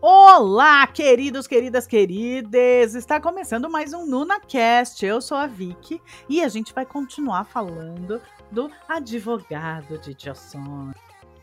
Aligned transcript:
Olá, 0.00 0.86
queridos, 0.86 1.46
queridas, 1.46 1.86
queridas! 1.86 2.94
Está 2.94 3.20
começando 3.20 3.70
mais 3.70 3.94
um 3.94 4.04
NunaCast. 4.04 5.06
Eu 5.06 5.20
sou 5.20 5.36
a 5.36 5.46
Vicky 5.46 6.02
e 6.28 6.42
a 6.42 6.48
gente 6.48 6.74
vai 6.74 6.84
continuar 6.84 7.44
falando 7.44 8.20
do 8.50 8.70
advogado 8.88 9.98
de 9.98 10.12
Joson. 10.14 10.92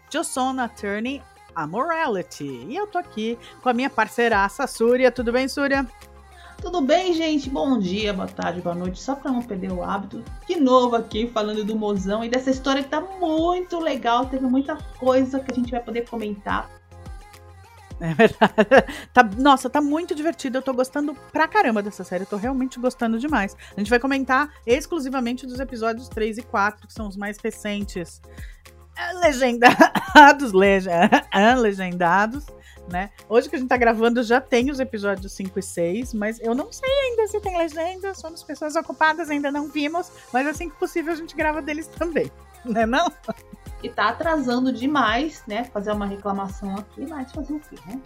Joson 0.09 0.59
Attorney 0.59 1.23
Amorality. 1.55 2.65
E 2.67 2.75
eu 2.75 2.85
tô 2.85 2.97
aqui 2.97 3.39
com 3.61 3.69
a 3.69 3.73
minha 3.73 3.89
parceiraça, 3.89 4.67
Súria. 4.67 5.11
Tudo 5.11 5.31
bem, 5.31 5.47
Súria? 5.47 5.87
Tudo 6.61 6.79
bem, 6.79 7.11
gente? 7.11 7.49
Bom 7.49 7.79
dia, 7.79 8.13
boa 8.13 8.27
tarde, 8.27 8.61
boa 8.61 8.75
noite. 8.75 9.01
Só 9.01 9.15
para 9.15 9.31
não 9.31 9.41
perder 9.41 9.71
o 9.71 9.83
hábito, 9.83 10.23
de 10.47 10.59
novo 10.59 10.95
aqui 10.95 11.27
falando 11.27 11.65
do 11.65 11.75
mozão 11.75 12.23
e 12.23 12.29
dessa 12.29 12.51
história 12.51 12.83
que 12.83 12.89
tá 12.89 13.01
muito 13.01 13.79
legal. 13.79 14.27
Teve 14.27 14.45
muita 14.45 14.75
coisa 14.99 15.39
que 15.39 15.51
a 15.51 15.55
gente 15.55 15.71
vai 15.71 15.79
poder 15.79 16.07
comentar. 16.07 16.69
É 17.99 18.13
verdade. 18.13 18.53
Tá, 19.11 19.23
nossa, 19.23 19.69
tá 19.69 19.81
muito 19.81 20.13
divertido. 20.13 20.59
Eu 20.59 20.61
tô 20.61 20.71
gostando 20.71 21.15
pra 21.33 21.47
caramba 21.47 21.81
dessa 21.81 22.03
série. 22.03 22.23
Eu 22.23 22.27
tô 22.27 22.37
realmente 22.37 22.79
gostando 22.79 23.17
demais. 23.17 23.57
A 23.75 23.79
gente 23.79 23.89
vai 23.89 23.99
comentar 23.99 24.53
exclusivamente 24.65 25.47
dos 25.47 25.59
episódios 25.59 26.07
3 26.09 26.37
e 26.37 26.41
4, 26.43 26.87
que 26.87 26.93
são 26.93 27.07
os 27.07 27.17
mais 27.17 27.37
recentes. 27.43 28.21
Legendados, 29.21 30.51
legendados, 30.51 32.45
né? 32.91 33.09
Hoje 33.29 33.49
que 33.49 33.55
a 33.55 33.59
gente 33.59 33.69
tá 33.69 33.77
gravando 33.77 34.21
já 34.21 34.41
tem 34.41 34.69
os 34.69 34.79
episódios 34.79 35.31
5 35.33 35.57
e 35.57 35.63
6, 35.63 36.13
mas 36.13 36.39
eu 36.39 36.53
não 36.53 36.71
sei 36.71 36.89
ainda 36.89 37.27
se 37.27 37.39
tem 37.39 37.57
legenda, 37.57 38.13
somos 38.13 38.43
pessoas 38.43 38.75
ocupadas, 38.75 39.29
ainda 39.29 39.51
não 39.51 39.67
vimos, 39.67 40.11
mas 40.31 40.45
assim 40.45 40.69
que 40.69 40.75
possível 40.75 41.13
a 41.13 41.15
gente 41.15 41.35
grava 41.35 41.61
deles 41.61 41.87
também, 41.87 42.31
né 42.65 42.85
não? 42.85 43.11
E 43.81 43.89
tá 43.89 44.09
atrasando 44.09 44.71
demais, 44.71 45.43
né? 45.47 45.63
Fazer 45.65 45.91
uma 45.91 46.05
reclamação 46.05 46.75
aqui, 46.75 47.05
mas 47.07 47.31
fazer 47.31 47.53
o 47.53 47.59
quê, 47.59 47.75
né? 47.87 47.99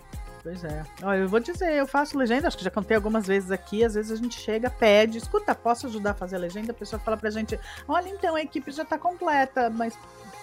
Pois 0.45 0.63
é. 0.63 0.85
Olha, 1.01 1.17
eu 1.21 1.27
vou 1.27 1.39
dizer, 1.39 1.73
eu 1.73 1.87
faço 1.87 2.15
legenda, 2.15 2.47
acho 2.47 2.55
que 2.55 2.63
já 2.63 2.69
contei 2.69 2.95
algumas 2.95 3.25
vezes 3.25 3.49
aqui. 3.49 3.83
Às 3.83 3.95
vezes 3.95 4.11
a 4.11 4.15
gente 4.15 4.39
chega, 4.39 4.69
pede, 4.69 5.17
escuta, 5.17 5.55
posso 5.55 5.87
ajudar 5.87 6.11
a 6.11 6.13
fazer 6.13 6.35
a 6.35 6.39
legenda? 6.39 6.71
A 6.71 6.75
pessoa 6.75 6.99
fala 6.99 7.17
pra 7.17 7.31
gente: 7.31 7.59
olha, 7.87 8.09
então 8.09 8.35
a 8.35 8.41
equipe 8.43 8.69
já 8.69 8.85
tá 8.85 8.95
completa, 8.95 9.71
mas 9.71 9.97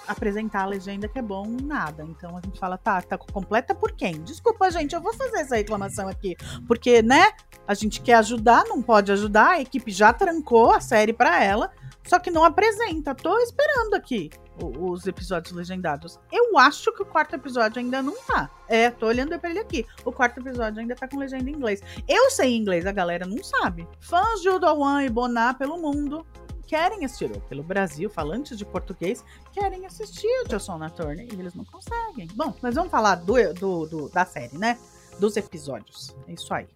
apresentar 0.07 0.63
a 0.63 0.67
legenda 0.67 1.09
que 1.09 1.19
é 1.19 1.23
bom, 1.23 1.47
nada. 1.63 2.05
Então 2.05 2.37
a 2.37 2.41
gente 2.41 2.59
fala, 2.59 2.77
tá, 2.77 3.01
tá 3.01 3.17
completa 3.19 3.75
por 3.75 3.93
quem? 3.93 4.23
Desculpa, 4.23 4.71
gente, 4.71 4.95
eu 4.95 5.01
vou 5.01 5.15
fazer 5.15 5.39
essa 5.39 5.57
reclamação 5.57 6.09
aqui. 6.09 6.37
Porque, 6.67 7.03
né, 7.03 7.31
a 7.67 7.75
gente 7.75 8.01
quer 8.01 8.15
ajudar, 8.15 8.65
não 8.65 8.83
pode 8.83 9.13
ajudar, 9.13 9.53
a 9.53 9.61
equipe 9.61 9.91
já 9.91 10.13
trancou 10.13 10.73
a 10.73 10.81
série 10.81 11.13
pra 11.13 11.43
ela, 11.43 11.71
só 12.05 12.19
que 12.19 12.31
não 12.31 12.45
apresenta. 12.45 13.15
Tô 13.15 13.39
esperando 13.39 13.95
aqui 13.95 14.31
os 14.79 15.07
episódios 15.07 15.53
legendados. 15.53 16.21
Eu 16.31 16.59
acho 16.59 16.93
que 16.93 17.03
o 17.03 17.07
quarto 17.07 17.35
episódio 17.35 17.79
ainda 17.79 18.03
não 18.03 18.15
tá. 18.27 18.51
É, 18.69 18.91
tô 18.91 19.07
olhando 19.07 19.39
pra 19.39 19.51
ele 19.51 19.61
aqui. 19.61 19.87
O 20.05 20.13
quarto 20.13 20.41
episódio 20.41 20.81
ainda 20.81 20.95
tá 20.95 21.09
com 21.09 21.19
legenda 21.19 21.49
em 21.49 21.55
inglês. 21.55 21.81
Eu 22.07 22.31
sei 22.31 22.57
inglês, 22.57 22.87
a 22.87 22.93
galera 22.93 23.27
não 23.27 23.43
sabe. 23.43 23.89
Fãs 24.01 24.41
de 24.41 24.51
Udowan 24.51 25.05
e 25.05 25.11
Bonar 25.11 25.57
pelo 25.57 25.79
mundo 25.79 26.27
querem 26.73 27.05
assistir, 27.05 27.31
ou 27.31 27.39
pelo 27.43 27.63
Brasil, 27.63 28.09
falantes 28.09 28.57
de 28.57 28.65
português, 28.65 29.23
querem 29.53 29.85
assistir 29.85 30.27
o 30.43 30.49
Johnson 30.49 30.79
na 30.79 30.89
Turner 30.89 31.27
e 31.31 31.39
eles 31.39 31.53
não 31.53 31.67
conseguem. 31.67 32.27
Bom, 32.35 32.55
mas 32.63 32.75
vamos 32.75 32.91
falar 32.91 33.17
do, 33.17 33.35
do, 33.53 33.87
do, 33.87 34.09
da 34.09 34.25
série, 34.25 34.57
né? 34.57 34.79
Dos 35.19 35.37
episódios. 35.37 36.17
É 36.27 36.33
isso 36.33 36.53
aí. 36.55 36.67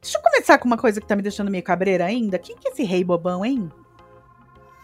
Deixa 0.00 0.16
eu 0.16 0.22
começar 0.22 0.56
com 0.56 0.64
uma 0.64 0.78
coisa 0.78 0.98
que 0.98 1.06
tá 1.06 1.14
me 1.14 1.20
deixando 1.20 1.50
meio 1.50 1.62
cabreira 1.62 2.06
ainda. 2.06 2.38
Quem 2.38 2.56
que 2.56 2.68
é 2.68 2.70
esse 2.70 2.84
rei 2.84 3.04
bobão, 3.04 3.44
hein? 3.44 3.70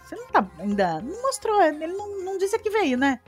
Você 0.05 0.15
não 0.15 0.27
tá 0.27 0.47
ainda. 0.59 1.01
Não 1.01 1.19
mostrou, 1.23 1.59
ele 1.63 1.87
não, 1.87 2.23
não 2.23 2.37
disse 2.37 2.59
que 2.59 2.69
veio, 2.69 2.99
né? 2.99 3.19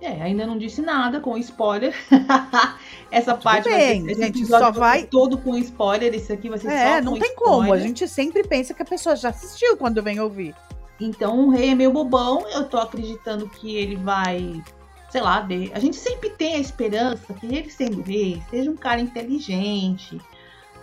É, 0.00 0.22
ainda 0.22 0.46
não 0.46 0.58
disse 0.58 0.82
nada 0.82 1.20
com 1.20 1.36
spoiler. 1.38 1.94
Essa 3.10 3.32
Tudo 3.32 3.42
parte 3.42 3.68
bem, 3.68 4.04
vai 4.04 4.14
ser, 4.14 4.22
gente 4.24 4.46
só 4.46 4.70
vai 4.70 5.04
todo 5.04 5.38
com 5.38 5.56
spoiler, 5.56 6.14
esse 6.14 6.32
aqui 6.32 6.48
vai 6.48 6.58
ser 6.58 6.68
é, 6.68 6.96
só 6.98 7.04
não 7.04 7.18
tem 7.18 7.30
spoiler. 7.30 7.36
como, 7.36 7.72
a 7.72 7.78
gente 7.78 8.06
sempre 8.08 8.42
pensa 8.42 8.74
que 8.74 8.82
a 8.82 8.86
pessoa 8.86 9.16
já 9.16 9.30
assistiu 9.30 9.76
quando 9.76 10.02
vem 10.02 10.20
ouvir. 10.20 10.54
Então 11.00 11.46
o 11.46 11.50
rei 11.50 11.70
é 11.70 11.74
meio 11.74 11.92
bobão, 11.92 12.44
eu 12.48 12.64
tô 12.64 12.78
acreditando 12.78 13.48
que 13.48 13.76
ele 13.76 13.96
vai, 13.96 14.62
sei 15.10 15.20
lá, 15.20 15.40
de... 15.40 15.70
a 15.74 15.78
gente 15.78 15.96
sempre 15.96 16.30
tem 16.30 16.56
a 16.56 16.58
esperança 16.58 17.32
que 17.34 17.46
ele 17.46 17.70
sendo 17.70 18.02
rei, 18.02 18.42
seja 18.50 18.70
um 18.70 18.76
cara 18.76 19.00
inteligente, 19.00 20.20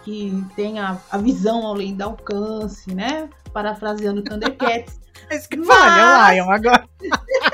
que 0.03 0.43
tenha 0.55 0.99
a 1.09 1.17
visão 1.17 1.65
além 1.67 1.95
do 1.95 2.03
alcance, 2.03 2.93
né? 2.93 3.29
Parafraseando 3.51 4.23
Thundercats. 4.23 5.01
Que 5.49 5.55
Mas... 5.55 5.69
é 5.79 6.41
o 6.41 6.45
Lion 6.45 6.51
agora. 6.51 6.83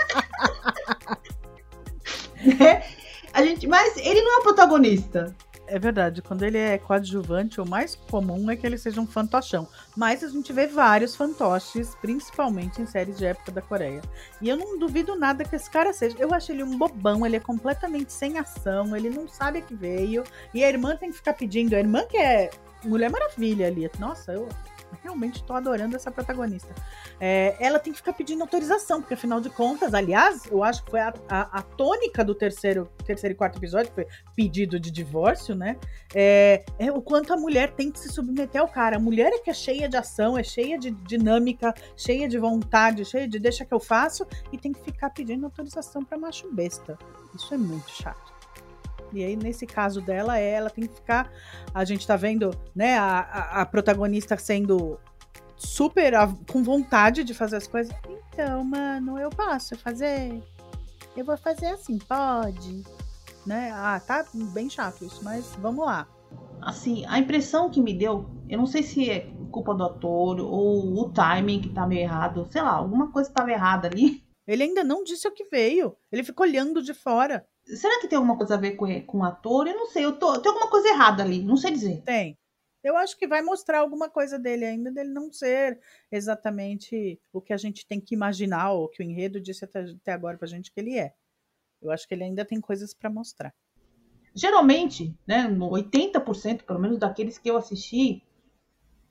né? 2.44 2.84
A 3.32 3.44
gente, 3.44 3.68
mas 3.68 3.96
ele 3.98 4.22
não 4.22 4.38
é 4.38 4.40
o 4.40 4.44
protagonista. 4.44 5.36
É 5.72 5.78
verdade, 5.78 6.20
quando 6.24 6.42
ele 6.42 6.58
é 6.58 6.80
coadjuvante, 6.80 7.62
o 7.62 7.68
mais 7.68 7.94
comum 7.94 8.50
é 8.50 8.56
que 8.56 8.66
ele 8.66 8.76
seja 8.76 9.00
um 9.00 9.06
fantochão. 9.06 9.68
Mas 9.96 10.24
a 10.24 10.28
gente 10.28 10.52
vê 10.52 10.66
vários 10.66 11.16
fantoches, 11.16 11.94
principalmente 12.02 12.82
em 12.82 12.88
séries 12.88 13.20
de 13.20 13.26
época 13.28 13.52
da 13.52 13.62
Coreia. 13.62 14.02
E 14.42 14.50
eu 14.50 14.58
não 14.58 14.80
duvido 14.80 15.16
nada 15.16 15.46
que 15.46 15.56
esse 15.56 15.70
cara 15.70 15.94
seja. 15.94 16.16
Eu 16.18 16.34
acho 16.34 16.52
ele 16.52 16.64
um 16.64 16.76
bobão, 16.76 17.24
ele 17.24 17.36
é 17.36 17.40
completamente 17.40 18.12
sem 18.12 18.40
ação, 18.40 18.98
ele 18.98 19.12
não 19.12 19.28
sabe 19.28 19.62
que 19.62 19.76
veio. 19.76 20.24
E 20.56 20.64
a 20.64 20.70
irmã 20.70 20.96
tem 20.96 21.12
que 21.12 21.18
ficar 21.18 21.34
pedindo. 21.34 21.76
A 21.76 21.80
irmã 21.80 22.04
que 22.08 22.18
é 22.18 22.50
Mulher 22.84 23.12
Maravilha 23.12 23.68
ali. 23.68 23.90
Nossa, 24.00 24.34
eu 24.34 24.50
realmente 25.02 25.44
tô 25.44 25.54
adorando 25.54 25.96
essa 25.96 26.12
protagonista. 26.12 26.74
É, 27.20 27.56
ela 27.60 27.80
tem 27.80 27.92
que 27.94 27.98
ficar 27.98 28.14
pedindo 28.14 28.42
autorização, 28.42 29.02
porque 29.02 29.14
afinal 29.14 29.40
de 29.40 29.50
contas, 29.50 29.94
aliás, 29.94 30.46
eu 30.52 30.64
acho 30.64 30.84
que 30.84 30.92
foi 30.92 31.00
a, 31.00 31.14
a, 31.30 31.60
a 31.60 31.62
tônica 31.62 32.24
do 32.24 32.36
terceiro, 32.36 32.90
terceiro 33.06 33.34
e 33.34 33.38
quarto 33.38 33.58
episódio, 33.58 33.92
foi 33.94 34.08
pedido 34.36 34.80
de 34.80 34.92
divórcio, 34.92 35.56
né? 35.56 35.78
É, 36.14 36.64
é, 36.78 36.92
o 36.92 37.02
quanto 37.02 37.34
a 37.34 37.38
mulher 37.38 37.72
tem 37.72 37.92
que 37.92 38.00
se 38.00 38.10
submeter 38.10 38.62
ao 38.62 38.68
cara. 38.68 38.98
A 38.98 39.00
mulher 39.00 39.32
é 39.34 39.40
que 39.40 39.50
é 39.50 39.54
cheia 39.54 39.88
de 39.88 39.98
ação, 39.98 40.38
é 40.38 40.44
cheia 40.44 40.78
de 40.78 40.92
dinâmica, 40.92 41.74
cheia 41.96 42.28
de 42.28 42.38
vontade, 42.38 43.06
cheia 43.06 43.28
de 43.28 43.40
deixa 43.40 43.66
que 43.66 43.74
eu 43.74 43.80
faço, 43.80 44.26
e 44.52 44.58
tem 44.58 44.72
que 44.72 44.82
ficar 44.82 45.10
pedindo 45.10 45.46
autorização 45.46 46.04
para 46.04 46.18
macho 46.18 46.52
besta. 46.52 46.98
Isso 47.36 47.54
é 47.54 47.58
muito 47.58 47.90
chato. 47.92 48.39
E 49.14 49.24
aí, 49.24 49.36
nesse 49.36 49.66
caso 49.66 50.02
dela, 50.02 50.38
ela 50.38 50.70
tem 50.70 50.88
que 50.88 50.96
ficar. 50.96 51.32
A 51.74 51.84
gente 51.84 52.06
tá 52.06 52.16
vendo, 52.16 52.52
né, 52.76 52.98
a, 52.98 53.20
a, 53.20 53.62
a 53.62 53.66
protagonista 53.66 54.38
sendo 54.38 55.00
super 55.56 56.16
a, 56.16 56.34
com 56.52 56.64
vontade 56.64 57.24
de 57.24 57.34
fazer 57.34 57.58
as 57.58 57.68
coisas. 57.68 57.94
Então, 58.32 58.64
mano, 58.64 59.20
eu 59.20 59.30
posso 59.30 59.78
fazer. 59.78 60.42
Eu 61.16 61.26
vou 61.26 61.38
fazer 61.38 61.68
assim, 61.68 61.98
pode. 62.00 62.84
Né? 63.46 63.72
Ah, 63.74 64.00
tá 64.00 64.26
bem 64.54 64.70
chato 64.70 65.06
isso, 65.06 65.24
mas 65.24 65.46
vamos 65.60 65.86
lá. 65.86 66.08
Assim, 66.62 67.06
a 67.08 67.20
impressão 67.20 67.70
que 67.70 67.82
me 67.82 67.94
deu, 67.94 68.30
eu 68.48 68.58
não 68.58 68.66
sei 68.66 68.84
se 68.84 69.10
é 69.10 69.32
culpa 69.52 69.74
do 69.74 69.84
ator 69.84 70.40
ou 70.40 71.00
o 71.00 71.10
timing 71.10 71.62
que 71.62 71.70
tá 71.70 71.88
meio 71.88 72.02
errado, 72.02 72.48
sei 72.52 72.62
lá, 72.62 72.72
alguma 72.72 73.12
coisa 73.12 73.32
tava 73.32 73.52
errada 73.52 73.88
ali. 73.88 74.24
Ele 74.46 74.64
ainda 74.64 74.84
não 74.84 75.04
disse 75.04 75.28
o 75.28 75.32
que 75.32 75.46
veio. 75.46 75.96
Ele 76.12 76.24
ficou 76.24 76.46
olhando 76.46 76.82
de 76.82 76.94
fora. 76.94 77.46
Será 77.76 78.00
que 78.00 78.08
tem 78.08 78.18
alguma 78.18 78.38
coisa 78.38 78.56
a 78.56 78.58
ver 78.58 78.72
com, 78.72 79.02
com 79.06 79.20
o 79.20 79.24
ator? 79.24 79.68
Eu 79.68 79.76
não 79.76 79.88
sei, 79.88 80.06
eu 80.06 80.18
tô, 80.18 80.40
tem 80.40 80.52
alguma 80.52 80.70
coisa 80.70 80.88
errada 80.90 81.24
ali, 81.24 81.44
não 81.44 81.56
sei 81.56 81.72
dizer. 81.72 82.02
Tem. 82.04 82.38
Eu 82.84 82.96
acho 82.96 83.18
que 83.18 83.28
vai 83.28 83.42
mostrar 83.42 83.80
alguma 83.80 84.10
coisa 84.10 84.40
dele 84.40 84.66
ainda, 84.66 84.92
dele 84.92 85.10
não 85.10 85.32
ser 85.32 85.80
exatamente 86.12 87.20
o 87.34 87.42
que 87.42 87.52
a 87.52 87.58
gente 87.58 87.86
tem 87.86 88.00
que 88.00 88.16
imaginar, 88.16 88.72
ou 88.72 88.88
que 88.88 89.04
o 89.04 89.06
enredo 89.06 89.40
disse 89.40 89.66
até, 89.66 89.82
até 89.82 90.14
agora 90.14 90.38
pra 90.38 90.48
gente 90.48 90.72
que 90.72 90.80
ele 90.80 90.98
é. 90.98 91.14
Eu 91.82 91.92
acho 91.92 92.08
que 92.08 92.14
ele 92.14 92.24
ainda 92.24 92.46
tem 92.46 92.60
coisas 92.60 92.94
para 92.94 93.10
mostrar. 93.10 93.54
Geralmente, 94.34 95.16
né, 95.28 95.48
80% 95.50 96.64
pelo 96.64 96.80
menos 96.80 96.98
daqueles 96.98 97.38
que 97.38 97.50
eu 97.50 97.58
assisti, 97.58 98.24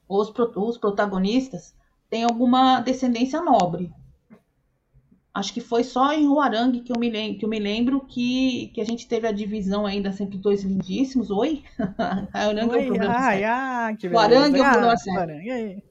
os, 0.08 0.32
os 0.56 0.78
protagonistas 0.78 1.74
têm 2.08 2.24
alguma 2.24 2.80
descendência 2.80 3.42
nobre. 3.42 3.92
Acho 5.38 5.54
que 5.54 5.60
foi 5.60 5.84
só 5.84 6.12
em 6.12 6.26
Huarang 6.26 6.80
que 6.80 6.90
eu 6.90 6.98
me 6.98 7.08
lembro, 7.08 7.38
que, 7.38 7.44
eu 7.44 7.48
me 7.48 7.60
lembro 7.60 8.00
que, 8.00 8.72
que 8.74 8.80
a 8.80 8.84
gente 8.84 9.06
teve 9.06 9.28
a 9.28 9.30
divisão 9.30 9.86
ainda 9.86 10.10
sempre 10.10 10.36
dois 10.36 10.64
lindíssimos. 10.64 11.30
Oi? 11.30 11.62
Huarang 12.34 12.60
é 12.60 12.64
o 12.64 12.68
problema. 12.68 13.14
Ai, 13.16 13.44
ai, 13.44 13.96
que 13.96 14.08
Huarang 14.08 14.58
é 14.58 14.60
o 14.60 14.70
problema 14.70 14.96
sério. 14.96 15.82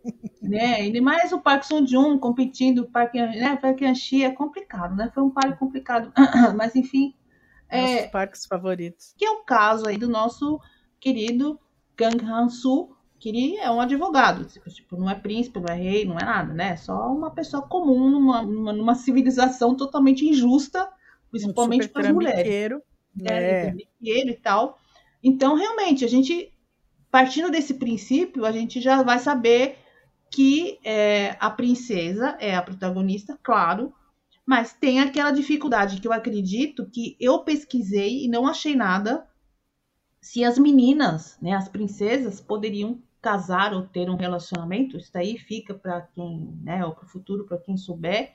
Né? 0.42 0.76
Ainda 0.76 1.02
mais 1.02 1.32
o 1.32 1.40
Park 1.40 1.64
Sung-joon 1.64 2.20
competindo, 2.20 2.80
o 2.80 2.92
Park, 2.92 3.14
né? 3.14 3.56
Park 3.56 3.82
An-chi 3.84 4.26
é 4.26 4.32
complicado, 4.32 4.98
né? 4.98 5.10
Foi 5.14 5.24
um 5.24 5.30
par 5.30 5.58
complicado. 5.58 6.12
Mas 6.58 6.76
enfim. 6.76 7.16
Nossos 7.72 7.96
é, 7.96 8.08
parques 8.08 8.46
favoritos. 8.46 9.14
Que 9.18 9.26
é 9.26 9.32
o 9.32 9.46
caso 9.46 9.88
aí 9.88 9.98
do 9.98 10.10
nosso 10.10 10.60
querido 11.00 11.58
Kang 11.96 12.22
Han-soo, 12.26 12.97
que 13.20 13.30
ele 13.30 13.58
é 13.58 13.70
um 13.70 13.82
advogado, 13.82 14.46
tipo, 14.46 14.96
não 14.96 15.10
é 15.10 15.16
príncipe, 15.16 15.60
não 15.60 15.74
é 15.74 15.76
rei, 15.76 16.06
não 16.06 16.18
é 16.18 16.24
nada, 16.24 16.54
né? 16.54 16.70
É 16.70 16.76
só 16.76 17.12
uma 17.12 17.32
pessoa 17.32 17.64
comum 17.64 18.10
numa, 18.10 18.42
numa, 18.44 18.74
numa 18.74 18.96
civilização 18.96 19.76
totalmente 19.76 20.26
injusta, 20.26 20.88
principalmente 21.32 21.88
um 21.88 21.90
para 21.90 22.08
as 22.08 22.14
mulheres. 22.14 22.80
É, 23.26 23.70
é. 23.70 23.76
e 24.02 24.36
tal. 24.36 24.80
Então, 25.24 25.56
realmente, 25.56 26.06
a 26.06 26.08
gente, 26.08 26.54
partindo 27.10 27.50
desse 27.50 27.74
princípio, 27.74 28.46
a 28.46 28.52
gente 28.52 28.80
já 28.80 29.02
vai 29.02 29.18
saber 29.18 29.78
que 30.30 30.78
é, 30.84 31.36
a 31.40 31.50
princesa 31.50 32.38
é 32.40 32.56
a 32.56 32.62
protagonista, 32.62 33.40
claro, 33.42 33.94
mas 34.46 34.74
tem 34.74 35.00
aquela 35.00 35.32
dificuldade 35.32 36.00
que 36.00 36.08
eu 36.08 36.14
acredito 36.14 36.90
que 36.90 37.18
eu 37.20 37.40
pesquisei 37.40 38.26
e 38.26 38.28
não 38.28 38.48
achei 38.48 38.76
nada 38.76 39.28
se 40.22 40.44
as 40.44 40.58
meninas, 40.58 41.38
né, 41.42 41.54
as 41.54 41.70
princesas, 41.70 42.42
poderiam 42.42 43.02
casar 43.22 43.74
ou 43.74 43.84
ter 43.84 44.10
um 44.10 44.16
relacionamento. 44.16 44.98
Isso 44.98 45.12
daí 45.14 45.38
fica 45.38 45.74
para 45.74 46.02
quem, 46.02 46.58
né, 46.64 46.86
ou 46.86 46.94
para 46.94 47.06
o 47.06 47.10
futuro, 47.10 47.46
para 47.46 47.58
quem 47.58 47.78
souber, 47.78 48.34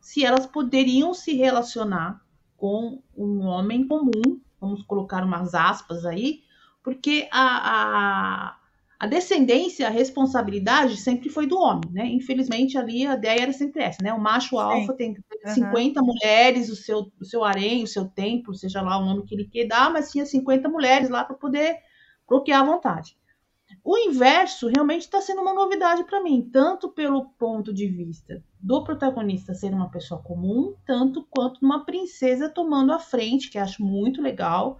se 0.00 0.24
elas 0.24 0.46
poderiam 0.46 1.12
se 1.12 1.34
relacionar 1.34 2.20
com 2.56 3.02
um 3.16 3.40
homem 3.40 3.86
comum, 3.86 4.40
vamos 4.60 4.82
colocar 4.82 5.24
umas 5.24 5.54
aspas 5.54 6.04
aí, 6.04 6.42
porque 6.82 7.28
a, 7.30 8.50
a, 8.50 8.56
a 8.98 9.06
descendência, 9.06 9.86
a 9.86 9.90
responsabilidade 9.90 10.96
sempre 10.96 11.28
foi 11.28 11.46
do 11.46 11.58
homem, 11.58 11.90
né? 11.92 12.06
Infelizmente 12.06 12.76
ali 12.76 13.06
a 13.06 13.14
ideia 13.14 13.42
era 13.42 13.52
sempre 13.52 13.82
essa, 13.82 14.02
né? 14.02 14.12
O 14.12 14.20
macho 14.20 14.58
alfa 14.58 14.92
tem 14.94 15.10
uhum. 15.44 15.54
50 15.54 16.02
mulheres, 16.02 16.68
o 16.68 16.76
seu, 16.76 17.12
o 17.20 17.24
seu 17.24 17.44
harém, 17.44 17.84
o 17.84 17.88
seu 17.88 18.06
templo, 18.06 18.54
seja 18.54 18.80
lá 18.80 18.98
o 18.98 19.04
nome 19.04 19.24
que 19.24 19.34
ele 19.34 19.44
quer 19.44 19.66
dar, 19.66 19.92
mas 19.92 20.10
tinha 20.10 20.26
50 20.26 20.68
mulheres 20.68 21.10
lá 21.10 21.24
para 21.24 21.36
poder 21.36 21.76
bloquear 22.28 22.62
à 22.62 22.64
vontade. 22.64 23.16
O 23.84 23.96
inverso 23.96 24.68
realmente 24.68 25.02
está 25.02 25.20
sendo 25.20 25.40
uma 25.40 25.54
novidade 25.54 26.04
para 26.04 26.22
mim, 26.22 26.48
tanto 26.52 26.88
pelo 26.90 27.30
ponto 27.38 27.72
de 27.72 27.86
vista 27.86 28.42
do 28.60 28.82
protagonista 28.82 29.54
ser 29.54 29.72
uma 29.72 29.90
pessoa 29.90 30.22
comum, 30.22 30.74
tanto 30.86 31.26
quanto 31.30 31.64
uma 31.64 31.84
princesa 31.84 32.48
tomando 32.48 32.92
a 32.92 32.98
frente, 32.98 33.50
que 33.50 33.58
acho 33.58 33.82
muito 33.82 34.20
legal, 34.20 34.78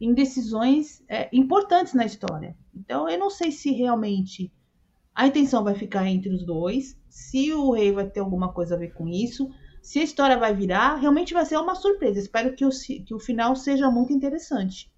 em 0.00 0.14
decisões 0.14 1.04
é, 1.08 1.28
importantes 1.32 1.92
na 1.92 2.06
história. 2.06 2.56
Então, 2.74 3.08
eu 3.08 3.18
não 3.18 3.30
sei 3.30 3.52
se 3.52 3.72
realmente 3.72 4.52
a 5.14 5.26
intenção 5.26 5.62
vai 5.62 5.74
ficar 5.74 6.06
entre 6.06 6.32
os 6.32 6.44
dois, 6.44 6.98
se 7.08 7.52
o 7.52 7.72
rei 7.72 7.92
vai 7.92 8.08
ter 8.08 8.20
alguma 8.20 8.52
coisa 8.52 8.74
a 8.74 8.78
ver 8.78 8.94
com 8.94 9.06
isso, 9.08 9.50
se 9.82 9.98
a 9.98 10.04
história 10.04 10.38
vai 10.38 10.54
virar, 10.54 10.96
realmente 10.96 11.34
vai 11.34 11.44
ser 11.44 11.56
uma 11.58 11.74
surpresa. 11.74 12.18
Espero 12.18 12.54
que 12.54 12.64
o, 12.64 12.70
que 13.04 13.14
o 13.14 13.18
final 13.18 13.54
seja 13.56 13.90
muito 13.90 14.12
interessante. 14.12 14.89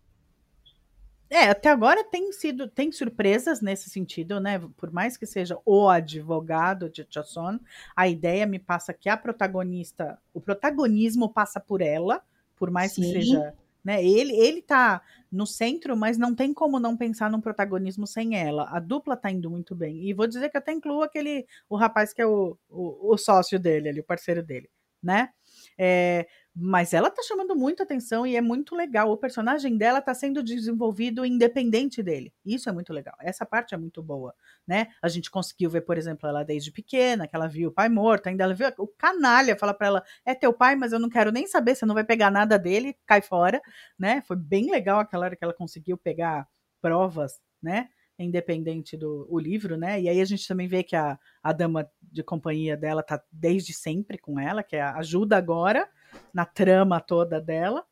É, 1.32 1.48
até 1.48 1.70
agora 1.70 2.04
tem 2.04 2.30
sido, 2.30 2.68
tem 2.68 2.92
surpresas 2.92 3.62
nesse 3.62 3.88
sentido, 3.88 4.38
né? 4.38 4.60
Por 4.76 4.92
mais 4.92 5.16
que 5.16 5.24
seja 5.24 5.58
o 5.64 5.88
advogado 5.88 6.90
de 6.90 7.06
Chasson, 7.08 7.58
a 7.96 8.06
ideia 8.06 8.44
me 8.44 8.58
passa 8.58 8.92
que 8.92 9.08
a 9.08 9.16
protagonista, 9.16 10.18
o 10.34 10.42
protagonismo 10.42 11.32
passa 11.32 11.58
por 11.58 11.80
ela, 11.80 12.22
por 12.54 12.70
mais 12.70 12.92
Sim. 12.92 13.00
que 13.00 13.12
seja, 13.12 13.54
né? 13.82 14.04
Ele, 14.04 14.36
ele 14.36 14.60
tá 14.60 15.00
no 15.30 15.46
centro, 15.46 15.96
mas 15.96 16.18
não 16.18 16.34
tem 16.34 16.52
como 16.52 16.78
não 16.78 16.98
pensar 16.98 17.30
num 17.30 17.40
protagonismo 17.40 18.06
sem 18.06 18.36
ela. 18.36 18.68
A 18.68 18.78
dupla 18.78 19.16
tá 19.16 19.30
indo 19.30 19.50
muito 19.50 19.74
bem. 19.74 20.06
E 20.06 20.12
vou 20.12 20.26
dizer 20.26 20.50
que 20.50 20.58
até 20.58 20.70
incluo 20.70 21.02
aquele, 21.02 21.46
o 21.66 21.76
rapaz 21.76 22.12
que 22.12 22.20
é 22.20 22.26
o, 22.26 22.58
o, 22.68 23.14
o 23.14 23.16
sócio 23.16 23.58
dele, 23.58 23.88
ali, 23.88 24.00
o 24.00 24.04
parceiro 24.04 24.42
dele, 24.42 24.68
né? 25.02 25.30
É, 25.78 26.28
mas 26.54 26.92
ela 26.92 27.10
tá 27.10 27.22
chamando 27.22 27.56
muito 27.56 27.82
atenção 27.82 28.26
e 28.26 28.36
é 28.36 28.40
muito 28.42 28.74
legal. 28.74 29.10
O 29.10 29.16
personagem 29.16 29.76
dela 29.78 30.02
tá 30.02 30.12
sendo 30.12 30.42
desenvolvido 30.42 31.24
independente 31.24 32.02
dele. 32.02 32.32
Isso 32.44 32.68
é 32.68 32.72
muito 32.72 32.92
legal. 32.92 33.14
Essa 33.20 33.46
parte 33.46 33.74
é 33.74 33.78
muito 33.78 34.02
boa, 34.02 34.34
né? 34.66 34.88
A 35.02 35.08
gente 35.08 35.30
conseguiu 35.30 35.70
ver, 35.70 35.80
por 35.80 35.96
exemplo, 35.96 36.28
ela 36.28 36.44
desde 36.44 36.70
pequena, 36.70 37.26
que 37.26 37.34
ela 37.34 37.48
viu 37.48 37.70
o 37.70 37.72
pai 37.72 37.88
morto, 37.88 38.26
ainda 38.28 38.44
ela 38.44 38.54
viu 38.54 38.66
o 38.78 38.86
canalha 38.86 39.56
fala 39.56 39.72
para 39.72 39.86
ela: 39.86 40.04
"É 40.26 40.34
teu 40.34 40.52
pai, 40.52 40.76
mas 40.76 40.92
eu 40.92 40.98
não 40.98 41.08
quero 41.08 41.32
nem 41.32 41.46
saber, 41.46 41.74
você 41.74 41.86
não 41.86 41.94
vai 41.94 42.04
pegar 42.04 42.30
nada 42.30 42.58
dele, 42.58 42.96
cai 43.06 43.22
fora", 43.22 43.60
né? 43.98 44.20
Foi 44.26 44.36
bem 44.36 44.70
legal 44.70 45.00
aquela 45.00 45.26
hora 45.26 45.36
que 45.36 45.44
ela 45.44 45.54
conseguiu 45.54 45.96
pegar 45.96 46.46
provas, 46.80 47.40
né? 47.62 47.88
independente 48.18 48.96
do 48.96 49.26
o 49.28 49.36
livro, 49.36 49.76
né? 49.76 50.00
E 50.00 50.08
aí 50.08 50.20
a 50.20 50.24
gente 50.24 50.46
também 50.46 50.68
vê 50.68 50.84
que 50.84 50.94
a, 50.94 51.18
a 51.42 51.52
dama 51.52 51.90
de 52.00 52.22
companhia 52.22 52.76
dela 52.76 53.02
tá 53.02 53.20
desde 53.32 53.72
sempre 53.72 54.16
com 54.16 54.38
ela, 54.38 54.62
que 54.62 54.76
é 54.76 54.82
ajuda 54.82 55.36
agora 55.36 55.88
na 56.32 56.44
trama 56.44 57.00
toda 57.00 57.40
dela, 57.40 57.84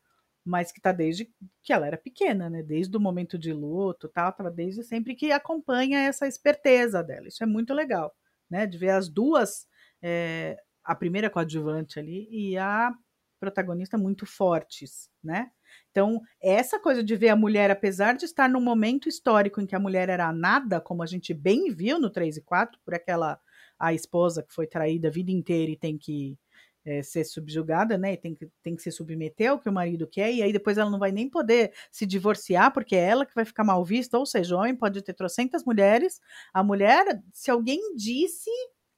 mas 0.43 0.71
que 0.71 0.81
tá 0.81 0.91
desde 0.91 1.31
que 1.63 1.71
ela 1.71 1.87
era 1.87 1.97
pequena, 1.97 2.49
né? 2.49 2.63
Desde 2.63 2.95
o 2.95 2.99
momento 2.99 3.37
de 3.37 3.53
luto, 3.53 4.09
tal, 4.09 4.31
tava 4.33 4.49
desde 4.49 4.83
sempre 4.83 5.15
que 5.15 5.31
acompanha 5.31 5.99
essa 5.99 6.27
esperteza 6.27 7.03
dela. 7.03 7.27
Isso 7.27 7.43
é 7.43 7.47
muito 7.47 7.73
legal, 7.73 8.13
né? 8.49 8.65
De 8.65 8.77
ver 8.77 8.89
as 8.89 9.07
duas, 9.07 9.67
é, 10.01 10.57
a 10.83 10.95
primeira 10.95 11.29
coadjuvante 11.29 11.99
ali 11.99 12.27
e 12.31 12.57
a 12.57 12.91
protagonista 13.39 13.97
muito 13.97 14.25
fortes, 14.25 15.09
né? 15.23 15.51
Então, 15.89 16.21
essa 16.41 16.79
coisa 16.79 17.03
de 17.03 17.15
ver 17.15 17.29
a 17.29 17.35
mulher, 17.35 17.71
apesar 17.71 18.15
de 18.15 18.25
estar 18.25 18.47
num 18.47 18.61
momento 18.61 19.09
histórico 19.09 19.59
em 19.59 19.65
que 19.65 19.75
a 19.75 19.79
mulher 19.79 20.09
era 20.09 20.31
nada, 20.31 20.79
como 20.79 21.01
a 21.01 21.05
gente 21.05 21.33
bem 21.33 21.71
viu 21.71 21.99
no 21.99 22.09
3 22.09 22.37
e 22.37 22.41
4, 22.41 22.79
por 22.83 22.93
aquela 22.93 23.39
a 23.79 23.93
esposa 23.93 24.43
que 24.43 24.53
foi 24.53 24.67
traída 24.67 25.07
a 25.07 25.11
vida 25.11 25.31
inteira 25.31 25.71
e 25.71 25.75
tem 25.75 25.97
que 25.97 26.37
é, 26.85 27.01
ser 27.03 27.23
subjugada, 27.23 27.97
né? 27.97 28.13
E 28.13 28.17
tem 28.17 28.35
que, 28.35 28.49
tem 28.63 28.75
que 28.75 28.81
se 28.81 28.91
submeter 28.91 29.51
ao 29.51 29.59
que 29.59 29.69
o 29.69 29.73
marido 29.73 30.07
quer, 30.07 30.33
e 30.33 30.41
aí 30.43 30.51
depois 30.53 30.77
ela 30.77 30.89
não 30.89 30.99
vai 30.99 31.11
nem 31.11 31.29
poder 31.29 31.73
se 31.91 32.05
divorciar, 32.05 32.73
porque 32.73 32.95
é 32.95 32.99
ela 32.99 33.25
que 33.25 33.35
vai 33.35 33.45
ficar 33.45 33.63
mal 33.63 33.83
vista, 33.83 34.17
ou 34.17 34.25
seja, 34.25 34.55
o 34.55 34.59
homem 34.59 34.75
pode 34.75 35.01
ter 35.01 35.13
trocentas 35.13 35.63
mulheres, 35.63 36.19
a 36.53 36.63
mulher, 36.63 37.21
se 37.33 37.51
alguém 37.51 37.95
disse, 37.95 38.49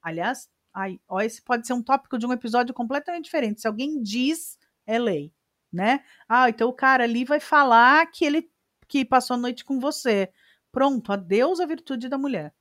aliás, 0.02 0.48
ai, 0.72 0.98
ó, 1.08 1.20
esse 1.20 1.42
pode 1.42 1.66
ser 1.66 1.72
um 1.74 1.82
tópico 1.82 2.18
de 2.18 2.26
um 2.26 2.32
episódio 2.32 2.74
completamente 2.74 3.24
diferente, 3.24 3.60
se 3.60 3.66
alguém 3.68 4.02
diz, 4.02 4.58
é 4.86 4.98
lei 4.98 5.32
né? 5.74 6.04
Ah, 6.28 6.48
então 6.48 6.68
o 6.68 6.72
cara 6.72 7.04
ali 7.04 7.24
vai 7.24 7.40
falar 7.40 8.06
que 8.06 8.24
ele 8.24 8.48
que 8.86 9.04
passou 9.04 9.34
a 9.34 9.38
noite 9.38 9.64
com 9.64 9.80
você. 9.80 10.30
Pronto, 10.70 11.12
adeus 11.12 11.60
a 11.60 11.66
virtude 11.66 12.08
da 12.08 12.16
mulher. 12.18 12.54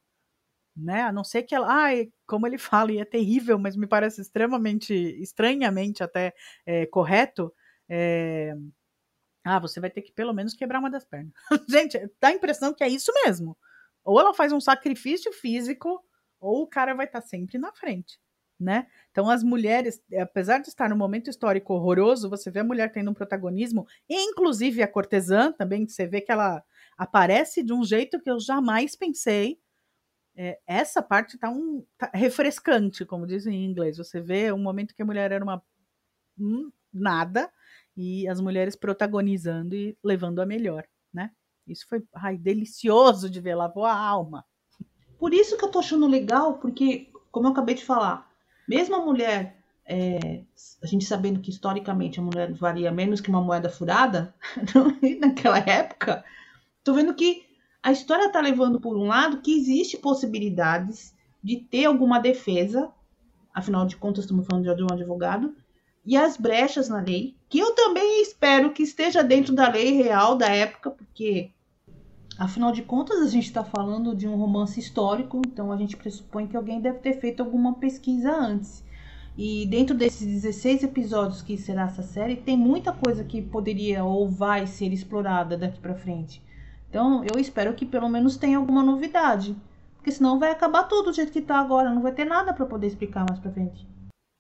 Né? 0.76 1.02
A 1.04 1.12
não 1.12 1.24
ser 1.24 1.44
que 1.44 1.54
ela, 1.54 1.68
ai, 1.72 2.12
como 2.26 2.48
ele 2.48 2.58
fala, 2.58 2.92
e 2.92 3.00
é 3.00 3.06
terrível, 3.06 3.60
mas 3.60 3.76
me 3.76 3.88
parece 3.88 4.22
extremamente, 4.22 4.94
estranhamente 5.22 6.04
até 6.04 6.34
é, 6.66 6.86
correto. 6.88 7.54
É... 7.90 8.56
Ah, 9.46 9.60
você 9.60 9.80
vai 9.80 9.90
ter 9.90 10.02
que 10.02 10.14
pelo 10.14 10.34
menos 10.34 10.54
quebrar 10.54 10.80
uma 10.80 10.90
das 10.90 11.06
pernas. 11.06 11.34
Gente, 11.70 12.00
dá 12.22 12.30
a 12.30 12.34
impressão 12.34 12.74
que 12.74 12.84
é 12.84 12.88
isso 12.90 13.12
mesmo. 13.26 13.58
Ou 14.04 14.20
ela 14.20 14.34
faz 14.34 14.52
um 14.54 14.60
sacrifício 14.60 15.32
físico, 15.34 16.04
ou 16.40 16.64
o 16.64 16.68
cara 16.68 16.94
vai 16.94 17.06
estar 17.06 17.22
tá 17.22 17.28
sempre 17.28 17.58
na 17.58 17.74
frente 17.74 18.20
né? 18.64 18.88
Então 19.12 19.30
as 19.30 19.44
mulheres, 19.44 20.02
apesar 20.20 20.60
de 20.60 20.70
estar 20.70 20.90
num 20.90 20.96
momento 20.96 21.30
histórico 21.30 21.74
horroroso, 21.74 22.30
você 22.30 22.50
vê 22.50 22.60
a 22.62 22.64
mulher 22.64 22.92
tendo 22.92 23.12
um 23.12 23.14
protagonismo, 23.14 23.86
inclusive 24.10 24.82
a 24.82 24.88
cortesã 24.88 25.52
também, 25.52 25.88
você 25.88 26.08
vê 26.08 26.22
que 26.22 26.32
ela 26.32 26.64
aparece 26.98 27.62
de 27.64 27.74
um 27.74 27.84
jeito 27.84 28.20
que 28.20 28.30
eu 28.30 28.40
jamais 28.40 28.96
pensei. 28.96 29.60
É, 30.36 30.60
essa 30.66 31.02
parte 31.02 31.38
tá 31.38 31.50
um 31.50 31.86
tá 31.98 32.10
refrescante, 32.14 33.06
como 33.06 33.28
dizem 33.28 33.56
em 33.56 33.66
inglês. 33.70 33.98
Você 33.98 34.20
vê 34.20 34.52
um 34.52 34.58
momento 34.58 34.96
que 34.96 35.02
a 35.02 35.06
mulher 35.06 35.32
era 35.32 35.44
uma 35.44 35.62
hum, 36.38 36.72
nada 36.92 37.52
e 37.96 38.28
as 38.28 38.42
mulheres 38.42 38.76
protagonizando 38.76 39.76
e 39.76 39.98
levando 40.04 40.42
a 40.42 40.46
melhor, 40.46 40.84
né? 41.14 41.32
Isso 41.68 41.86
foi 41.88 42.04
ai, 42.14 42.38
delicioso 42.38 43.30
de 43.30 43.40
ver, 43.40 43.56
lavou 43.56 43.86
a 43.86 43.96
alma. 43.96 44.44
Por 45.18 45.34
isso 45.34 45.58
que 45.58 45.64
eu 45.64 45.72
tô 45.72 45.80
achando 45.80 46.08
legal, 46.08 46.58
porque, 46.58 47.10
como 47.32 47.48
eu 47.48 47.52
acabei 47.52 47.76
de 47.76 47.86
falar, 47.86 48.30
mesmo 48.68 48.96
a 48.96 49.06
mulher, 49.06 49.58
é, 49.86 50.44
a 50.82 50.88
gente 50.88 51.06
sabendo 51.06 51.40
que 51.40 51.50
historicamente 51.50 52.20
a 52.20 52.24
mulher 52.24 52.52
valia 52.54 52.92
menos 52.92 53.22
que 53.22 53.30
uma 53.30 53.42
moeda 53.42 53.70
furada, 53.70 54.34
naquela 55.20 55.60
época, 55.60 56.26
tô 56.84 56.94
vendo 56.94 57.14
que 57.14 57.53
a 57.84 57.92
história 57.92 58.32
tá 58.32 58.40
levando 58.40 58.80
por 58.80 58.98
um 58.98 59.08
lado 59.08 59.42
que 59.42 59.56
existe 59.56 59.98
possibilidades 59.98 61.14
de 61.44 61.58
ter 61.58 61.86
alguma 61.86 62.20
defesa, 62.20 62.90
afinal 63.54 63.86
de 63.86 63.98
contas 63.98 64.24
estamos 64.24 64.48
falando 64.48 64.74
de 64.74 64.84
um 64.84 64.92
advogado, 64.92 65.54
e 66.06 66.18
as 66.18 66.38
brechas 66.38 66.90
na 66.90 67.02
lei, 67.02 67.36
que 67.50 67.60
eu 67.60 67.76
também 67.76 68.22
espero 68.22 68.72
que 68.72 68.84
esteja 68.84 69.24
dentro 69.24 69.54
da 69.54 69.70
lei 69.70 69.92
real 69.92 70.36
da 70.36 70.48
época, 70.48 70.90
porque 70.92 71.52
Afinal 72.38 72.72
de 72.72 72.82
contas, 72.82 73.20
a 73.20 73.28
gente 73.28 73.46
está 73.46 73.64
falando 73.64 74.16
de 74.16 74.28
um 74.28 74.36
romance 74.36 74.80
histórico, 74.80 75.40
então 75.46 75.72
a 75.72 75.78
gente 75.78 75.96
pressupõe 75.96 76.48
que 76.48 76.58
alguém 76.58 76.82
deve 76.82 76.98
ter 76.98 77.20
feito 77.20 77.44
alguma 77.44 77.76
pesquisa 77.76 78.32
antes. 78.36 78.84
E 79.38 79.68
dentro 79.68 79.96
desses 79.96 80.26
16 80.26 80.84
episódios 80.84 81.44
que 81.44 81.58
será 81.58 81.84
essa 81.84 82.02
série, 82.02 82.36
tem 82.36 82.58
muita 82.58 82.92
coisa 82.92 83.24
que 83.24 83.42
poderia 83.42 84.04
ou 84.04 84.28
vai 84.28 84.66
ser 84.66 84.92
explorada 84.92 85.56
daqui 85.56 85.80
para 85.80 85.94
frente. 85.94 86.42
Então, 86.94 87.24
eu 87.24 87.42
espero 87.42 87.74
que 87.74 87.88
pelo 87.88 88.08
menos 88.08 88.38
tenha 88.38 88.56
alguma 88.56 88.84
novidade, 88.84 89.58
porque 89.96 90.12
senão 90.12 90.38
vai 90.38 90.52
acabar 90.52 90.84
tudo 90.84 91.06
do 91.06 91.14
jeito 91.16 91.32
que 91.32 91.40
está 91.40 91.58
agora, 91.58 91.90
não 91.90 92.04
vai 92.04 92.14
ter 92.14 92.24
nada 92.24 92.54
para 92.54 92.68
poder 92.68 92.86
explicar 92.86 93.26
mais 93.28 93.40
para 93.40 93.52
frente. 93.52 93.88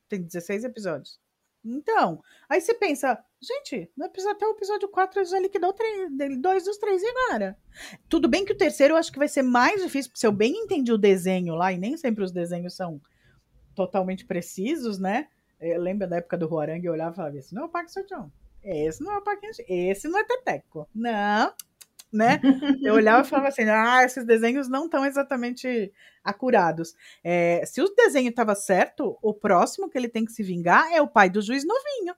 Tem 0.07 0.21
16 0.21 0.63
episódios. 0.63 1.19
Então, 1.65 2.21
aí 2.47 2.61
você 2.61 2.75
pensa, 2.75 3.17
gente, 3.41 3.89
no 3.97 4.05
episódio, 4.05 4.35
até 4.35 4.45
o 4.45 4.51
episódio 4.51 4.87
4 4.87 5.21
ele 5.21 5.25
já 5.25 5.39
liquidou 5.39 5.73
três, 5.73 6.11
dois 6.39 6.65
dos 6.65 6.77
três 6.77 7.01
e 7.01 7.07
agora? 7.07 7.57
Tudo 8.07 8.27
bem 8.27 8.45
que 8.45 8.53
o 8.53 8.57
terceiro 8.57 8.93
eu 8.93 8.97
acho 8.97 9.11
que 9.11 9.17
vai 9.17 9.27
ser 9.27 9.41
mais 9.41 9.81
difícil, 9.81 10.11
porque 10.11 10.19
se 10.19 10.27
eu 10.27 10.31
bem 10.31 10.53
entendi 10.53 10.93
o 10.93 10.97
desenho 10.97 11.55
lá, 11.55 11.73
e 11.73 11.79
nem 11.79 11.97
sempre 11.97 12.23
os 12.23 12.31
desenhos 12.31 12.75
são 12.75 13.01
totalmente 13.73 14.25
precisos, 14.25 14.99
né? 14.99 15.27
Eu 15.59 15.81
lembro 15.81 16.07
da 16.07 16.17
época 16.17 16.37
do 16.37 16.47
Huarang, 16.47 16.85
eu 16.85 16.93
olhava 16.93 17.13
e 17.13 17.15
falava, 17.15 17.37
esse 17.39 17.55
não 17.55 17.63
é 17.63 17.65
o 17.65 17.69
Park 17.69 17.89
Seo 17.89 18.05
Esse 18.61 19.03
não 19.03 19.11
é 19.11 19.17
o 19.17 19.23
Park 19.23 19.41
Esse 19.67 20.07
não 20.07 20.19
é 20.19 20.23
Teteco. 20.23 20.87
Não, 20.93 21.51
né? 22.13 22.39
Eu 22.81 22.93
olhava 22.93 23.25
e 23.25 23.29
falava 23.29 23.49
assim: 23.49 23.63
ah, 23.63 24.03
esses 24.03 24.25
desenhos 24.25 24.69
não 24.69 24.85
estão 24.85 25.05
exatamente 25.05 25.91
acurados. 26.23 26.95
É, 27.23 27.63
se 27.65 27.81
o 27.81 27.93
desenho 27.95 28.29
estava 28.29 28.55
certo, 28.55 29.17
o 29.21 29.33
próximo 29.33 29.89
que 29.89 29.97
ele 29.97 30.07
tem 30.07 30.23
que 30.23 30.31
se 30.31 30.43
vingar 30.43 30.91
é 30.93 31.01
o 31.01 31.07
pai 31.07 31.29
do 31.29 31.41
juiz 31.41 31.65
novinho. 31.65 32.15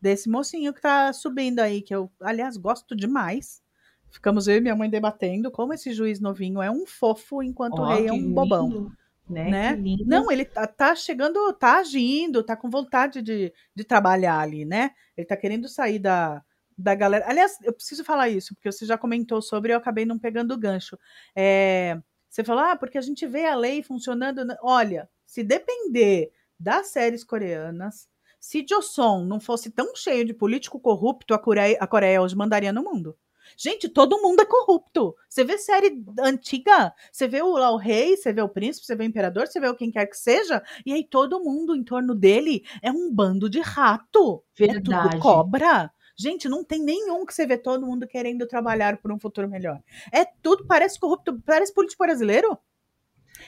Desse 0.00 0.28
mocinho 0.28 0.74
que 0.74 0.80
tá 0.80 1.12
subindo 1.12 1.60
aí, 1.60 1.80
que 1.80 1.94
eu, 1.94 2.10
aliás, 2.20 2.56
gosto 2.56 2.94
demais. 2.94 3.62
Ficamos 4.10 4.46
eu 4.46 4.56
e 4.56 4.60
minha 4.60 4.76
mãe 4.76 4.88
debatendo 4.88 5.50
como 5.50 5.72
esse 5.72 5.92
juiz 5.92 6.20
novinho 6.20 6.62
é 6.62 6.70
um 6.70 6.86
fofo, 6.86 7.42
enquanto 7.42 7.78
oh, 7.78 7.82
o 7.82 7.86
rei 7.86 8.06
é 8.06 8.12
um 8.12 8.16
lindo. 8.16 8.34
bobão. 8.34 8.92
Né? 9.28 9.76
né? 9.76 9.96
Não, 10.06 10.30
ele 10.30 10.44
tá, 10.44 10.66
tá, 10.66 10.94
chegando, 10.94 11.52
tá 11.54 11.78
agindo, 11.78 12.44
tá 12.44 12.56
com 12.56 12.70
vontade 12.70 13.20
de, 13.20 13.52
de 13.74 13.84
trabalhar 13.84 14.38
ali, 14.38 14.64
né? 14.64 14.92
Ele 15.16 15.26
tá 15.26 15.36
querendo 15.36 15.68
sair 15.68 15.98
da, 15.98 16.44
da 16.76 16.94
galera. 16.94 17.24
Aliás, 17.28 17.58
eu 17.62 17.72
preciso 17.72 18.04
falar 18.04 18.28
isso, 18.28 18.54
porque 18.54 18.70
você 18.70 18.84
já 18.84 18.98
comentou 18.98 19.40
sobre 19.40 19.72
e 19.72 19.74
eu 19.74 19.78
acabei 19.78 20.04
não 20.04 20.18
pegando 20.18 20.52
o 20.52 20.58
gancho. 20.58 20.98
É, 21.34 21.98
você 22.28 22.44
falou, 22.44 22.64
ah, 22.64 22.76
porque 22.76 22.98
a 22.98 23.02
gente 23.02 23.26
vê 23.26 23.46
a 23.46 23.54
lei 23.54 23.82
funcionando. 23.82 24.46
Olha, 24.62 25.08
se 25.24 25.42
depender 25.42 26.32
das 26.58 26.88
séries 26.88 27.24
coreanas, 27.24 28.08
se 28.38 28.64
Joseon 28.68 29.24
não 29.24 29.40
fosse 29.40 29.70
tão 29.70 29.94
cheio 29.96 30.24
de 30.24 30.34
político 30.34 30.78
corrupto, 30.78 31.34
a 31.34 31.38
Coreia, 31.38 31.76
a 31.80 31.86
Coreia 31.86 32.20
hoje 32.20 32.36
mandaria 32.36 32.72
no 32.72 32.82
mundo. 32.82 33.16
Gente, 33.56 33.88
todo 33.88 34.20
mundo 34.20 34.40
é 34.40 34.44
corrupto. 34.44 35.14
Você 35.28 35.44
vê 35.44 35.56
série 35.58 36.02
antiga, 36.20 36.92
você 37.12 37.28
vê 37.28 37.42
o, 37.42 37.52
lá, 37.52 37.70
o 37.70 37.76
rei, 37.76 38.16
você 38.16 38.32
vê 38.32 38.42
o 38.42 38.48
príncipe, 38.48 38.86
você 38.86 38.96
vê 38.96 39.04
o 39.04 39.06
imperador, 39.06 39.46
você 39.46 39.60
vê 39.60 39.68
o 39.68 39.74
quem 39.74 39.90
quer 39.90 40.06
que 40.06 40.16
seja, 40.16 40.62
e 40.84 40.92
aí 40.92 41.04
todo 41.04 41.42
mundo 41.42 41.74
em 41.74 41.84
torno 41.84 42.14
dele 42.14 42.64
é 42.82 42.90
um 42.90 43.12
bando 43.12 43.48
de 43.48 43.60
rato. 43.60 44.42
Verdade. 44.56 45.06
É 45.06 45.10
tudo 45.10 45.22
cobra. 45.22 45.92
Gente, 46.16 46.48
não 46.48 46.64
tem 46.64 46.82
nenhum 46.82 47.26
que 47.26 47.34
você 47.34 47.46
vê 47.46 47.58
todo 47.58 47.86
mundo 47.86 48.06
querendo 48.06 48.46
trabalhar 48.46 48.96
por 48.96 49.12
um 49.12 49.18
futuro 49.18 49.48
melhor. 49.48 49.82
É 50.10 50.24
tudo, 50.24 50.66
parece 50.66 50.98
corrupto, 50.98 51.40
parece 51.44 51.74
político 51.74 52.04
brasileiro. 52.04 52.58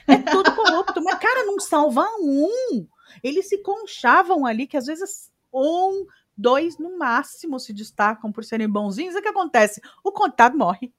É 0.07 0.17
tudo 0.17 0.55
corrupto, 0.55 1.03
mas, 1.03 1.17
cara, 1.17 1.45
não 1.45 1.59
salva 1.59 2.05
um. 2.21 2.87
Eles 3.23 3.49
se 3.49 3.57
conchavam 3.63 4.45
ali, 4.45 4.67
que 4.67 4.77
às 4.77 4.85
vezes 4.85 5.31
um, 5.51 6.05
dois 6.37 6.77
no 6.77 6.97
máximo 6.97 7.59
se 7.59 7.73
destacam 7.73 8.31
por 8.31 8.43
serem 8.43 8.69
bonzinhos. 8.69 9.15
O 9.15 9.21
que 9.21 9.27
acontece? 9.27 9.81
O 10.03 10.11
contado 10.11 10.55
morre. 10.55 10.93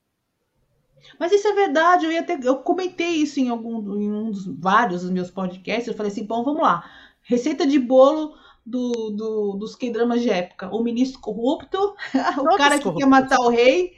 Mas 1.18 1.32
isso 1.32 1.48
é 1.48 1.54
verdade, 1.54 2.04
eu, 2.04 2.12
ia 2.12 2.22
ter, 2.22 2.44
eu 2.44 2.56
comentei 2.56 3.08
isso 3.08 3.40
em 3.40 3.48
algum 3.48 3.96
em 3.96 4.12
um 4.12 4.30
dos 4.30 4.46
vários 4.46 5.02
dos 5.02 5.10
meus 5.10 5.30
podcasts. 5.30 5.86
Eu 5.86 5.94
falei 5.94 6.12
assim: 6.12 6.24
bom, 6.24 6.44
vamos 6.44 6.62
lá. 6.62 6.88
Receita 7.22 7.66
de 7.66 7.78
bolo 7.78 8.34
do, 8.64 9.10
do, 9.10 9.56
dos 9.58 9.74
K-dramas 9.74 10.20
de 10.22 10.30
época. 10.30 10.68
O 10.74 10.82
ministro 10.82 11.20
corrupto, 11.20 11.94
o 12.38 12.56
cara 12.56 12.78
que 12.78 12.92
quer 12.92 13.06
matar 13.06 13.38
o 13.40 13.48
rei, 13.48 13.92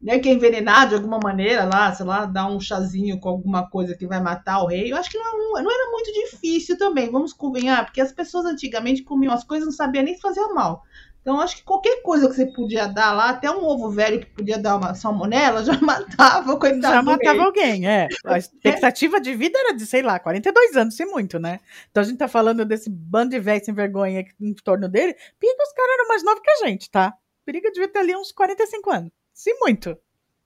né, 0.00 0.18
que 0.18 0.28
é 0.28 0.32
envenenado 0.32 0.90
de 0.90 0.94
alguma 0.96 1.18
maneira 1.18 1.64
lá, 1.64 1.92
sei 1.92 2.06
lá, 2.06 2.24
dá 2.24 2.46
um 2.46 2.60
chazinho 2.60 3.18
com 3.18 3.28
alguma 3.28 3.68
coisa 3.68 3.96
que 3.96 4.06
vai 4.06 4.20
matar 4.20 4.62
o 4.62 4.66
rei. 4.66 4.92
Eu 4.92 4.96
acho 4.96 5.10
que 5.10 5.18
não, 5.18 5.54
não 5.54 5.70
era 5.70 5.90
muito 5.90 6.12
difícil 6.12 6.78
também, 6.78 7.10
vamos 7.10 7.32
convenhar, 7.32 7.84
porque 7.84 8.00
as 8.00 8.12
pessoas 8.12 8.46
antigamente 8.46 9.02
comiam 9.02 9.32
as 9.32 9.44
coisas 9.44 9.66
não 9.66 9.72
sabiam 9.72 10.04
nem 10.04 10.18
fazer 10.18 10.46
mal. 10.48 10.84
Então, 11.28 11.42
acho 11.42 11.56
que 11.56 11.62
qualquer 11.62 12.00
coisa 12.00 12.26
que 12.26 12.36
você 12.36 12.46
podia 12.46 12.86
dar 12.86 13.12
lá, 13.12 13.28
até 13.28 13.50
um 13.50 13.62
ovo 13.62 13.90
velho 13.90 14.18
que 14.18 14.30
podia 14.30 14.58
dar 14.58 14.76
uma 14.76 14.94
salmonela, 14.94 15.60
já 15.62 15.78
matava 15.78 16.54
o 16.54 16.58
coitado. 16.58 16.94
Já 16.94 17.02
matava 17.02 17.42
alguém, 17.42 17.86
é. 17.86 18.08
A 18.24 18.38
expectativa 18.38 19.20
de 19.20 19.34
vida 19.34 19.58
era 19.58 19.74
de, 19.74 19.84
sei 19.84 20.00
lá, 20.00 20.18
42 20.18 20.74
anos, 20.78 20.96
se 20.96 21.04
muito, 21.04 21.38
né? 21.38 21.60
Então 21.90 22.02
a 22.02 22.06
gente 22.06 22.16
tá 22.16 22.28
falando 22.28 22.64
desse 22.64 22.88
bando 22.88 23.32
de 23.32 23.40
velho 23.40 23.62
sem 23.62 23.74
vergonha 23.74 24.24
em 24.40 24.54
torno 24.54 24.88
dele. 24.88 25.14
Periga, 25.38 25.62
os 25.64 25.72
caras 25.74 25.92
eram 25.92 26.08
mais 26.08 26.24
novos 26.24 26.40
que 26.40 26.50
a 26.50 26.66
gente, 26.66 26.90
tá? 26.90 27.12
Periga 27.44 27.70
devia 27.72 27.88
ter 27.88 27.98
ali 27.98 28.16
uns 28.16 28.32
45 28.32 28.90
anos. 28.90 29.12
Se 29.34 29.52
muito. 29.60 29.98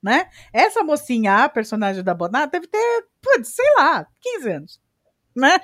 Né? 0.03 0.27
Essa 0.51 0.83
mocinha, 0.83 1.45
a 1.45 1.49
personagem 1.49 2.03
da 2.03 2.13
Bonata, 2.13 2.59
deve 2.59 2.67
ter, 2.67 3.05
putz, 3.21 3.55
sei 3.55 3.73
lá, 3.77 4.05
15 4.19 4.51
anos 4.51 4.82
né? 5.35 5.59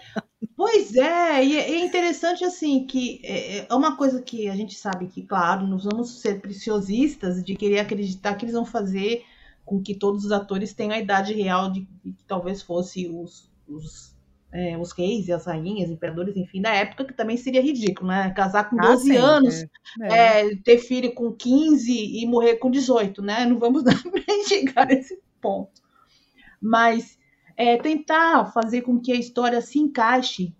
Pois 0.55 0.95
é, 0.95 1.45
e 1.45 1.57
é 1.57 1.85
interessante 1.85 2.43
assim 2.43 2.85
que 2.85 3.21
é, 3.23 3.67
é 3.69 3.73
uma 3.73 3.95
coisa 3.95 4.21
que 4.21 4.49
a 4.49 4.55
gente 4.55 4.75
sabe 4.75 5.07
que, 5.07 5.21
claro, 5.21 5.67
nós 5.67 5.83
vamos 5.83 6.21
ser 6.21 6.39
preciosistas 6.41 7.43
de 7.43 7.55
querer 7.55 7.79
acreditar 7.79 8.35
que 8.35 8.45
eles 8.45 8.55
vão 8.55 8.65
fazer 8.65 9.23
com 9.69 9.81
que 9.81 9.93
todos 9.93 10.25
os 10.25 10.31
atores 10.31 10.73
tenham 10.73 10.93
a 10.93 10.99
idade 10.99 11.33
real 11.33 11.71
de, 11.71 11.87
de 12.03 12.13
que 12.13 12.23
talvez 12.25 12.61
fosse 12.61 13.07
os, 13.07 13.47
os, 13.67 14.15
é, 14.51 14.75
os 14.75 14.91
reis 14.91 15.27
e 15.27 15.31
as 15.31 15.45
rainhas, 15.45 15.91
imperadores, 15.91 16.35
enfim, 16.35 16.59
da 16.59 16.73
época, 16.73 17.05
que 17.05 17.13
também 17.13 17.37
seria 17.37 17.61
ridículo, 17.61 18.07
né? 18.07 18.31
Casar 18.31 18.67
com 18.67 18.75
12 18.75 19.15
ah, 19.15 19.23
anos, 19.23 19.65
é. 20.01 20.41
É, 20.41 20.55
ter 20.55 20.79
filho 20.79 21.13
com 21.13 21.31
15 21.31 21.91
e 21.93 22.25
morrer 22.25 22.55
com 22.55 22.71
18, 22.71 23.21
né? 23.21 23.45
Não 23.45 23.59
vamos 23.59 23.83
dar 23.85 24.01
pra 24.01 24.23
chegar 24.47 24.87
nesse 24.87 25.21
ponto. 25.39 25.81
Mas 26.59 27.18
é 27.59 27.75
tentar 27.75 28.53
fazer 28.53 28.83
com 28.83 28.97
que 28.97 29.11
a 29.11 29.17
história 29.17 29.59
se 29.59 29.77
encaixe 29.77 30.55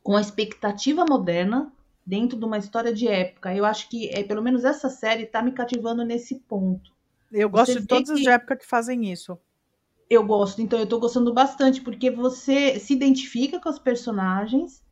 com 0.00 0.16
a 0.16 0.20
expectativa 0.20 1.04
moderna 1.04 1.72
dentro 2.06 2.38
de 2.38 2.44
uma 2.44 2.56
história 2.56 2.94
de 2.94 3.08
época. 3.08 3.52
Eu 3.52 3.64
acho 3.64 3.88
que 3.88 4.08
é 4.10 4.22
pelo 4.22 4.40
menos 4.40 4.64
essa 4.64 4.88
série 4.88 5.24
está 5.24 5.42
me 5.42 5.50
cativando 5.50 6.04
nesse 6.04 6.36
ponto. 6.36 6.92
Eu 7.32 7.50
gosto 7.50 7.72
você 7.72 7.80
de 7.80 7.86
todas 7.88 8.10
as 8.10 8.20
de 8.20 8.28
época 8.28 8.56
que 8.56 8.64
fazem 8.64 9.10
isso. 9.10 9.36
Eu 10.08 10.24
gosto, 10.24 10.62
então 10.62 10.78
eu 10.78 10.84
estou 10.84 11.00
gostando 11.00 11.34
bastante 11.34 11.80
porque 11.80 12.12
você 12.12 12.78
se 12.78 12.92
identifica 12.92 13.58
com 13.58 13.68
os 13.68 13.80
personagens 13.80 14.84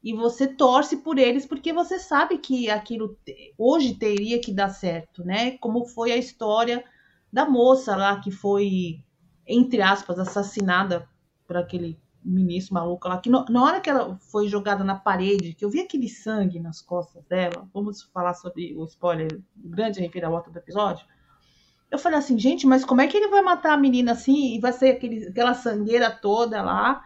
e 0.00 0.14
você 0.14 0.46
torce 0.46 0.98
por 0.98 1.18
eles 1.18 1.44
porque 1.44 1.72
você 1.72 1.98
sabe 1.98 2.38
que 2.38 2.70
aquilo 2.70 3.18
hoje 3.58 3.96
teria 3.96 4.40
que 4.40 4.52
dar 4.52 4.68
certo, 4.68 5.24
né? 5.24 5.58
Como 5.58 5.86
foi 5.86 6.12
a 6.12 6.16
história 6.16 6.84
da 7.32 7.50
moça 7.50 7.96
lá 7.96 8.20
que 8.20 8.30
foi 8.30 9.02
entre 9.48 9.80
aspas, 9.80 10.18
assassinada 10.18 11.08
por 11.46 11.56
aquele 11.56 11.98
ministro 12.22 12.74
maluco 12.74 13.08
lá, 13.08 13.18
que 13.18 13.30
no, 13.30 13.44
na 13.48 13.64
hora 13.64 13.80
que 13.80 13.88
ela 13.88 14.16
foi 14.16 14.48
jogada 14.48 14.84
na 14.84 14.94
parede, 14.94 15.54
que 15.54 15.64
eu 15.64 15.70
vi 15.70 15.80
aquele 15.80 16.08
sangue 16.08 16.60
nas 16.60 16.82
costas 16.82 17.24
dela, 17.24 17.66
vamos 17.72 18.02
falar 18.02 18.34
sobre 18.34 18.74
o 18.76 18.84
spoiler, 18.84 19.40
grande 19.56 20.00
reviravolta 20.00 20.50
do 20.50 20.58
episódio, 20.58 21.06
eu 21.90 21.98
falei 21.98 22.18
assim, 22.18 22.38
gente, 22.38 22.66
mas 22.66 22.84
como 22.84 23.00
é 23.00 23.06
que 23.06 23.16
ele 23.16 23.28
vai 23.28 23.40
matar 23.40 23.72
a 23.72 23.78
menina 23.78 24.12
assim 24.12 24.54
e 24.54 24.60
vai 24.60 24.72
ser 24.72 24.90
aquele, 24.90 25.28
aquela 25.28 25.54
sangueira 25.54 26.10
toda 26.10 26.60
lá, 26.60 27.02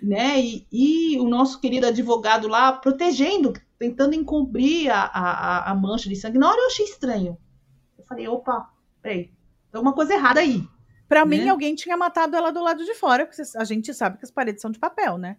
né? 0.00 0.40
E, 0.40 0.66
e, 0.70 1.18
o 1.18 1.28
nosso 1.28 1.60
querido 1.60 1.86
advogado 1.86 2.46
lá 2.46 2.72
protegendo, 2.72 3.52
tentando 3.76 4.14
encobrir 4.14 4.88
a, 4.88 5.02
a, 5.02 5.70
a 5.72 5.74
mancha 5.74 6.08
de 6.08 6.14
sangue. 6.14 6.38
Na 6.38 6.48
hora 6.48 6.60
eu 6.60 6.66
achei 6.68 6.84
estranho. 6.84 7.36
Eu 7.98 8.04
falei, 8.04 8.28
opa, 8.28 8.70
peraí, 9.02 9.32
tem 9.72 9.80
uma 9.80 9.92
coisa 9.92 10.14
errada 10.14 10.38
aí. 10.40 10.64
Para 11.10 11.26
né? 11.26 11.36
mim, 11.36 11.48
alguém 11.48 11.74
tinha 11.74 11.96
matado 11.96 12.36
ela 12.36 12.52
do 12.52 12.62
lado 12.62 12.84
de 12.84 12.94
fora, 12.94 13.26
porque 13.26 13.42
a 13.56 13.64
gente 13.64 13.92
sabe 13.92 14.16
que 14.16 14.24
as 14.24 14.30
paredes 14.30 14.62
são 14.62 14.70
de 14.70 14.78
papel, 14.78 15.18
né? 15.18 15.38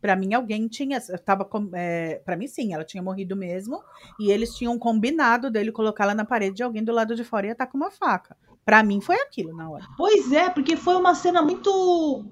Para 0.00 0.16
mim, 0.16 0.34
alguém 0.34 0.66
tinha. 0.66 1.00
Tava, 1.24 1.48
é, 1.74 2.20
para 2.24 2.36
mim, 2.36 2.48
sim, 2.48 2.74
ela 2.74 2.82
tinha 2.82 3.00
morrido 3.00 3.36
mesmo. 3.36 3.80
E 4.18 4.32
eles 4.32 4.56
tinham 4.56 4.76
combinado 4.76 5.48
dele 5.48 5.70
colocar 5.70 6.02
ela 6.02 6.14
na 6.14 6.24
parede 6.24 6.56
de 6.56 6.64
alguém 6.64 6.82
do 6.82 6.92
lado 6.92 7.14
de 7.14 7.22
fora 7.22 7.46
e 7.46 7.50
estar 7.50 7.68
com 7.68 7.76
uma 7.76 7.90
faca. 7.90 8.36
Para 8.64 8.82
mim, 8.82 9.00
foi 9.00 9.14
aquilo 9.20 9.56
na 9.56 9.70
hora. 9.70 9.84
Pois 9.96 10.32
é, 10.32 10.50
porque 10.50 10.76
foi 10.76 10.96
uma 10.96 11.14
cena 11.14 11.40
muito 11.40 12.24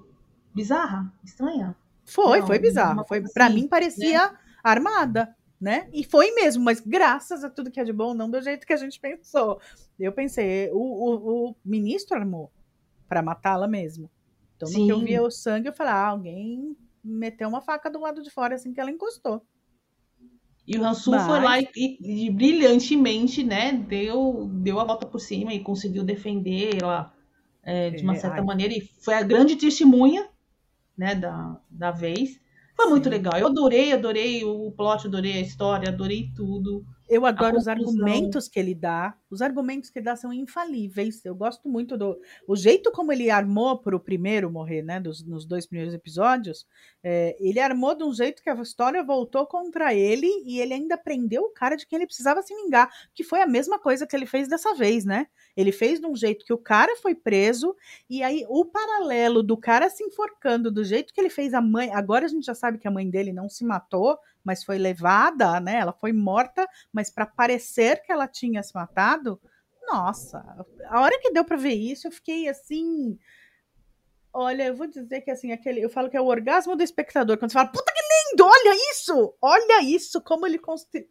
bizarra, 0.52 1.12
estranha. 1.23 1.76
Foi, 2.04 2.40
Não, 2.40 2.47
foi 2.49 2.59
bizarro. 2.59 3.04
Foi, 3.07 3.21
para 3.21 3.47
assim, 3.47 3.54
mim, 3.54 3.69
parecia 3.69 4.33
né? 4.33 4.38
armada 4.64 5.33
né? 5.61 5.88
E 5.95 6.04
foi 6.04 6.33
mesmo, 6.33 6.62
mas 6.62 6.81
graças 6.81 7.43
a 7.43 7.49
tudo 7.49 7.71
que 7.71 7.81
é 7.81 7.85
de 7.85 7.93
bom, 7.93 8.12
não 8.12 8.28
do 8.28 8.43
jeito 8.43 8.66
que 8.66 8.73
a 8.73 8.76
gente 8.76 9.00
pensou. 9.00 9.59
Eu 9.99 10.12
pensei, 10.12 10.69
o, 10.73 10.76
o, 10.76 11.50
o 11.50 11.57
ministro 11.64 12.19
armou 12.19 12.52
para 13.08 13.23
matá-la 13.23 13.68
mesmo. 13.68 14.11
Então, 14.56 14.68
Sim. 14.68 14.80
no 14.80 14.87
que 14.87 14.92
eu 14.92 15.00
via 15.00 15.23
o 15.23 15.30
sangue, 15.30 15.68
eu 15.68 15.73
falei, 15.73 15.92
ah, 15.92 16.08
alguém 16.08 16.76
meteu 17.02 17.49
uma 17.49 17.61
faca 17.61 17.90
do 17.90 18.00
lado 18.00 18.23
de 18.23 18.30
fora 18.30 18.54
assim 18.54 18.73
que 18.73 18.80
ela 18.80 18.90
encostou. 18.90 19.42
E 20.66 20.78
o 20.78 20.84
Hansu 20.84 21.11
Mas... 21.11 21.26
foi 21.26 21.40
lá 21.40 21.61
e, 21.61 21.68
e, 21.76 22.26
e, 22.26 22.30
brilhantemente, 22.30 23.44
né, 23.44 23.73
deu, 23.73 24.49
deu 24.50 24.80
a 24.80 24.84
volta 24.84 25.06
por 25.06 25.20
cima 25.20 25.52
e 25.52 25.61
conseguiu 25.61 26.02
defender 26.02 26.82
ela 26.82 27.12
é, 27.62 27.90
de 27.90 28.02
uma 28.02 28.14
é, 28.14 28.16
certa 28.16 28.38
ai. 28.38 28.44
maneira. 28.44 28.73
E 28.73 28.80
foi 28.80 29.14
a 29.14 29.23
grande 29.23 29.56
testemunha, 29.56 30.26
né, 30.96 31.14
da, 31.14 31.61
da 31.70 31.90
vez. 31.90 32.40
Foi 32.75 32.87
Sim. 32.87 32.90
muito 32.92 33.11
legal. 33.11 33.38
Eu 33.38 33.49
adorei, 33.49 33.92
adorei 33.92 34.42
o 34.42 34.70
plot, 34.73 35.06
adorei 35.06 35.34
a 35.34 35.40
história, 35.40 35.90
adorei 35.90 36.30
tudo. 36.34 36.84
Eu 37.08 37.26
adoro 37.26 37.58
os 37.58 37.68
argumentos 37.68 38.49
que 38.49 38.58
ele 38.58 38.75
dá. 38.75 39.14
Os 39.30 39.42
argumentos 39.42 39.90
que 39.90 39.99
ele 39.99 40.06
dá 40.06 40.16
são 40.16 40.32
infalíveis. 40.32 41.23
Eu 41.25 41.34
gosto 41.34 41.68
muito 41.68 41.99
do 41.99 42.18
o 42.49 42.56
jeito 42.56 42.90
como 42.92 43.12
ele 43.12 43.28
armou 43.30 43.78
para 43.78 43.94
o 43.94 44.00
primeiro 44.00 44.50
morrer, 44.50 44.82
né? 44.82 44.99
Dos, 44.99 45.23
nos 45.23 45.44
dois 45.44 45.66
primeiros 45.66 45.92
episódios. 45.92 46.66
É, 47.02 47.37
ele 47.38 47.61
armou 47.61 47.94
de 47.94 48.04
um 48.04 48.12
jeito 48.12 48.42
que 48.42 48.49
a 48.49 48.54
história 48.54 49.02
voltou 49.02 49.46
contra 49.46 49.92
ele 49.92 50.26
e 50.46 50.61
ele 50.61 50.73
ainda 50.73 50.96
prendeu 50.96 51.42
o 51.42 51.52
cara 51.52 51.76
de 51.76 51.87
quem 51.87 51.99
ele 51.99 52.06
precisava 52.06 52.40
se 52.42 52.54
vingar. 52.54 52.90
Que 53.14 53.23
foi 53.23 53.42
a 53.42 53.46
mesma 53.46 53.78
coisa 53.78 54.06
que 54.06 54.16
ele 54.16 54.26
fez 54.26 54.49
dessa 54.49 54.75
vez, 54.75 55.04
né? 55.04 55.26
Ele 55.54 55.73
fez 55.73 56.00
de 56.00 56.06
um 56.06 56.16
jeito 56.16 56.44
que 56.44 56.52
o 56.52 56.58
cara 56.58 56.96
foi 56.96 57.14
preso 57.14 57.76
e 58.08 58.23
aí 58.23 58.46
o 58.49 58.64
paralelo 58.64 59.42
do 59.42 59.56
cara 59.56 59.90
se 59.90 60.02
enforcando 60.02 60.70
do 60.70 60.82
jeito 60.82 61.12
que 61.12 61.20
ele 61.20 61.30
fez 61.30 61.52
a 61.52 61.61
mãe. 61.61 61.92
Agora 61.92 62.25
a 62.25 62.28
gente 62.28 62.46
já 62.46 62.54
sabe 62.54 62.78
que 62.78 62.88
a 62.88 62.90
mãe 62.90 63.08
dele 63.11 63.32
não 63.32 63.49
se 63.49 63.64
matou 63.64 64.18
mas 64.44 64.62
foi 64.62 64.78
levada, 64.78 65.58
né? 65.60 65.76
Ela 65.78 65.92
foi 65.92 66.12
morta, 66.12 66.68
mas 66.92 67.10
para 67.10 67.26
parecer 67.26 68.02
que 68.04 68.12
ela 68.12 68.28
tinha 68.28 68.62
se 68.62 68.74
matado, 68.74 69.40
Nossa, 69.86 70.38
a 70.88 71.00
hora 71.00 71.18
que 71.20 71.30
deu 71.32 71.44
para 71.44 71.56
ver 71.56 71.74
isso, 71.74 72.06
eu 72.08 72.12
fiquei 72.12 72.48
assim. 72.48 73.18
Olha, 74.32 74.64
eu 74.66 74.74
vou 74.76 74.86
dizer 74.88 75.20
que 75.20 75.30
assim, 75.30 75.52
aquele, 75.52 75.80
eu 75.80 75.88
falo 75.90 76.10
que 76.10 76.16
é 76.16 76.20
o 76.20 76.26
orgasmo 76.26 76.74
do 76.76 76.82
espectador, 76.82 77.38
quando 77.38 77.52
você 77.52 77.54
fala, 77.58 77.68
puta 77.70 77.92
que 77.92 78.00
lindo, 78.32 78.44
olha 78.44 78.74
isso! 78.92 79.34
Olha 79.40 79.82
isso, 79.84 80.20
como 80.20 80.46
ele 80.46 80.58
construiu. 80.58 81.06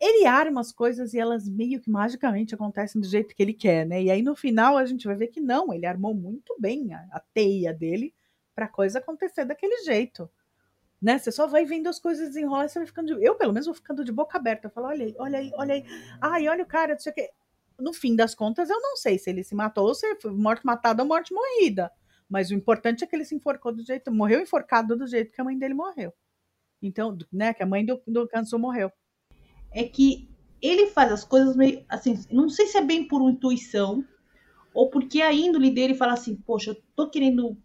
Ele 0.00 0.26
arma 0.26 0.60
as 0.60 0.72
coisas 0.72 1.14
e 1.14 1.18
elas 1.18 1.48
meio 1.48 1.80
que 1.80 1.90
magicamente 1.90 2.54
acontecem 2.54 3.00
do 3.00 3.06
jeito 3.06 3.34
que 3.34 3.42
ele 3.42 3.54
quer, 3.54 3.86
né? 3.86 4.02
E 4.02 4.10
aí 4.10 4.22
no 4.22 4.34
final 4.34 4.76
a 4.76 4.84
gente 4.86 5.06
vai 5.06 5.16
ver 5.16 5.28
que 5.28 5.40
não, 5.40 5.72
ele 5.72 5.86
armou 5.86 6.14
muito 6.14 6.54
bem 6.58 6.92
a, 6.94 6.98
a 7.12 7.20
teia 7.32 7.72
dele 7.72 8.14
pra 8.54 8.68
coisa 8.68 8.98
acontecer 8.98 9.44
daquele 9.44 9.82
jeito. 9.84 10.30
Né? 11.00 11.18
Você 11.18 11.30
só 11.30 11.46
vai 11.46 11.64
vendo 11.64 11.88
as 11.88 11.98
coisas 11.98 12.28
desenrolar 12.28 12.68
você 12.68 12.78
vai 12.78 12.86
ficando. 12.86 13.14
De... 13.14 13.24
Eu, 13.24 13.34
pelo 13.34 13.52
menos, 13.52 13.66
vou 13.66 13.74
ficando 13.74 14.04
de 14.04 14.12
boca 14.12 14.38
aberta. 14.38 14.68
Eu 14.68 14.70
falo, 14.70 14.86
olha 14.88 15.04
aí, 15.04 15.14
olha 15.18 15.38
aí, 15.38 15.52
olha 15.54 15.74
aí. 15.74 15.84
Ai, 16.20 16.48
olha 16.48 16.64
o 16.64 16.66
cara, 16.66 16.94
não 16.94 17.00
sei 17.00 17.12
o 17.12 17.14
quê. 17.14 17.30
No 17.78 17.92
fim 17.92 18.14
das 18.14 18.34
contas, 18.34 18.70
eu 18.70 18.80
não 18.80 18.96
sei 18.96 19.18
se 19.18 19.28
ele 19.28 19.42
se 19.42 19.54
matou 19.54 19.86
ou 19.86 19.94
se 19.94 20.14
foi 20.16 20.32
morte 20.32 20.64
matada 20.64 21.02
ou 21.02 21.08
morte 21.08 21.34
morrida. 21.34 21.90
Mas 22.28 22.50
o 22.50 22.54
importante 22.54 23.04
é 23.04 23.06
que 23.06 23.14
ele 23.14 23.24
se 23.24 23.34
enforcou 23.34 23.72
do 23.72 23.84
jeito. 23.84 24.12
Morreu 24.12 24.40
enforcado 24.40 24.96
do 24.96 25.06
jeito 25.06 25.32
que 25.32 25.40
a 25.40 25.44
mãe 25.44 25.58
dele 25.58 25.74
morreu. 25.74 26.12
Então, 26.80 27.16
né? 27.32 27.52
Que 27.52 27.62
a 27.62 27.66
mãe 27.66 27.84
do, 27.84 28.00
do 28.06 28.58
morreu. 28.58 28.90
É 29.70 29.84
que 29.84 30.28
ele 30.62 30.86
faz 30.86 31.12
as 31.12 31.24
coisas 31.24 31.56
meio 31.56 31.84
assim. 31.88 32.18
Não 32.30 32.48
sei 32.48 32.66
se 32.66 32.78
é 32.78 32.82
bem 32.82 33.06
por 33.06 33.28
intuição 33.28 34.04
ou 34.72 34.90
porque 34.90 35.20
a 35.20 35.32
índole 35.32 35.70
dele 35.70 35.94
fala 35.94 36.14
assim: 36.14 36.36
Poxa, 36.36 36.70
eu 36.70 36.82
tô 36.96 37.08
querendo 37.08 37.56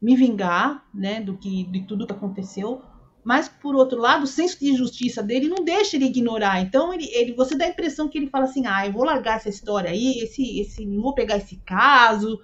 me 0.00 0.16
vingar, 0.16 0.84
né, 0.94 1.20
do 1.20 1.36
que 1.36 1.64
de 1.64 1.82
tudo 1.84 2.06
que 2.06 2.12
aconteceu, 2.12 2.82
mas 3.24 3.48
por 3.48 3.74
outro 3.74 3.98
lado, 4.00 4.24
o 4.24 4.26
senso 4.26 4.58
de 4.60 4.74
justiça 4.74 5.22
dele 5.22 5.48
não 5.48 5.64
deixa 5.64 5.96
ele 5.96 6.06
ignorar. 6.06 6.60
Então 6.62 6.94
ele, 6.94 7.06
ele 7.12 7.34
você 7.34 7.56
dá 7.56 7.64
a 7.66 7.68
impressão 7.68 8.08
que 8.08 8.16
ele 8.16 8.28
fala 8.28 8.44
assim: 8.44 8.66
"Ah, 8.66 8.86
eu 8.86 8.92
vou 8.92 9.04
largar 9.04 9.36
essa 9.36 9.48
história 9.48 9.90
aí, 9.90 10.20
esse 10.20 10.60
esse 10.60 10.86
não 10.86 11.02
vou 11.02 11.14
pegar 11.14 11.36
esse 11.36 11.56
caso, 11.66 12.38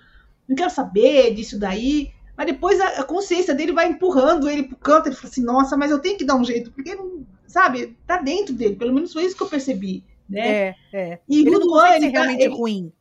não 0.48 0.56
quero 0.56 0.70
saber 0.70 1.34
disso 1.34 1.58
daí". 1.58 2.10
Mas 2.36 2.46
depois 2.46 2.80
a, 2.80 3.00
a 3.00 3.04
consciência 3.04 3.54
dele 3.54 3.72
vai 3.72 3.88
empurrando 3.88 4.48
ele 4.48 4.64
pro 4.64 4.76
canto, 4.76 5.08
ele 5.08 5.16
fala 5.16 5.28
assim: 5.28 5.44
"Nossa, 5.44 5.76
mas 5.76 5.90
eu 5.90 6.00
tenho 6.00 6.18
que 6.18 6.24
dar 6.24 6.34
um 6.36 6.44
jeito", 6.44 6.72
porque 6.72 6.94
não, 6.94 7.24
sabe, 7.46 7.96
tá 8.06 8.18
dentro 8.20 8.54
dele, 8.54 8.76
pelo 8.76 8.92
menos 8.92 9.12
foi 9.12 9.24
isso 9.24 9.36
que 9.36 9.42
eu 9.42 9.48
percebi, 9.48 10.04
né? 10.28 10.50
É, 10.50 10.74
é. 10.92 11.18
E 11.28 11.40
ele 11.40 11.50
Rudo 11.50 11.66
não 11.66 11.86
ele, 11.86 12.06
é 12.06 12.08
realmente 12.08 12.42
ele, 12.42 12.54
ruim. 12.54 12.92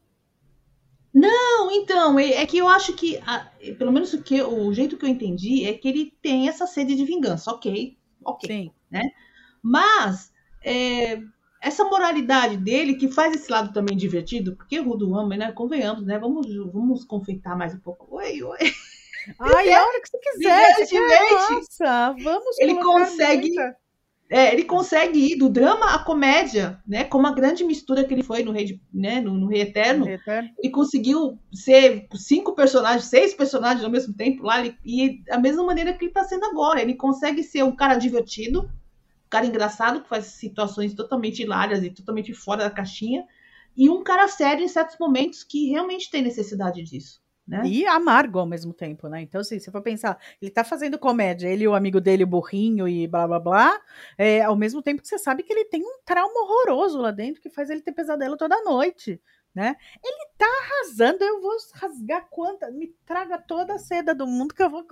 Não, 1.13 1.71
então, 1.71 2.17
é 2.19 2.33
é 2.41 2.45
que 2.45 2.57
eu 2.57 2.67
acho 2.67 2.93
que, 2.93 3.17
a- 3.25 3.47
pelo 3.77 3.91
menos 3.91 4.13
o, 4.13 4.21
que, 4.23 4.41
o 4.41 4.73
jeito 4.73 4.97
que 4.97 5.05
eu 5.05 5.09
entendi 5.09 5.65
é 5.65 5.73
que 5.73 5.87
ele 5.87 6.13
tem 6.21 6.47
essa 6.49 6.65
sede 6.65 6.95
de 6.95 7.05
vingança, 7.05 7.51
ok, 7.51 7.97
ok. 8.25 8.47
Sim. 8.49 8.71
Mas 9.61 10.31
é, 10.63 11.21
essa 11.61 11.83
moralidade 11.85 12.57
dele 12.57 12.95
que 12.95 13.07
faz 13.09 13.33
esse 13.35 13.51
lado 13.51 13.71
também 13.73 13.95
divertido, 13.95 14.55
porque 14.55 14.79
o 14.79 14.83
Rudo 14.83 15.15
ama, 15.15 15.37
né? 15.37 15.51
Convenhamos, 15.51 16.05
né? 16.05 16.17
Vamos, 16.19 16.47
vamos 16.71 17.05
confeitar 17.05 17.57
mais 17.57 17.73
um 17.73 17.79
pouco. 17.79 18.07
Oi, 18.17 18.43
oi. 18.43 18.57
Ai, 19.39 19.71
a 19.71 19.85
hora 19.85 20.01
que 20.01 20.09
você 20.09 20.17
quiser. 20.19 20.85
Diverte. 20.85 21.53
Nossa, 21.53 22.15
vamos 22.19 22.59
Ele 22.59 22.75
consegue- 22.75 23.47
muita. 23.49 23.77
É, 24.29 24.51
ele 24.51 24.63
consegue 24.63 25.19
ir 25.33 25.35
do 25.37 25.47
drama 25.49 25.93
à 25.93 25.99
comédia, 25.99 26.81
né? 26.87 27.03
Como 27.03 27.27
a 27.27 27.33
grande 27.33 27.63
mistura 27.63 28.03
que 28.03 28.13
ele 28.13 28.23
foi 28.23 28.41
no 28.43 28.51
Rei, 28.51 28.65
de- 28.65 28.81
né? 28.91 29.21
no, 29.21 29.33
no 29.33 29.47
Rei 29.47 29.61
Eterno. 29.61 30.07
Eterno. 30.09 30.49
ele 30.57 30.71
conseguiu 30.71 31.37
ser 31.53 32.07
cinco 32.15 32.53
personagens, 32.55 33.05
seis 33.05 33.33
personagens 33.33 33.83
ao 33.83 33.91
mesmo 33.91 34.13
tempo 34.13 34.43
lá, 34.43 34.59
ele- 34.59 34.75
e 34.83 35.23
da 35.25 35.37
mesma 35.37 35.63
maneira 35.63 35.93
que 35.93 36.05
ele 36.05 36.09
está 36.11 36.23
sendo 36.23 36.45
agora. 36.45 36.81
Ele 36.81 36.95
consegue 36.95 37.43
ser 37.43 37.63
um 37.63 37.75
cara 37.75 37.95
divertido, 37.95 38.61
um 38.63 39.29
cara 39.29 39.45
engraçado, 39.45 40.01
que 40.01 40.09
faz 40.09 40.25
situações 40.25 40.93
totalmente 40.95 41.41
hilárias 41.43 41.83
e 41.83 41.89
totalmente 41.91 42.33
fora 42.33 42.63
da 42.63 42.69
caixinha, 42.71 43.25
e 43.77 43.89
um 43.89 44.03
cara 44.03 44.27
sério 44.27 44.63
em 44.63 44.67
certos 44.67 44.97
momentos 44.99 45.43
que 45.43 45.69
realmente 45.69 46.09
tem 46.09 46.21
necessidade 46.23 46.81
disso. 46.83 47.21
Né? 47.45 47.61
E 47.65 47.85
amargo 47.85 48.39
ao 48.39 48.45
mesmo 48.45 48.73
tempo, 48.73 49.09
né? 49.09 49.21
Então, 49.21 49.41
assim, 49.41 49.59
se 49.59 49.69
for 49.69 49.81
pensar, 49.81 50.17
ele 50.41 50.49
tá 50.49 50.63
fazendo 50.63 50.97
comédia, 50.97 51.49
ele 51.49 51.65
e 51.65 51.67
o 51.67 51.75
amigo 51.75 51.99
dele, 51.99 52.23
o 52.23 52.27
burrinho 52.27 52.87
e 52.87 53.05
blá 53.05 53.27
blá 53.27 53.39
blá, 53.39 53.81
é, 54.17 54.41
ao 54.41 54.55
mesmo 54.55 54.81
tempo 54.81 55.01
que 55.01 55.07
você 55.07 55.17
sabe 55.17 55.43
que 55.43 55.51
ele 55.51 55.65
tem 55.65 55.81
um 55.83 55.99
trauma 56.05 56.33
horroroso 56.41 56.99
lá 57.01 57.11
dentro 57.11 57.41
que 57.41 57.49
faz 57.49 57.69
ele 57.69 57.81
ter 57.81 57.91
pesadelo 57.91 58.37
toda 58.37 58.63
noite, 58.63 59.21
né? 59.53 59.75
Ele 60.01 60.29
tá 60.37 60.47
arrasando, 60.47 61.21
eu 61.21 61.41
vou 61.41 61.51
rasgar 61.73 62.27
quanta, 62.29 62.71
me 62.71 62.87
traga 63.05 63.37
toda 63.37 63.73
a 63.75 63.77
seda 63.77 64.15
do 64.15 64.25
mundo 64.25 64.53
que 64.53 64.63
eu 64.63 64.69
vou 64.69 64.85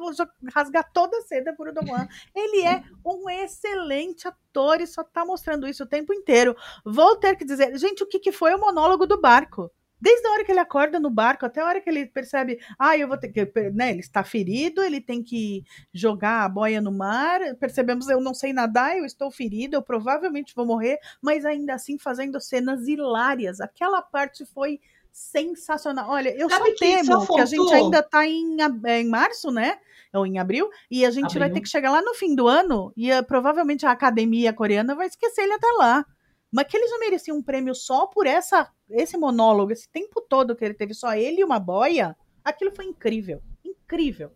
rasgar 0.53 0.91
toda 0.91 1.17
a 1.17 1.21
seda 1.21 1.53
por 1.53 1.69
Udowan. 1.69 2.07
Ele 2.35 2.65
é 2.67 2.83
um 3.05 3.29
excelente 3.29 4.27
ator 4.27 4.81
e 4.81 4.87
só 4.87 5.03
tá 5.05 5.25
mostrando 5.25 5.67
isso 5.67 5.83
o 5.83 5.87
tempo 5.87 6.13
inteiro. 6.13 6.55
Vou 6.85 7.15
ter 7.15 7.37
que 7.37 7.45
dizer, 7.45 7.77
gente, 7.77 8.03
o 8.03 8.07
que, 8.07 8.19
que 8.19 8.31
foi 8.31 8.53
o 8.53 8.59
monólogo 8.59 9.07
do 9.07 9.19
barco? 9.19 9.71
Desde 10.01 10.27
a 10.27 10.31
hora 10.31 10.43
que 10.43 10.51
ele 10.51 10.59
acorda 10.59 10.99
no 10.99 11.09
barco 11.09 11.45
até 11.45 11.61
a 11.61 11.65
hora 11.65 11.79
que 11.79 11.89
ele 11.89 12.07
percebe, 12.07 12.59
ah, 12.79 12.97
eu 12.97 13.07
vou 13.07 13.17
ter 13.17 13.29
que, 13.29 13.45
né, 13.71 13.91
ele 13.91 13.99
está 13.99 14.23
ferido, 14.23 14.81
ele 14.81 14.99
tem 14.99 15.23
que 15.23 15.63
jogar 15.93 16.43
a 16.43 16.49
boia 16.49 16.81
no 16.81 16.91
mar. 16.91 17.39
Percebemos, 17.59 18.09
eu 18.09 18.19
não 18.19 18.33
sei 18.33 18.51
nadar, 18.51 18.97
eu 18.97 19.05
estou 19.05 19.29
ferido, 19.29 19.75
eu 19.75 19.81
provavelmente 19.81 20.55
vou 20.55 20.65
morrer, 20.65 20.97
mas 21.21 21.45
ainda 21.45 21.75
assim 21.75 21.99
fazendo 21.99 22.41
cenas 22.41 22.87
hilárias. 22.87 23.61
Aquela 23.61 24.01
parte 24.01 24.45
foi 24.45 24.79
sensacional. 25.11 26.09
Olha, 26.09 26.29
eu 26.29 26.49
Sabe 26.49 26.65
só 26.65 26.71
que 26.71 26.79
temo 26.79 27.25
só 27.25 27.35
que 27.35 27.41
a 27.41 27.45
gente 27.45 27.73
ainda 27.73 27.99
está 27.99 28.25
em, 28.25 28.57
é, 28.85 29.01
em 29.01 29.07
março, 29.07 29.51
né? 29.51 29.77
Ou 30.13 30.25
em 30.25 30.39
abril, 30.39 30.69
e 30.89 31.05
a 31.05 31.11
gente 31.11 31.37
vai 31.37 31.47
Abril. 31.47 31.53
ter 31.53 31.61
que 31.61 31.69
chegar 31.69 31.89
lá 31.89 32.01
no 32.01 32.13
fim 32.13 32.35
do 32.35 32.45
ano 32.45 32.91
e 32.97 33.09
eh, 33.09 33.21
provavelmente 33.21 33.85
a 33.85 33.91
academia 33.91 34.51
coreana 34.51 34.93
vai 34.93 35.07
esquecer 35.07 35.43
ele 35.43 35.53
até 35.53 35.67
lá. 35.77 36.05
Mas 36.51 36.67
que 36.67 36.75
ele 36.75 36.87
já 36.87 36.97
merecia 36.99 37.33
um 37.33 37.41
prêmio 37.41 37.73
só 37.73 38.07
por 38.07 38.27
essa, 38.27 38.69
esse 38.89 39.17
monólogo, 39.17 39.71
esse 39.71 39.89
tempo 39.89 40.21
todo 40.21 40.55
que 40.55 40.65
ele 40.65 40.73
teve 40.73 40.93
só 40.93 41.13
ele 41.13 41.41
e 41.41 41.43
uma 41.43 41.59
boia, 41.59 42.15
aquilo 42.43 42.75
foi 42.75 42.85
incrível. 42.85 43.41
Incrível. 43.63 44.31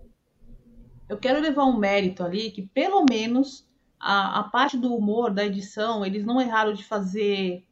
eu 1.09 1.17
quero 1.17 1.39
levar 1.39 1.65
um 1.65 1.77
mérito 1.77 2.23
ali 2.23 2.51
que 2.51 2.61
pelo 2.61 3.05
menos 3.09 3.67
a, 3.99 4.39
a 4.39 4.43
parte 4.43 4.77
do 4.77 4.93
humor 4.93 5.33
da 5.33 5.45
edição 5.45 6.05
eles 6.05 6.25
não 6.25 6.41
erraram 6.41 6.73
de 6.73 6.83
fazer 6.83 7.65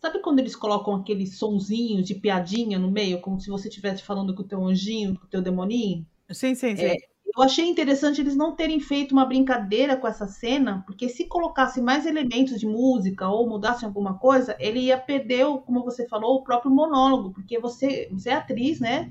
sabe 0.00 0.20
quando 0.20 0.40
eles 0.40 0.56
colocam 0.56 0.94
aqueles 0.94 1.38
sonzinhos 1.38 2.06
de 2.06 2.14
piadinha 2.14 2.78
no 2.78 2.90
meio 2.90 3.20
como 3.20 3.40
se 3.40 3.48
você 3.48 3.68
estivesse 3.68 4.02
falando 4.02 4.34
com 4.34 4.42
o 4.42 4.48
teu 4.48 4.64
anjinho 4.64 5.16
com 5.18 5.24
o 5.24 5.28
teu 5.28 5.40
demoninho 5.40 6.04
Sim, 6.32 6.54
sim, 6.54 6.76
sim. 6.76 6.84
É, 6.84 6.96
eu 7.36 7.42
achei 7.42 7.68
interessante 7.68 8.20
eles 8.20 8.36
não 8.36 8.54
terem 8.56 8.80
feito 8.80 9.12
uma 9.12 9.24
brincadeira 9.24 9.96
com 9.96 10.06
essa 10.06 10.26
cena, 10.26 10.82
porque 10.86 11.08
se 11.08 11.26
colocasse 11.26 11.80
mais 11.80 12.06
elementos 12.06 12.58
de 12.58 12.66
música 12.66 13.28
ou 13.28 13.48
mudasse 13.48 13.84
alguma 13.84 14.18
coisa, 14.18 14.56
ele 14.58 14.80
ia 14.80 14.98
perder, 14.98 15.46
como 15.64 15.84
você 15.84 16.06
falou, 16.08 16.36
o 16.36 16.44
próprio 16.44 16.70
monólogo, 16.70 17.32
porque 17.32 17.58
você, 17.58 18.08
você 18.10 18.30
é 18.30 18.34
atriz, 18.34 18.80
né? 18.80 19.10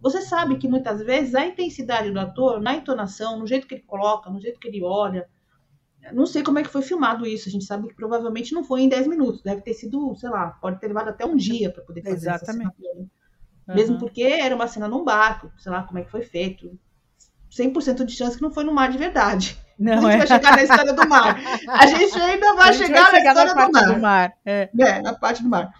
Você 0.00 0.22
sabe 0.22 0.56
que 0.58 0.68
muitas 0.68 1.02
vezes 1.02 1.34
a 1.34 1.46
intensidade 1.46 2.10
do 2.10 2.20
ator, 2.20 2.60
na 2.60 2.74
entonação, 2.74 3.38
no 3.38 3.46
jeito 3.46 3.66
que 3.66 3.74
ele 3.74 3.82
coloca, 3.82 4.30
no 4.30 4.40
jeito 4.40 4.60
que 4.60 4.68
ele 4.68 4.82
olha, 4.82 5.28
não 6.12 6.26
sei 6.26 6.42
como 6.42 6.58
é 6.58 6.62
que 6.62 6.68
foi 6.68 6.82
filmado 6.82 7.26
isso. 7.26 7.48
A 7.48 7.52
gente 7.52 7.64
sabe 7.64 7.88
que 7.88 7.94
provavelmente 7.94 8.54
não 8.54 8.64
foi 8.64 8.82
em 8.82 8.88
10 8.88 9.06
minutos, 9.06 9.42
deve 9.42 9.62
ter 9.62 9.74
sido, 9.74 10.14
sei 10.14 10.30
lá, 10.30 10.50
pode 10.60 10.80
ter 10.80 10.88
levado 10.88 11.08
até 11.08 11.26
um 11.26 11.36
dia 11.36 11.70
para 11.70 11.82
poder 11.82 12.02
fazer 12.02 12.28
Exatamente. 12.28 12.44
essa 12.44 12.46
cena. 12.46 12.74
toda. 12.80 13.06
Mesmo 13.72 13.96
Aham. 13.96 13.98
porque 13.98 14.22
era 14.22 14.54
uma 14.54 14.66
cena 14.66 14.88
num 14.88 15.04
barco, 15.04 15.52
sei 15.58 15.70
lá 15.70 15.82
como 15.82 15.98
é 15.98 16.04
que 16.04 16.10
foi 16.10 16.22
feito. 16.22 16.78
100% 17.50 18.04
de 18.04 18.12
chance 18.12 18.36
que 18.36 18.42
não 18.42 18.50
foi 18.50 18.64
no 18.64 18.72
mar 18.72 18.90
de 18.90 18.98
verdade. 18.98 19.58
Não, 19.78 20.08
a 20.08 20.10
gente 20.10 20.14
é. 20.14 20.16
vai 20.18 20.26
chegar 20.26 20.56
na 20.56 20.62
história 20.64 20.92
do 20.92 21.08
mar. 21.08 21.40
A 21.68 21.86
gente 21.86 22.20
ainda 22.20 22.52
vai 22.56 22.72
gente 22.72 22.86
chegar, 22.88 23.12
vai 23.12 23.20
chegar 23.20 23.32
na 23.32 23.44
na 23.44 23.46
história 23.46 23.54
parte 23.54 23.70
do 23.70 23.72
mar. 23.72 23.94
do 23.94 24.00
mar. 24.00 24.32
É. 24.44 24.70
É, 24.76 25.02
na 25.02 25.14
parte 25.14 25.42
do 25.44 25.48
mar. 25.48 25.72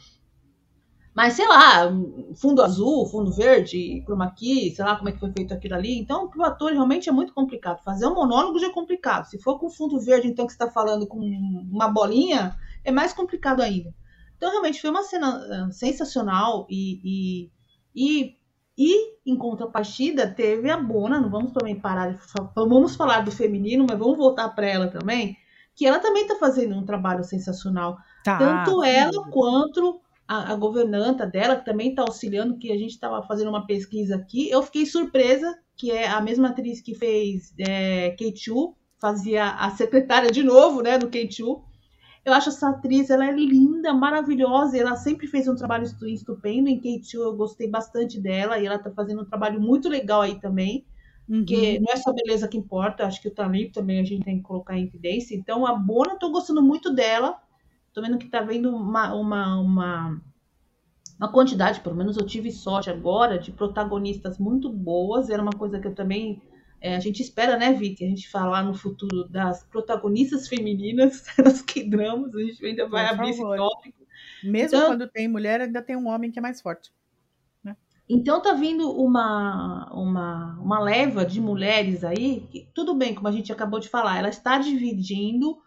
Mas 1.19 1.33
sei 1.33 1.49
lá, 1.49 1.91
fundo 2.37 2.63
azul, 2.63 3.05
fundo 3.07 3.33
verde, 3.33 4.05
chroma 4.07 4.31
key, 4.31 4.71
sei 4.71 4.85
lá 4.85 4.95
como 4.95 5.09
é 5.09 5.13
que 5.13 5.19
foi 5.19 5.33
feito 5.33 5.53
aquilo 5.53 5.75
ali. 5.75 5.99
Então, 5.99 6.29
pro 6.29 6.45
ator 6.45 6.71
realmente 6.71 7.09
é 7.09 7.13
muito 7.13 7.35
complicado. 7.35 7.83
Fazer 7.83 8.07
um 8.07 8.15
monólogo 8.15 8.61
já 8.61 8.69
é 8.69 8.73
complicado. 8.73 9.25
Se 9.25 9.37
for 9.43 9.59
com 9.59 9.69
fundo 9.69 9.99
verde, 9.99 10.29
então 10.29 10.47
que 10.47 10.53
você 10.53 10.63
está 10.63 10.71
falando 10.71 11.09
com 11.09 11.19
uma 11.19 11.89
bolinha, 11.89 12.57
é 12.85 12.93
mais 12.93 13.13
complicado 13.13 13.63
ainda. 13.63 13.93
Então, 14.37 14.49
realmente 14.49 14.81
foi 14.81 14.91
uma 14.91 15.03
cena 15.03 15.27
ah, 15.29 15.73
sensacional 15.73 16.69
e, 16.71 17.01
e, 17.03 17.51
e, 17.97 18.38
e, 18.79 19.17
em 19.27 19.37
contrapartida, 19.37 20.27
teve 20.27 20.71
a 20.71 20.77
Bona. 20.77 21.21
Não 21.21 21.29
vamos 21.29 21.53
também 21.53 21.79
parar 21.79 22.17
vamos 22.55 22.95
falar 22.95 23.23
do 23.23 23.33
feminino, 23.33 23.85
mas 23.88 23.99
vamos 23.99 24.17
voltar 24.17 24.49
para 24.51 24.67
ela 24.67 24.87
também, 24.87 25.37
que 25.75 25.85
ela 25.85 25.99
também 25.99 26.23
está 26.23 26.37
fazendo 26.37 26.75
um 26.77 26.85
trabalho 26.85 27.25
sensacional 27.25 27.99
Tá. 28.25 28.37
tanto 28.37 28.83
ela 28.85 29.31
quanto 29.31 30.01
a, 30.27 30.53
a 30.53 30.57
governanta 30.57 31.27
dela, 31.27 31.57
que 31.57 31.64
também 31.64 31.91
está 31.91 32.03
auxiliando, 32.03 32.59
que 32.59 32.71
a 32.71 32.77
gente 32.77 32.91
estava 32.91 33.23
fazendo 33.23 33.49
uma 33.49 33.67
pesquisa 33.67 34.17
aqui. 34.17 34.51
Eu 34.51 34.62
fiquei 34.62 34.85
surpresa 34.85 35.57
que 35.75 35.91
é 35.91 36.09
a 36.09 36.21
mesma 36.21 36.49
atriz 36.49 36.81
que 36.81 36.95
fez 36.95 37.55
é, 37.59 38.11
Keichu, 38.11 38.75
fazia 39.01 39.49
a 39.51 39.71
secretária 39.71 40.31
de 40.31 40.43
novo, 40.43 40.83
né, 40.83 40.99
do 40.99 41.09
Keichu. 41.09 41.62
Eu 42.25 42.33
acho 42.35 42.51
essa 42.51 42.71
atriz, 42.71 43.11
ela 43.11 43.27
é 43.27 43.33
linda, 43.33 43.93
maravilhosa, 43.95 44.77
e 44.77 44.81
ela 44.81 44.97
sempre 44.97 45.27
fez 45.27 45.49
um 45.49 45.57
trabalho 45.57 45.85
estu- 45.85 46.07
estupendo 46.09 46.69
em 46.69 46.81
Keichu, 46.81 47.19
eu 47.19 47.37
gostei 47.37 47.69
bastante 47.71 48.21
dela, 48.21 48.59
e 48.59 48.67
ela 48.67 48.77
está 48.77 48.91
fazendo 48.91 49.23
um 49.23 49.25
trabalho 49.25 49.61
muito 49.61 49.89
legal 49.89 50.23
aí 50.23 50.41
também 50.41 50.87
Uhum. 51.29 51.45
porque 51.47 51.79
não 51.81 51.93
é 51.93 51.97
só 51.97 52.13
beleza 52.13 52.49
que 52.49 52.57
importa, 52.59 53.07
acho 53.07 53.21
que 53.23 53.29
o 53.29 53.35
talento 53.35 53.73
também 53.75 54.01
a 54.01 54.05
gente 54.05 54.25
tem 54.25 54.37
que 54.39 54.43
colocar 54.43 54.77
em 54.79 54.85
evidência. 54.85 55.35
Então, 55.35 55.67
a 55.67 55.75
Bona, 55.75 56.13
eu 56.15 56.19
tô 56.19 56.31
gostando 56.31 56.63
muito 56.63 56.95
dela. 56.95 57.39
Tô 57.95 58.03
vendo 58.03 58.19
que 58.19 58.29
tá 58.29 58.41
vendo 58.43 58.75
uma, 58.75 59.15
uma, 59.15 59.61
uma, 59.61 60.21
uma 61.19 61.31
quantidade, 61.33 61.81
pelo 61.81 61.97
menos 61.97 62.17
eu 62.17 62.27
tive 62.27 62.51
sorte 62.53 62.91
agora, 62.91 63.39
de 63.39 63.53
protagonistas 63.53 64.39
muito 64.39 64.71
boas. 64.71 65.31
Era 65.31 65.43
uma 65.43 65.53
coisa 65.53 65.79
que 65.81 65.87
eu 65.89 65.95
também. 65.95 66.41
É, 66.81 66.95
a 66.95 67.01
gente 67.01 67.21
espera, 67.23 67.57
né, 67.57 67.73
Vicky, 67.73 68.05
a 68.05 68.09
gente 68.09 68.29
falar 68.29 68.62
no 68.62 68.73
futuro 68.73 69.29
das 69.29 69.64
protagonistas 69.64 70.47
femininas 70.47 71.25
das 71.37 71.61
que 71.61 71.83
dramas, 71.83 72.35
a 72.35 72.41
gente 72.41 72.64
ainda 72.64 72.88
vai 72.88 73.09
Por 73.09 73.14
abrir 73.14 73.35
favor. 73.35 73.55
esse 73.55 73.64
tópico. 73.64 74.07
Mesmo 74.45 74.77
então, 74.77 74.88
quando 74.88 75.09
tem 75.09 75.29
mulher, 75.29 75.61
ainda 75.61 75.83
tem 75.83 75.97
um 75.97 76.09
homem 76.09 76.31
que 76.31 76.38
é 76.38 76.43
mais 76.43 76.61
forte. 76.61 76.93
Né? 77.64 77.77
Então 78.09 78.41
tá 78.41 78.53
vindo 78.55 78.91
uma, 78.91 79.91
uma, 79.93 80.59
uma 80.61 80.81
leva 80.81 81.27
de 81.27 81.41
mulheres 81.41 82.05
aí, 82.05 82.47
que, 82.51 82.69
tudo 82.73 82.95
bem, 82.95 83.14
como 83.14 83.27
a 83.27 83.33
gente 83.33 83.53
acabou 83.53 83.81
de 83.81 83.88
falar, 83.88 84.19
ela 84.19 84.29
está 84.29 84.59
dividindo 84.59 85.59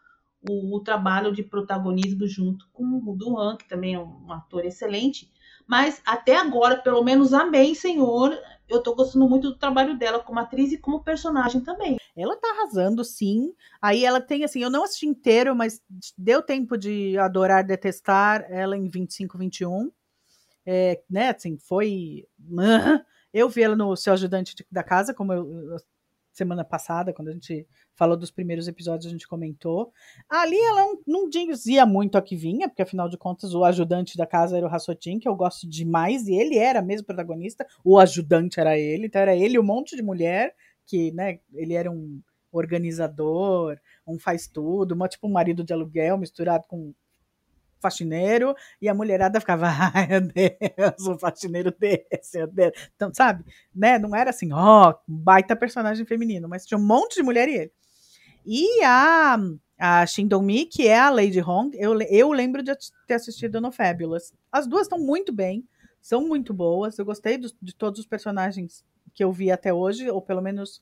o, 0.49 0.77
o 0.77 0.79
trabalho 0.79 1.33
de 1.33 1.43
protagonismo 1.43 2.25
junto 2.25 2.67
com 2.71 3.01
o 3.05 3.15
Duran, 3.15 3.57
que 3.57 3.67
também 3.67 3.95
é 3.95 3.99
um 3.99 4.31
ator 4.31 4.65
excelente, 4.65 5.29
mas 5.67 6.01
até 6.05 6.37
agora, 6.37 6.77
pelo 6.77 7.03
menos 7.03 7.33
amém, 7.33 7.73
Senhor. 7.75 8.37
Eu 8.71 8.81
tô 8.81 8.95
gostando 8.95 9.27
muito 9.27 9.49
do 9.49 9.57
trabalho 9.57 9.97
dela 9.97 10.19
como 10.19 10.39
atriz 10.39 10.71
e 10.71 10.77
como 10.77 11.03
personagem 11.03 11.59
também. 11.59 11.97
Ela 12.15 12.37
tá 12.37 12.47
arrasando, 12.49 13.03
sim. 13.03 13.53
Aí 13.81 14.05
ela 14.05 14.21
tem, 14.21 14.45
assim, 14.45 14.63
eu 14.63 14.69
não 14.69 14.83
assisti 14.83 15.05
inteiro, 15.05 15.53
mas 15.53 15.81
deu 16.17 16.41
tempo 16.41 16.77
de 16.77 17.17
adorar, 17.17 17.65
detestar 17.65 18.45
ela 18.49 18.77
em 18.77 18.87
25, 18.87 19.37
21. 19.37 19.91
É, 20.65 21.01
né, 21.09 21.29
assim, 21.29 21.57
foi. 21.57 22.25
Eu 23.33 23.47
vi 23.47 23.63
ela 23.63 23.77
no 23.77 23.95
Seu 23.95 24.11
Ajudante 24.11 24.53
da 24.69 24.83
Casa, 24.83 25.13
como 25.13 25.31
eu, 25.31 25.77
semana 26.31 26.63
passada, 26.63 27.13
quando 27.13 27.29
a 27.29 27.33
gente 27.33 27.67
falou 27.95 28.15
dos 28.15 28.31
primeiros 28.31 28.67
episódios, 28.67 29.07
a 29.07 29.09
gente 29.09 29.27
comentou. 29.27 29.91
Ali 30.29 30.57
ela 30.57 30.87
não, 31.05 31.29
dizia 31.29 31.85
muito 31.85 32.17
a 32.17 32.21
que 32.21 32.35
vinha, 32.35 32.67
porque 32.67 32.81
afinal 32.81 33.09
de 33.09 33.17
contas 33.17 33.53
o 33.53 33.63
ajudante 33.63 34.17
da 34.17 34.25
casa 34.25 34.57
era 34.57 34.65
o 34.65 34.69
Rassotin, 34.69 35.19
que 35.19 35.27
eu 35.27 35.35
gosto 35.35 35.67
demais, 35.67 36.27
e 36.27 36.33
ele 36.33 36.57
era 36.57 36.81
mesmo 36.81 37.05
protagonista, 37.05 37.65
o 37.83 37.99
ajudante 37.99 38.59
era 38.59 38.77
ele, 38.77 39.07
então 39.07 39.21
era 39.21 39.35
ele 39.35 39.59
um 39.59 39.63
monte 39.63 39.95
de 39.95 40.01
mulher, 40.01 40.55
que, 40.85 41.11
né, 41.11 41.39
ele 41.53 41.73
era 41.73 41.91
um 41.91 42.21
organizador, 42.51 43.77
um 44.05 44.19
faz 44.19 44.47
tudo, 44.47 44.93
uma, 44.93 45.07
tipo 45.07 45.27
um 45.27 45.31
marido 45.31 45.63
de 45.63 45.73
aluguel 45.73 46.17
misturado 46.17 46.67
com 46.67 46.93
faxineiro, 47.81 48.55
e 48.81 48.87
a 48.87 48.93
mulherada 48.93 49.39
ficava, 49.39 49.67
ai 49.93 50.07
meu 50.07 50.21
Deus, 50.21 51.07
o 51.07 51.17
faxineiro 51.17 51.73
desse, 51.77 52.37
meu 52.37 52.47
Deus. 52.47 52.71
Então, 52.95 53.11
sabe, 53.13 53.43
né, 53.73 53.97
não 53.97 54.15
era 54.15 54.29
assim, 54.29 54.51
ó, 54.53 54.91
oh, 54.91 54.95
baita 55.07 55.55
personagem 55.55 56.05
feminino, 56.05 56.47
mas 56.47 56.65
tinha 56.65 56.77
um 56.77 56.85
monte 56.85 57.15
de 57.15 57.23
mulher 57.23 57.49
e 57.49 57.55
ele. 57.55 57.71
E 58.45 58.83
a, 58.83 59.37
a 59.77 60.05
Shindong-mi, 60.05 60.65
que 60.65 60.87
é 60.87 60.99
a 60.99 61.09
Lady 61.09 61.41
Hong, 61.41 61.75
eu, 61.79 61.99
eu 62.01 62.31
lembro 62.31 62.63
de 62.63 62.71
ter 63.07 63.15
assistido 63.15 63.61
no 63.61 63.71
Fabulous. 63.71 64.33
As 64.51 64.67
duas 64.67 64.83
estão 64.83 64.99
muito 64.99 65.31
bem, 65.31 65.67
são 66.01 66.27
muito 66.27 66.53
boas, 66.53 66.97
eu 66.97 67.05
gostei 67.05 67.37
do, 67.37 67.51
de 67.61 67.75
todos 67.75 67.99
os 67.99 68.05
personagens 68.05 68.83
que 69.13 69.23
eu 69.23 69.31
vi 69.31 69.51
até 69.51 69.73
hoje, 69.73 70.09
ou 70.09 70.21
pelo 70.21 70.41
menos 70.41 70.81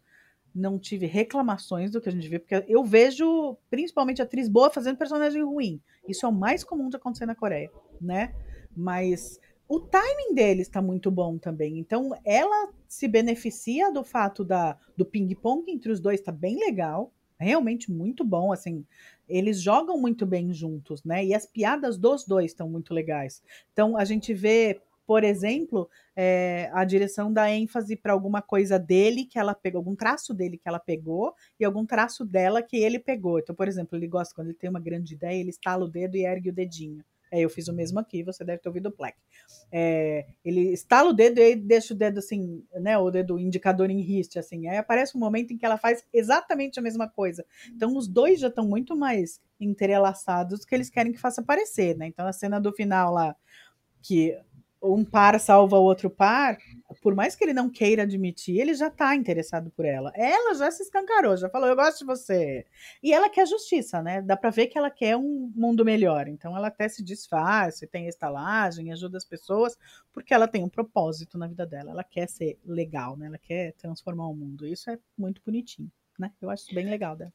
não 0.54 0.80
tive 0.80 1.06
reclamações 1.06 1.92
do 1.92 2.02
que 2.02 2.10
a 2.10 2.12
gente 2.12 2.28
vê, 2.28 2.40
porque 2.40 2.64
eu 2.68 2.84
vejo 2.84 3.58
principalmente 3.70 4.22
atriz 4.22 4.48
boa 4.48 4.70
fazendo 4.70 4.98
personagem 4.98 5.44
ruim. 5.44 5.82
Isso 6.08 6.26
é 6.26 6.30
o 6.30 6.34
mais 6.34 6.64
comum 6.64 6.90
de 6.90 6.96
acontecer 6.98 7.26
na 7.26 7.36
Coreia, 7.36 7.72
né? 8.02 8.34
Mas 8.76 9.40
o 9.68 9.80
timing 9.80 10.34
deles 10.34 10.68
está 10.68 10.82
muito 10.82 11.12
bom 11.12 11.38
também. 11.38 11.78
Então 11.78 12.12
ela 12.26 12.74
se 12.88 13.08
beneficia 13.08 13.92
do 13.92 14.04
fato 14.04 14.44
da, 14.44 14.78
do 14.98 15.06
ping-pong 15.06 15.72
entre 15.72 15.92
os 15.92 16.00
dois, 16.00 16.22
tá 16.22 16.32
bem 16.32 16.58
legal. 16.58 17.14
Realmente 17.40 17.90
muito 17.90 18.26
bom, 18.26 18.52
assim, 18.52 18.86
eles 19.28 19.62
jogam 19.62 19.98
muito 19.98 20.26
bem 20.26 20.52
juntos, 20.52 21.04
né? 21.06 21.24
E 21.24 21.34
as 21.34 21.46
piadas 21.46 21.98
dos 21.98 22.26
dois 22.26 22.52
estão 22.52 22.68
muito 22.70 22.94
legais. 22.94 23.42
Então 23.72 23.96
a 23.96 24.04
gente 24.04 24.34
vê 24.34 24.82
por 25.10 25.24
exemplo, 25.24 25.90
é, 26.16 26.70
a 26.72 26.86
direção 26.86 27.34
dá 27.34 27.50
ênfase 27.50 27.96
para 27.96 28.14
alguma 28.14 28.44
coisa 28.44 28.78
dele 28.78 29.26
que 29.26 29.40
ela 29.40 29.56
pegou, 29.56 29.80
algum 29.80 29.96
traço 29.96 30.36
dele 30.36 30.56
que 30.56 30.70
ela 30.70 30.78
pegou 30.78 31.34
e 31.60 31.66
algum 31.66 31.84
traço 31.84 32.24
dela 32.24 32.62
que 32.62 32.78
ele 32.78 33.00
pegou. 33.00 33.40
Então, 33.40 33.56
por 33.56 33.68
exemplo, 33.68 33.98
ele 33.98 34.06
gosta, 34.06 34.36
quando 34.36 34.50
ele 34.50 34.58
tem 34.60 34.70
uma 34.70 34.80
grande 34.80 35.16
ideia, 35.16 35.40
ele 35.40 35.50
estala 35.50 35.84
o 35.84 35.88
dedo 35.88 36.16
e 36.16 36.28
ergue 36.28 36.52
o 36.52 36.54
dedinho. 36.54 37.04
É, 37.32 37.40
eu 37.40 37.50
fiz 37.50 37.68
o 37.68 37.74
mesmo 37.74 38.00
aqui, 38.00 38.22
você 38.22 38.44
deve 38.44 38.62
ter 38.62 38.70
ouvido 38.70 38.90
o 38.90 38.96
Black. 38.96 39.18
É, 39.72 40.28
ele 40.46 40.72
estala 40.72 41.10
o 41.10 41.14
dedo 41.14 41.40
e 41.40 41.56
deixa 41.56 41.96
o 41.96 41.98
dedo 41.98 42.20
assim, 42.20 42.64
né? 42.76 42.96
O 42.96 43.10
dedo 43.10 43.40
indicador 43.40 43.90
em 43.90 44.02
riste, 44.02 44.38
assim. 44.38 44.68
Aí 44.68 44.78
aparece 44.78 45.18
um 45.18 45.20
momento 45.20 45.52
em 45.52 45.58
que 45.58 45.66
ela 45.66 45.78
faz 45.80 46.06
exatamente 46.14 46.78
a 46.78 46.84
mesma 46.84 47.10
coisa. 47.10 47.44
Então 47.76 47.98
os 47.98 48.08
dois 48.08 48.40
já 48.40 48.48
estão 48.48 48.68
muito 48.68 48.96
mais 48.96 49.42
entrelaçados 49.60 50.60
do 50.60 50.68
que 50.68 50.76
eles 50.76 50.92
querem 50.92 51.12
que 51.12 51.20
faça 51.20 51.42
aparecer, 51.42 51.98
né? 51.98 52.06
Então 52.06 52.28
a 52.28 52.32
cena 52.32 52.62
do 52.62 52.72
final 52.72 53.12
lá, 53.12 53.36
que 54.02 54.38
um 54.82 55.04
par 55.04 55.40
salva 55.40 55.78
o 55.78 55.84
outro 55.84 56.10
par, 56.10 56.58
por 57.02 57.14
mais 57.14 57.36
que 57.36 57.44
ele 57.44 57.54
não 57.54 57.70
queira 57.70 58.04
admitir, 58.04 58.60
ele 58.60 58.74
já 58.74 58.88
está 58.88 59.16
interessado 59.16 59.70
por 59.72 59.86
ela. 59.86 60.12
Ela 60.16 60.56
já 60.56 60.72
se 60.72 60.84
escancarou, 60.84 61.36
já 61.38 61.50
falou: 61.50 61.68
Eu 61.68 61.76
gosto 61.76 62.00
de 62.00 62.06
você. 62.06 62.66
E 63.04 63.14
ela 63.14 63.30
quer 63.30 63.46
justiça, 63.48 64.02
né? 64.02 64.22
Dá 64.22 64.36
para 64.36 64.50
ver 64.50 64.68
que 64.68 64.78
ela 64.78 64.90
quer 64.90 65.16
um 65.16 65.52
mundo 65.56 65.86
melhor. 65.86 66.28
Então 66.28 66.56
ela 66.56 66.68
até 66.68 66.88
se 66.88 67.04
disfarça, 67.04 67.88
tem 67.88 68.08
estalagem, 68.08 68.92
ajuda 68.92 69.18
as 69.18 69.26
pessoas, 69.26 69.78
porque 70.12 70.34
ela 70.34 70.48
tem 70.48 70.64
um 70.64 70.70
propósito 70.70 71.38
na 71.38 71.48
vida 71.48 71.66
dela. 71.66 71.92
Ela 71.92 72.04
quer 72.04 72.28
ser 72.28 72.58
legal, 72.66 73.18
né? 73.18 73.28
Ela 73.28 73.38
quer 73.38 73.74
transformar 73.74 74.28
o 74.28 74.36
mundo. 74.36 74.66
Isso 74.66 74.90
é 74.90 74.98
muito 75.18 75.42
bonitinho, 75.46 75.92
né? 76.18 76.32
Eu 76.42 76.50
acho 76.50 76.74
bem 76.74 76.90
legal 76.90 77.16
dela 77.16 77.34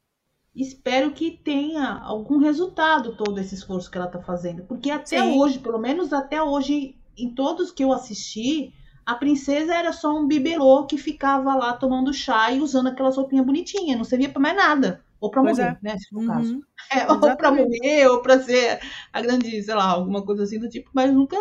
espero 0.56 1.10
que 1.10 1.32
tenha 1.32 1.98
algum 1.98 2.38
resultado 2.38 3.16
todo 3.16 3.40
esse 3.40 3.56
esforço 3.56 3.90
que 3.90 3.98
ela 3.98 4.06
está 4.06 4.22
fazendo. 4.22 4.62
Porque 4.62 4.88
até 4.88 5.20
Sim. 5.20 5.36
hoje, 5.36 5.58
pelo 5.58 5.80
menos 5.80 6.12
até 6.12 6.40
hoje, 6.40 6.96
em 7.16 7.30
todos 7.30 7.70
que 7.70 7.84
eu 7.84 7.92
assisti, 7.92 8.72
a 9.04 9.14
princesa 9.14 9.74
era 9.74 9.92
só 9.92 10.16
um 10.16 10.26
bibelô 10.26 10.86
que 10.86 10.96
ficava 10.96 11.54
lá 11.54 11.72
tomando 11.74 12.12
chá 12.12 12.50
e 12.50 12.60
usando 12.60 12.88
aquela 12.88 13.10
roupinha 13.10 13.42
bonitinha, 13.42 13.96
não 13.96 14.04
servia 14.04 14.30
para 14.30 14.40
mais 14.40 14.56
nada. 14.56 15.04
Ou 15.20 15.30
para 15.30 15.42
morrer, 15.42 15.62
é. 15.62 15.78
né? 15.80 15.98
Se 15.98 16.08
for 16.10 16.18
o 16.18 16.20
uhum. 16.20 16.26
caso. 16.26 16.60
É, 16.90 17.10
ou 17.10 17.18
para 17.18 17.50
morrer, 17.50 18.06
ou 18.08 18.20
para 18.20 18.42
ser 18.42 18.80
a 19.12 19.22
grande, 19.22 19.62
sei 19.62 19.74
lá, 19.74 19.84
alguma 19.84 20.22
coisa 20.22 20.42
assim 20.42 20.58
do 20.58 20.68
tipo, 20.68 20.90
mas 20.92 21.12
nunca, 21.12 21.36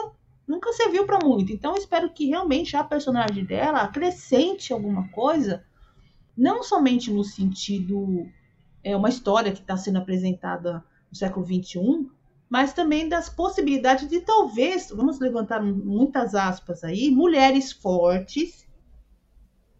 nunca 0.48 0.72
serviu 0.72 1.06
para 1.06 1.20
muito. 1.26 1.52
Então, 1.52 1.76
espero 1.76 2.10
que 2.10 2.28
realmente 2.28 2.78
a 2.78 2.84
personagem 2.84 3.44
dela 3.44 3.82
acrescente 3.82 4.72
alguma 4.72 5.10
coisa, 5.10 5.66
não 6.38 6.64
somente 6.64 7.12
no 7.12 7.24
sentido. 7.24 8.26
É 8.84 8.96
uma 8.96 9.10
história 9.10 9.52
que 9.52 9.60
está 9.60 9.76
sendo 9.76 9.98
apresentada 9.98 10.84
no 11.10 11.18
século 11.18 11.46
XXI, 11.46 12.10
mas 12.54 12.72
também 12.72 13.10
das 13.10 13.30
possibilidades 13.30 14.08
de 14.08 14.22
talvez, 14.22 14.92
vamos 14.92 15.20
levantar 15.20 15.60
muitas 15.60 16.36
aspas 16.36 16.84
aí, 16.84 17.10
mulheres 17.10 17.72
fortes 17.72 18.68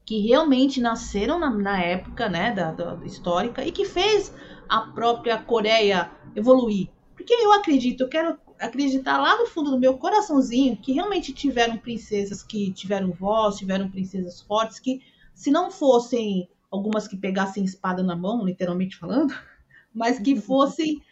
que 0.04 0.22
realmente 0.22 0.82
nasceram 0.82 1.38
na, 1.38 1.52
na 1.52 1.80
época 1.80 2.28
né, 2.28 2.52
da, 2.52 2.72
da, 2.72 3.06
histórica 3.06 3.64
e 3.64 3.72
que 3.72 3.86
fez 3.86 4.34
a 4.68 4.82
própria 4.88 5.38
Coreia 5.38 6.10
evoluir. 6.36 6.90
Porque 7.16 7.32
eu 7.32 7.52
acredito, 7.52 8.02
eu 8.02 8.10
quero 8.10 8.40
acreditar 8.60 9.20
lá 9.20 9.38
no 9.38 9.46
fundo 9.46 9.70
do 9.70 9.80
meu 9.80 9.96
coraçãozinho 10.00 10.76
que 10.76 10.94
realmente 10.94 11.32
tiveram 11.32 11.78
princesas 11.78 12.42
que 12.42 12.74
tiveram 12.74 13.12
voz, 13.12 13.58
tiveram 13.58 13.88
princesas 13.88 14.42
fortes, 14.42 14.80
que 14.80 15.00
se 15.36 15.52
não 15.52 15.70
fossem 15.70 16.50
algumas 16.72 17.08
que 17.08 17.18
pegassem 17.18 17.64
espada 17.64 18.02
na 18.02 18.16
mão, 18.16 18.44
literalmente 18.44 18.98
falando, 18.98 19.32
mas 19.94 20.18
que 20.18 20.42
fossem 20.42 21.04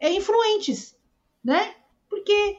é, 0.00 0.10
influentes 0.10 0.98
né? 1.44 1.74
Porque 2.08 2.58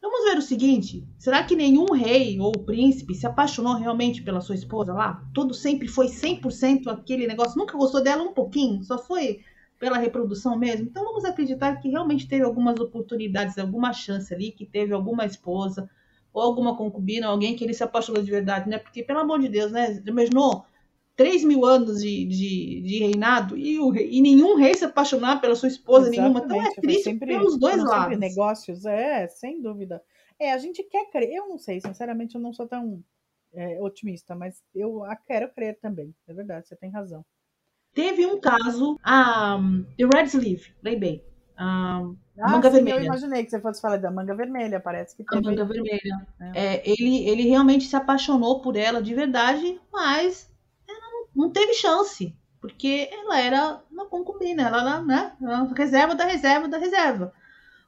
vamos 0.00 0.24
ver 0.24 0.38
o 0.38 0.42
seguinte: 0.42 1.06
será 1.18 1.42
que 1.42 1.56
nenhum 1.56 1.92
rei 1.92 2.38
ou 2.40 2.52
príncipe 2.52 3.14
se 3.14 3.26
apaixonou 3.26 3.74
realmente 3.74 4.22
pela 4.22 4.40
sua 4.40 4.54
esposa 4.54 4.92
lá? 4.92 5.24
Tudo 5.34 5.54
sempre 5.54 5.88
foi 5.88 6.06
100% 6.06 6.88
aquele 6.88 7.26
negócio, 7.26 7.58
nunca 7.58 7.76
gostou 7.76 8.02
dela 8.02 8.22
um 8.22 8.32
pouquinho, 8.32 8.82
só 8.82 8.98
foi 8.98 9.40
pela 9.78 9.98
reprodução 9.98 10.56
mesmo. 10.58 10.86
Então 10.86 11.04
vamos 11.04 11.24
acreditar 11.24 11.76
que 11.76 11.88
realmente 11.88 12.28
teve 12.28 12.44
algumas 12.44 12.78
oportunidades, 12.78 13.58
alguma 13.58 13.92
chance 13.92 14.32
ali, 14.32 14.52
que 14.52 14.66
teve 14.66 14.92
alguma 14.92 15.24
esposa 15.24 15.88
ou 16.32 16.42
alguma 16.42 16.76
concubina, 16.76 17.26
alguém 17.26 17.56
que 17.56 17.64
ele 17.64 17.74
se 17.74 17.82
apaixonou 17.82 18.22
de 18.22 18.30
verdade, 18.30 18.68
né? 18.68 18.78
Porque, 18.78 19.02
pelo 19.02 19.20
amor 19.20 19.40
de 19.40 19.48
Deus, 19.48 19.72
né? 19.72 20.00
Imaginou 20.06 20.64
3 21.20 21.44
mil 21.44 21.66
anos 21.66 22.00
de, 22.00 22.24
de, 22.24 22.80
de 22.80 22.98
reinado 22.98 23.54
e, 23.54 23.78
o, 23.78 23.94
e 23.94 24.22
nenhum 24.22 24.56
rei 24.56 24.72
se 24.72 24.86
apaixonar 24.86 25.38
pela 25.38 25.54
sua 25.54 25.68
esposa 25.68 26.08
Exatamente, 26.08 26.32
nenhuma. 26.32 26.44
Então 26.46 26.72
é 26.72 26.74
triste 26.80 27.02
sempre, 27.02 27.26
pelos 27.26 27.58
dois 27.58 27.76
lados. 27.84 28.18
negócios, 28.18 28.86
é, 28.86 29.28
sem 29.28 29.60
dúvida. 29.60 30.02
É, 30.38 30.50
a 30.50 30.56
gente 30.56 30.82
quer 30.82 31.10
crer. 31.10 31.30
Eu 31.30 31.46
não 31.46 31.58
sei, 31.58 31.78
sinceramente, 31.78 32.36
eu 32.36 32.40
não 32.40 32.54
sou 32.54 32.66
tão 32.66 33.04
é, 33.52 33.78
otimista, 33.82 34.34
mas 34.34 34.62
eu 34.74 35.02
quero 35.26 35.52
crer 35.52 35.78
também. 35.78 36.14
É 36.26 36.32
verdade, 36.32 36.66
você 36.66 36.74
tem 36.74 36.90
razão. 36.90 37.22
Teve 37.92 38.24
um 38.24 38.40
caso, 38.40 38.98
a 39.04 39.56
um, 39.56 39.84
The 39.98 40.06
Red 40.16 40.24
Sleeve, 40.24 40.72
lembrei. 40.82 41.22
Um, 41.60 42.16
ah, 42.38 42.48
manga 42.48 42.70
sim, 42.70 42.76
vermelha. 42.76 43.00
Eu 43.00 43.04
imaginei 43.04 43.44
que 43.44 43.50
você 43.50 43.60
fosse 43.60 43.82
falar 43.82 43.98
da 43.98 44.10
manga 44.10 44.34
vermelha, 44.34 44.80
parece 44.80 45.14
que 45.14 45.22
teve. 45.22 45.46
A 45.46 45.50
manga 45.50 45.66
vermelha. 45.66 46.26
É. 46.54 46.76
É, 46.76 46.82
ele, 46.90 47.28
ele 47.28 47.42
realmente 47.42 47.84
se 47.84 47.94
apaixonou 47.94 48.62
por 48.62 48.74
ela 48.74 49.02
de 49.02 49.14
verdade, 49.14 49.78
mas 49.92 50.49
não 51.34 51.50
teve 51.50 51.74
chance, 51.74 52.36
porque 52.60 53.08
ela 53.10 53.40
era 53.40 53.82
uma 53.90 54.06
concubina, 54.06 54.64
ela 54.64 54.80
era 54.80 55.02
né, 55.02 55.36
reserva 55.74 56.14
da 56.14 56.24
reserva 56.24 56.68
da 56.68 56.78
reserva. 56.78 57.32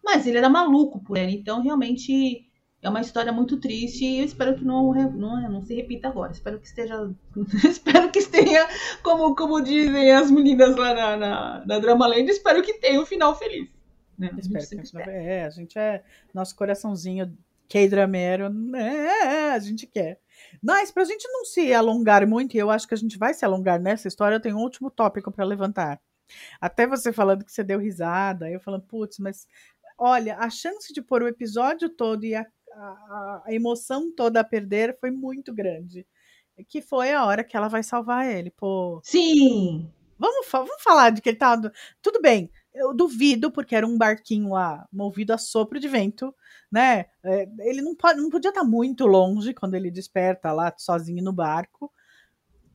Mas 0.02 0.26
ele 0.26 0.38
era 0.38 0.48
maluco 0.48 1.02
por 1.02 1.16
ela, 1.16 1.30
então 1.30 1.62
realmente 1.62 2.48
É 2.82 2.88
uma 2.88 3.00
história 3.00 3.32
muito 3.32 3.60
triste 3.60 4.04
e 4.04 4.18
eu 4.18 4.24
espero 4.24 4.56
que 4.56 4.64
não, 4.64 4.92
não, 4.92 5.50
não 5.50 5.62
se 5.62 5.72
repita 5.72 6.08
agora. 6.08 6.32
Espero 6.32 6.58
que 6.58 6.66
esteja. 6.66 7.14
espero 7.64 8.10
que 8.10 8.20
tenha, 8.24 8.66
como, 9.04 9.36
como 9.36 9.60
dizem 9.60 10.10
as 10.10 10.30
meninas 10.32 10.74
lá 10.74 10.92
na, 10.92 11.16
na, 11.16 11.64
na 11.64 11.78
Drama 11.78 12.08
Land, 12.08 12.28
espero 12.28 12.60
que 12.60 12.74
tenha 12.74 13.00
um 13.00 13.06
final 13.06 13.38
feliz. 13.38 13.68
Né? 14.18 14.30
Espero 14.36 14.66
que 14.82 15.10
é, 15.10 15.44
a 15.44 15.50
gente 15.50 15.78
é. 15.78 16.02
Nosso 16.34 16.56
coraçãozinho 16.56 17.32
K-Drameiro, 17.68 18.52
é, 18.76 19.52
a 19.52 19.58
gente 19.60 19.86
quer. 19.86 20.20
Mas 20.62 20.90
pra 20.90 21.04
gente 21.04 21.26
não 21.28 21.44
se 21.44 21.72
alongar 21.74 22.26
muito, 22.26 22.54
e 22.54 22.58
eu 22.58 22.70
acho 22.70 22.86
que 22.86 22.94
a 22.94 22.96
gente 22.96 23.18
vai 23.18 23.34
se 23.34 23.44
alongar 23.44 23.80
nessa 23.80 24.08
história, 24.08 24.36
eu 24.36 24.40
tenho 24.40 24.56
um 24.56 24.62
último 24.62 24.90
tópico 24.90 25.32
para 25.32 25.44
levantar. 25.44 26.00
Até 26.60 26.86
você 26.86 27.12
falando 27.12 27.44
que 27.44 27.52
você 27.52 27.64
deu 27.64 27.78
risada, 27.78 28.50
eu 28.50 28.60
falando, 28.60 28.84
putz, 28.84 29.18
mas 29.18 29.46
olha, 29.98 30.36
a 30.38 30.48
chance 30.48 30.92
de 30.92 31.02
pôr 31.02 31.22
o 31.22 31.28
episódio 31.28 31.88
todo 31.90 32.24
e 32.24 32.34
a 32.34 32.46
a, 32.74 33.42
a 33.46 33.52
emoção 33.52 34.10
toda 34.14 34.40
a 34.40 34.44
perder 34.44 34.96
foi 34.98 35.10
muito 35.10 35.52
grande. 35.52 36.06
Que 36.68 36.80
foi 36.82 37.12
a 37.12 37.24
hora 37.24 37.42
que 37.42 37.56
ela 37.56 37.68
vai 37.68 37.82
salvar 37.82 38.30
ele, 38.30 38.50
pô. 38.50 39.00
Sim! 39.02 39.90
Vamos, 40.18 40.46
vamos 40.50 40.82
falar 40.82 41.10
de 41.10 41.20
que 41.20 41.30
ele 41.30 41.38
tá. 41.38 41.58
Tudo 42.00 42.20
bem, 42.20 42.50
eu 42.74 42.94
duvido, 42.94 43.50
porque 43.50 43.74
era 43.74 43.86
um 43.86 43.98
barquinho 43.98 44.50
lá 44.50 44.86
movido 44.92 45.32
a 45.32 45.38
sopro 45.38 45.78
de 45.78 45.88
vento, 45.88 46.34
né? 46.70 47.06
É, 47.22 47.48
ele 47.60 47.82
não, 47.82 47.94
pode, 47.94 48.20
não 48.20 48.30
podia 48.30 48.50
estar 48.50 48.64
muito 48.64 49.06
longe 49.06 49.54
quando 49.54 49.74
ele 49.74 49.90
desperta 49.90 50.52
lá 50.52 50.72
sozinho 50.76 51.22
no 51.22 51.32
barco. 51.32 51.92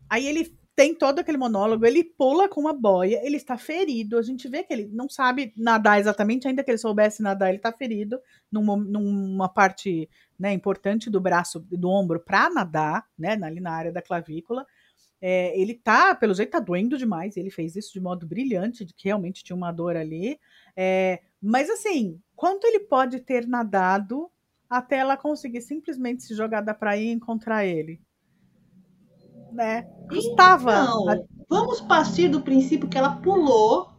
Aí 0.10 0.26
ele 0.26 0.58
tem 0.78 0.94
todo 0.94 1.18
aquele 1.18 1.40
monólogo, 1.40 1.88
ele 1.88 2.04
pula 2.04 2.48
com 2.48 2.62
uma 2.62 2.72
boia, 2.72 3.20
ele 3.26 3.36
está 3.36 3.58
ferido, 3.58 4.16
a 4.16 4.22
gente 4.22 4.48
vê 4.48 4.64
que 4.64 4.72
ele 4.72 4.88
não 4.94 5.10
sabe 5.10 5.52
nadar 5.58 6.00
exatamente, 6.00 6.48
ainda 6.48 6.64
que 6.64 6.70
ele 6.70 6.78
soubesse 6.78 7.24
nadar, 7.24 7.50
ele 7.50 7.58
está 7.58 7.72
ferido 7.72 8.20
numa, 8.52 8.78
numa 8.78 9.50
parte 9.50 10.08
né, 10.38 10.54
importante 10.54 11.10
do 11.10 11.20
braço, 11.20 11.60
do 11.62 11.90
ombro 11.90 12.20
para 12.20 12.48
nadar, 12.52 13.08
né, 13.18 13.40
ali 13.42 13.60
na 13.60 13.72
área 13.72 13.92
da 13.92 14.04
clavícula. 14.04 14.68
É, 15.22 15.60
ele 15.60 15.74
tá, 15.74 16.14
pelo 16.14 16.34
jeito, 16.34 16.52
tá 16.52 16.60
doendo 16.60 16.98
demais, 16.98 17.38
ele 17.38 17.50
fez 17.50 17.76
isso 17.76 17.94
de 17.94 18.00
modo 18.00 18.28
brilhante, 18.28 18.86
de 18.86 18.94
que 18.94 19.08
realmente 19.08 19.44
tinha 19.44 19.56
uma 19.56 19.72
dor 19.72 19.96
ali. 19.96 20.40
É, 20.76 21.22
mas 21.42 21.70
assim, 21.70 22.22
quanto 22.36 22.66
ele 22.66 22.82
pode 22.82 23.20
ter 23.20 23.48
nadado 23.48 24.30
até 24.70 24.98
ela 24.98 25.18
conseguir 25.18 25.62
simplesmente 25.62 26.24
se 26.24 26.36
jogar 26.36 26.62
da 26.62 26.74
praia 26.74 27.02
e 27.02 27.12
encontrar 27.12 27.66
ele? 27.66 28.00
né? 29.52 29.84
Custava. 30.10 30.72
Então, 30.72 31.28
vamos 31.50 31.82
partir 31.82 32.28
do 32.30 32.42
princípio 32.42 32.88
que 32.88 32.98
ela 32.98 33.16
pulou. 33.16 33.90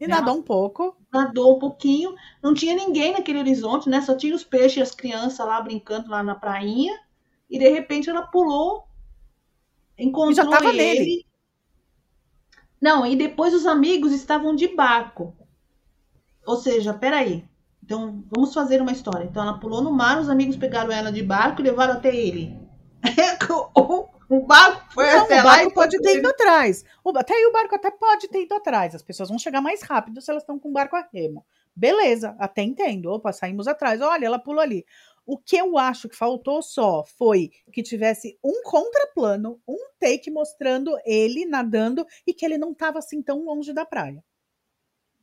E 0.00 0.06
né? 0.06 0.16
nadou 0.16 0.36
um 0.36 0.42
pouco. 0.42 0.96
Nadou 1.12 1.56
um 1.56 1.58
pouquinho. 1.58 2.14
Não 2.42 2.54
tinha 2.54 2.74
ninguém 2.74 3.12
naquele 3.12 3.38
horizonte, 3.38 3.88
né? 3.88 4.00
Só 4.00 4.16
tinha 4.16 4.34
os 4.34 4.44
peixes 4.44 4.76
e 4.78 4.82
as 4.82 4.94
crianças 4.94 5.46
lá 5.46 5.60
brincando 5.60 6.10
lá 6.10 6.22
na 6.22 6.34
prainha. 6.34 6.98
E 7.48 7.58
de 7.58 7.68
repente 7.68 8.10
ela 8.10 8.22
pulou, 8.22 8.84
encontrou 9.98 10.32
e 10.32 10.34
já 10.34 10.46
tava 10.48 10.68
ele. 10.68 10.76
Nele. 10.78 11.26
Não, 12.80 13.06
e 13.06 13.16
depois 13.16 13.54
os 13.54 13.66
amigos 13.66 14.12
estavam 14.12 14.54
de 14.54 14.68
barco. 14.68 15.34
Ou 16.46 16.56
seja, 16.56 16.92
peraí. 16.92 17.44
Então, 17.82 18.22
vamos 18.34 18.52
fazer 18.54 18.80
uma 18.80 18.92
história. 18.92 19.24
Então, 19.24 19.42
ela 19.42 19.58
pulou 19.58 19.82
no 19.82 19.92
mar, 19.92 20.20
os 20.20 20.28
amigos 20.28 20.56
pegaram 20.56 20.90
ela 20.90 21.12
de 21.12 21.22
barco 21.22 21.60
e 21.60 21.64
levaram 21.64 21.94
até 21.94 22.14
ele. 22.14 22.58
o 24.28 24.46
barco 24.46 24.92
foi 24.92 25.06
não, 25.06 25.24
até 25.24 25.40
o 25.40 25.42
barco 25.42 25.64
lá 25.64 25.70
pode 25.70 25.98
ter 26.00 26.18
ido 26.18 26.28
atrás. 26.28 26.84
O, 27.02 27.16
até 27.16 27.34
aí 27.34 27.46
o 27.46 27.52
barco 27.52 27.74
até 27.74 27.90
pode 27.90 28.28
ter 28.28 28.42
ido 28.42 28.54
atrás. 28.54 28.94
As 28.94 29.02
pessoas 29.02 29.28
vão 29.28 29.38
chegar 29.38 29.60
mais 29.60 29.82
rápido 29.82 30.20
se 30.20 30.30
elas 30.30 30.42
estão 30.42 30.58
com 30.58 30.70
o 30.70 30.72
barco 30.72 30.96
a 30.96 31.06
remo. 31.12 31.44
Beleza, 31.76 32.34
até 32.38 32.62
entendo. 32.62 33.10
Opa, 33.10 33.32
saímos 33.32 33.68
atrás. 33.68 34.00
Olha, 34.00 34.26
ela 34.26 34.38
pulou 34.38 34.60
ali. 34.60 34.84
O 35.26 35.38
que 35.38 35.56
eu 35.56 35.78
acho 35.78 36.08
que 36.08 36.16
faltou 36.16 36.62
só 36.62 37.04
foi 37.04 37.50
que 37.72 37.82
tivesse 37.82 38.38
um 38.44 38.62
contraplano, 38.62 39.60
um 39.66 39.78
take 39.98 40.30
mostrando 40.30 40.96
ele 41.04 41.46
nadando 41.46 42.06
e 42.26 42.34
que 42.34 42.44
ele 42.44 42.58
não 42.58 42.72
estava 42.72 42.98
assim 42.98 43.22
tão 43.22 43.44
longe 43.44 43.72
da 43.72 43.86
praia. 43.86 44.22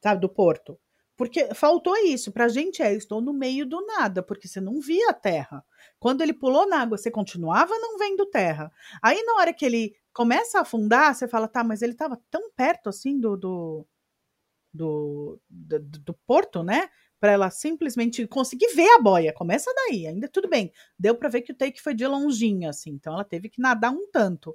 Sabe, 0.01 0.21
do 0.21 0.29
porto. 0.29 0.79
Porque 1.15 1.53
faltou 1.53 1.95
isso. 1.97 2.31
Pra 2.31 2.47
gente 2.47 2.81
é, 2.81 2.93
estou 2.95 3.21
no 3.21 3.31
meio 3.31 3.63
do 3.63 3.85
nada, 3.85 4.23
porque 4.23 4.47
você 4.47 4.59
não 4.59 4.79
via 4.81 5.11
a 5.11 5.13
terra. 5.13 5.63
Quando 5.99 6.21
ele 6.21 6.33
pulou 6.33 6.67
na 6.67 6.81
água, 6.81 6.97
você 6.97 7.11
continuava 7.11 7.77
não 7.77 7.95
vendo 7.99 8.25
terra. 8.25 8.71
Aí 9.03 9.21
na 9.23 9.35
hora 9.35 9.53
que 9.53 9.63
ele 9.63 9.95
começa 10.11 10.57
a 10.57 10.61
afundar, 10.61 11.13
você 11.13 11.27
fala, 11.27 11.47
tá, 11.47 11.63
mas 11.63 11.83
ele 11.83 11.91
estava 11.91 12.19
tão 12.31 12.49
perto 12.51 12.89
assim 12.89 13.19
do 13.19 13.37
do, 13.37 13.87
do, 14.73 15.39
do, 15.47 15.79
do 15.79 16.13
porto, 16.25 16.63
né? 16.63 16.89
Para 17.21 17.31
ela 17.33 17.49
simplesmente 17.49 18.27
conseguir 18.27 18.67
ver 18.75 18.89
a 18.89 18.99
boia. 18.99 19.31
Começa 19.33 19.71
daí, 19.73 20.07
ainda 20.07 20.27
tudo 20.27 20.49
bem. 20.49 20.73
Deu 20.99 21.15
para 21.15 21.29
ver 21.29 21.41
que 21.41 21.53
o 21.53 21.55
take 21.55 21.81
foi 21.81 21.93
de 21.93 22.05
longinho, 22.05 22.67
assim. 22.67 22.91
Então 22.91 23.13
ela 23.13 23.23
teve 23.23 23.47
que 23.47 23.61
nadar 23.61 23.91
um 23.91 24.09
tanto. 24.11 24.53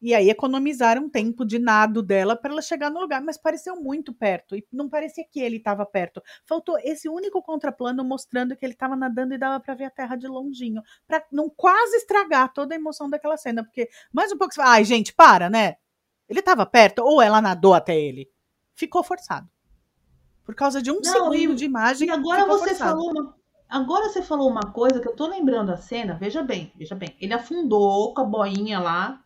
E 0.00 0.14
aí 0.14 0.28
economizaram 0.28 1.08
tempo 1.08 1.44
de 1.44 1.58
nado 1.58 2.02
dela 2.02 2.36
para 2.36 2.52
ela 2.52 2.60
chegar 2.60 2.90
no 2.90 3.00
lugar, 3.00 3.22
mas 3.22 3.38
pareceu 3.38 3.76
muito 3.76 4.12
perto 4.12 4.54
e 4.54 4.64
não 4.70 4.90
parecia 4.90 5.24
que 5.24 5.40
ele 5.40 5.56
estava 5.56 5.86
perto. 5.86 6.22
Faltou 6.44 6.78
esse 6.80 7.08
único 7.08 7.42
contraplano 7.42 8.04
mostrando 8.04 8.54
que 8.54 8.64
ele 8.64 8.74
estava 8.74 8.94
nadando 8.94 9.34
e 9.34 9.38
dava 9.38 9.58
para 9.58 9.74
ver 9.74 9.84
a 9.86 9.90
terra 9.90 10.16
de 10.16 10.28
longinho, 10.28 10.82
para 11.06 11.24
não 11.32 11.48
quase 11.48 11.96
estragar 11.96 12.52
toda 12.52 12.74
a 12.74 12.78
emoção 12.78 13.08
daquela 13.08 13.38
cena, 13.38 13.64
porque 13.64 13.88
mais 14.12 14.30
um 14.30 14.36
pouco 14.36 14.52
você 14.52 14.60
fala, 14.60 14.74
ai 14.74 14.84
gente, 14.84 15.14
para, 15.14 15.48
né? 15.48 15.76
Ele 16.28 16.40
estava 16.40 16.66
perto 16.66 16.98
ou 17.02 17.22
ela 17.22 17.40
nadou 17.40 17.72
até 17.72 17.98
ele. 17.98 18.30
Ficou 18.74 19.02
forçado. 19.02 19.48
Por 20.46 20.54
causa 20.54 20.80
de 20.80 20.92
um 20.92 21.00
não, 21.00 21.04
segundo 21.04 21.52
e, 21.52 21.54
de 21.56 21.64
imagem. 21.64 22.08
E 22.08 22.10
agora 22.10 22.46
você 22.46 22.68
forçado. 22.68 22.90
falou 22.90 23.10
uma, 23.10 23.34
agora 23.68 24.08
você 24.08 24.22
falou 24.22 24.48
uma 24.48 24.72
coisa 24.72 25.00
que 25.00 25.08
eu 25.08 25.16
tô 25.16 25.26
lembrando 25.26 25.72
a 25.72 25.76
cena, 25.76 26.14
veja 26.14 26.40
bem, 26.40 26.72
veja 26.76 26.94
bem. 26.94 27.16
Ele 27.20 27.34
afundou 27.34 28.14
com 28.14 28.20
a 28.20 28.24
boinha 28.24 28.78
lá, 28.78 29.20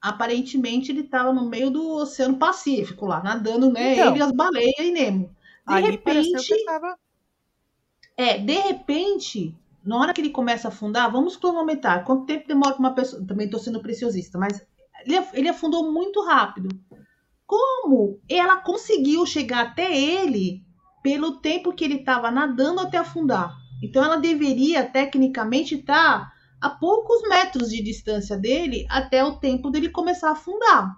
aparentemente 0.00 0.92
ele 0.92 1.00
estava 1.00 1.32
no 1.32 1.44
meio 1.44 1.70
do 1.70 1.96
Oceano 1.96 2.38
Pacífico 2.38 3.04
lá, 3.04 3.20
nadando, 3.20 3.70
né? 3.72 3.94
Então, 3.94 4.14
ele, 4.14 4.22
as 4.22 4.30
baleias 4.30 4.78
e 4.78 4.92
Nemo. 4.92 5.36
De 5.66 5.80
repente. 5.80 6.64
Tava... 6.64 6.96
É, 8.16 8.38
de 8.38 8.58
repente, 8.60 9.54
na 9.84 9.98
hora 9.98 10.12
que 10.12 10.20
ele 10.20 10.30
começa 10.30 10.68
a 10.68 10.70
afundar, 10.70 11.10
vamos 11.10 11.36
cronometrar. 11.36 12.04
Quanto 12.04 12.26
tempo 12.26 12.46
demora 12.46 12.74
para 12.74 12.80
uma 12.80 12.94
pessoa. 12.94 13.24
Também 13.26 13.46
estou 13.46 13.60
sendo 13.60 13.82
preciosista, 13.82 14.38
mas 14.38 14.64
ele, 15.04 15.16
ele 15.32 15.48
afundou 15.48 15.90
muito 15.90 16.24
rápido. 16.24 16.68
Como 17.48 18.20
ela 18.28 18.58
conseguiu 18.58 19.26
chegar 19.26 19.68
até 19.68 19.92
ele 19.98 20.62
pelo 21.02 21.40
tempo 21.40 21.72
que 21.72 21.82
ele 21.82 21.96
estava 21.96 22.30
nadando 22.30 22.80
até 22.80 22.98
afundar? 22.98 23.56
Então 23.82 24.04
ela 24.04 24.18
deveria, 24.18 24.84
tecnicamente, 24.84 25.74
estar. 25.74 26.30
Tá 26.30 26.38
a 26.60 26.70
poucos 26.70 27.22
metros 27.28 27.70
de 27.70 27.82
distância 27.82 28.36
dele 28.36 28.86
até 28.90 29.24
o 29.24 29.38
tempo 29.38 29.70
dele 29.70 29.90
começar 29.90 30.28
a 30.28 30.32
afundar. 30.32 30.96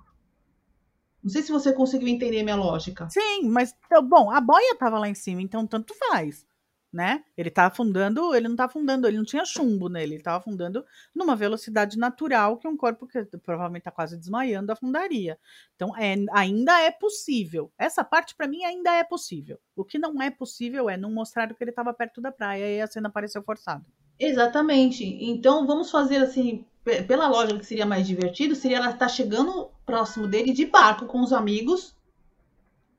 Não 1.22 1.30
sei 1.30 1.42
se 1.42 1.52
você 1.52 1.72
conseguiu 1.72 2.08
entender 2.08 2.42
minha 2.42 2.56
lógica. 2.56 3.08
Sim, 3.10 3.48
mas 3.48 3.74
bom, 4.08 4.30
a 4.30 4.40
boia 4.40 4.72
estava 4.72 4.98
lá 4.98 5.08
em 5.08 5.14
cima, 5.14 5.42
então 5.42 5.66
tanto 5.66 5.94
faz, 5.94 6.46
né? 6.92 7.22
Ele 7.36 7.50
tá 7.50 7.66
afundando, 7.66 8.34
ele 8.34 8.48
não 8.48 8.56
tá 8.56 8.64
afundando, 8.64 9.06
ele 9.06 9.16
não 9.16 9.24
tinha 9.24 9.44
chumbo 9.44 9.88
nele, 9.88 10.14
ele 10.14 10.22
tava 10.22 10.38
afundando 10.38 10.84
numa 11.14 11.36
velocidade 11.36 11.96
natural 11.98 12.56
que 12.56 12.66
um 12.66 12.76
corpo 12.76 13.06
que 13.06 13.24
provavelmente 13.38 13.84
tá 13.84 13.90
quase 13.90 14.16
desmaiando 14.16 14.72
afundaria. 14.72 15.38
Então, 15.76 15.96
é, 15.96 16.16
ainda 16.32 16.80
é 16.80 16.90
possível. 16.90 17.72
Essa 17.78 18.02
parte 18.02 18.34
para 18.34 18.48
mim 18.48 18.64
ainda 18.64 18.92
é 18.92 19.04
possível. 19.04 19.58
O 19.76 19.84
que 19.84 19.98
não 19.98 20.20
é 20.20 20.30
possível 20.30 20.90
é 20.90 20.96
não 20.96 21.12
mostrar 21.12 21.52
que 21.54 21.62
ele 21.62 21.70
estava 21.70 21.94
perto 21.94 22.20
da 22.20 22.32
praia 22.32 22.76
e 22.76 22.80
a 22.80 22.86
cena 22.86 23.08
pareceu 23.08 23.42
forçada. 23.42 23.84
Exatamente. 24.18 25.04
Então 25.04 25.66
vamos 25.66 25.90
fazer 25.90 26.18
assim, 26.18 26.66
pela 27.06 27.28
lógica 27.28 27.58
que 27.58 27.66
seria 27.66 27.86
mais 27.86 28.06
divertido, 28.06 28.54
seria 28.54 28.78
ela 28.78 28.90
estar 28.90 29.08
chegando 29.08 29.70
próximo 29.86 30.26
dele 30.26 30.52
de 30.52 30.66
barco 30.66 31.06
com 31.06 31.20
os 31.20 31.32
amigos, 31.32 31.96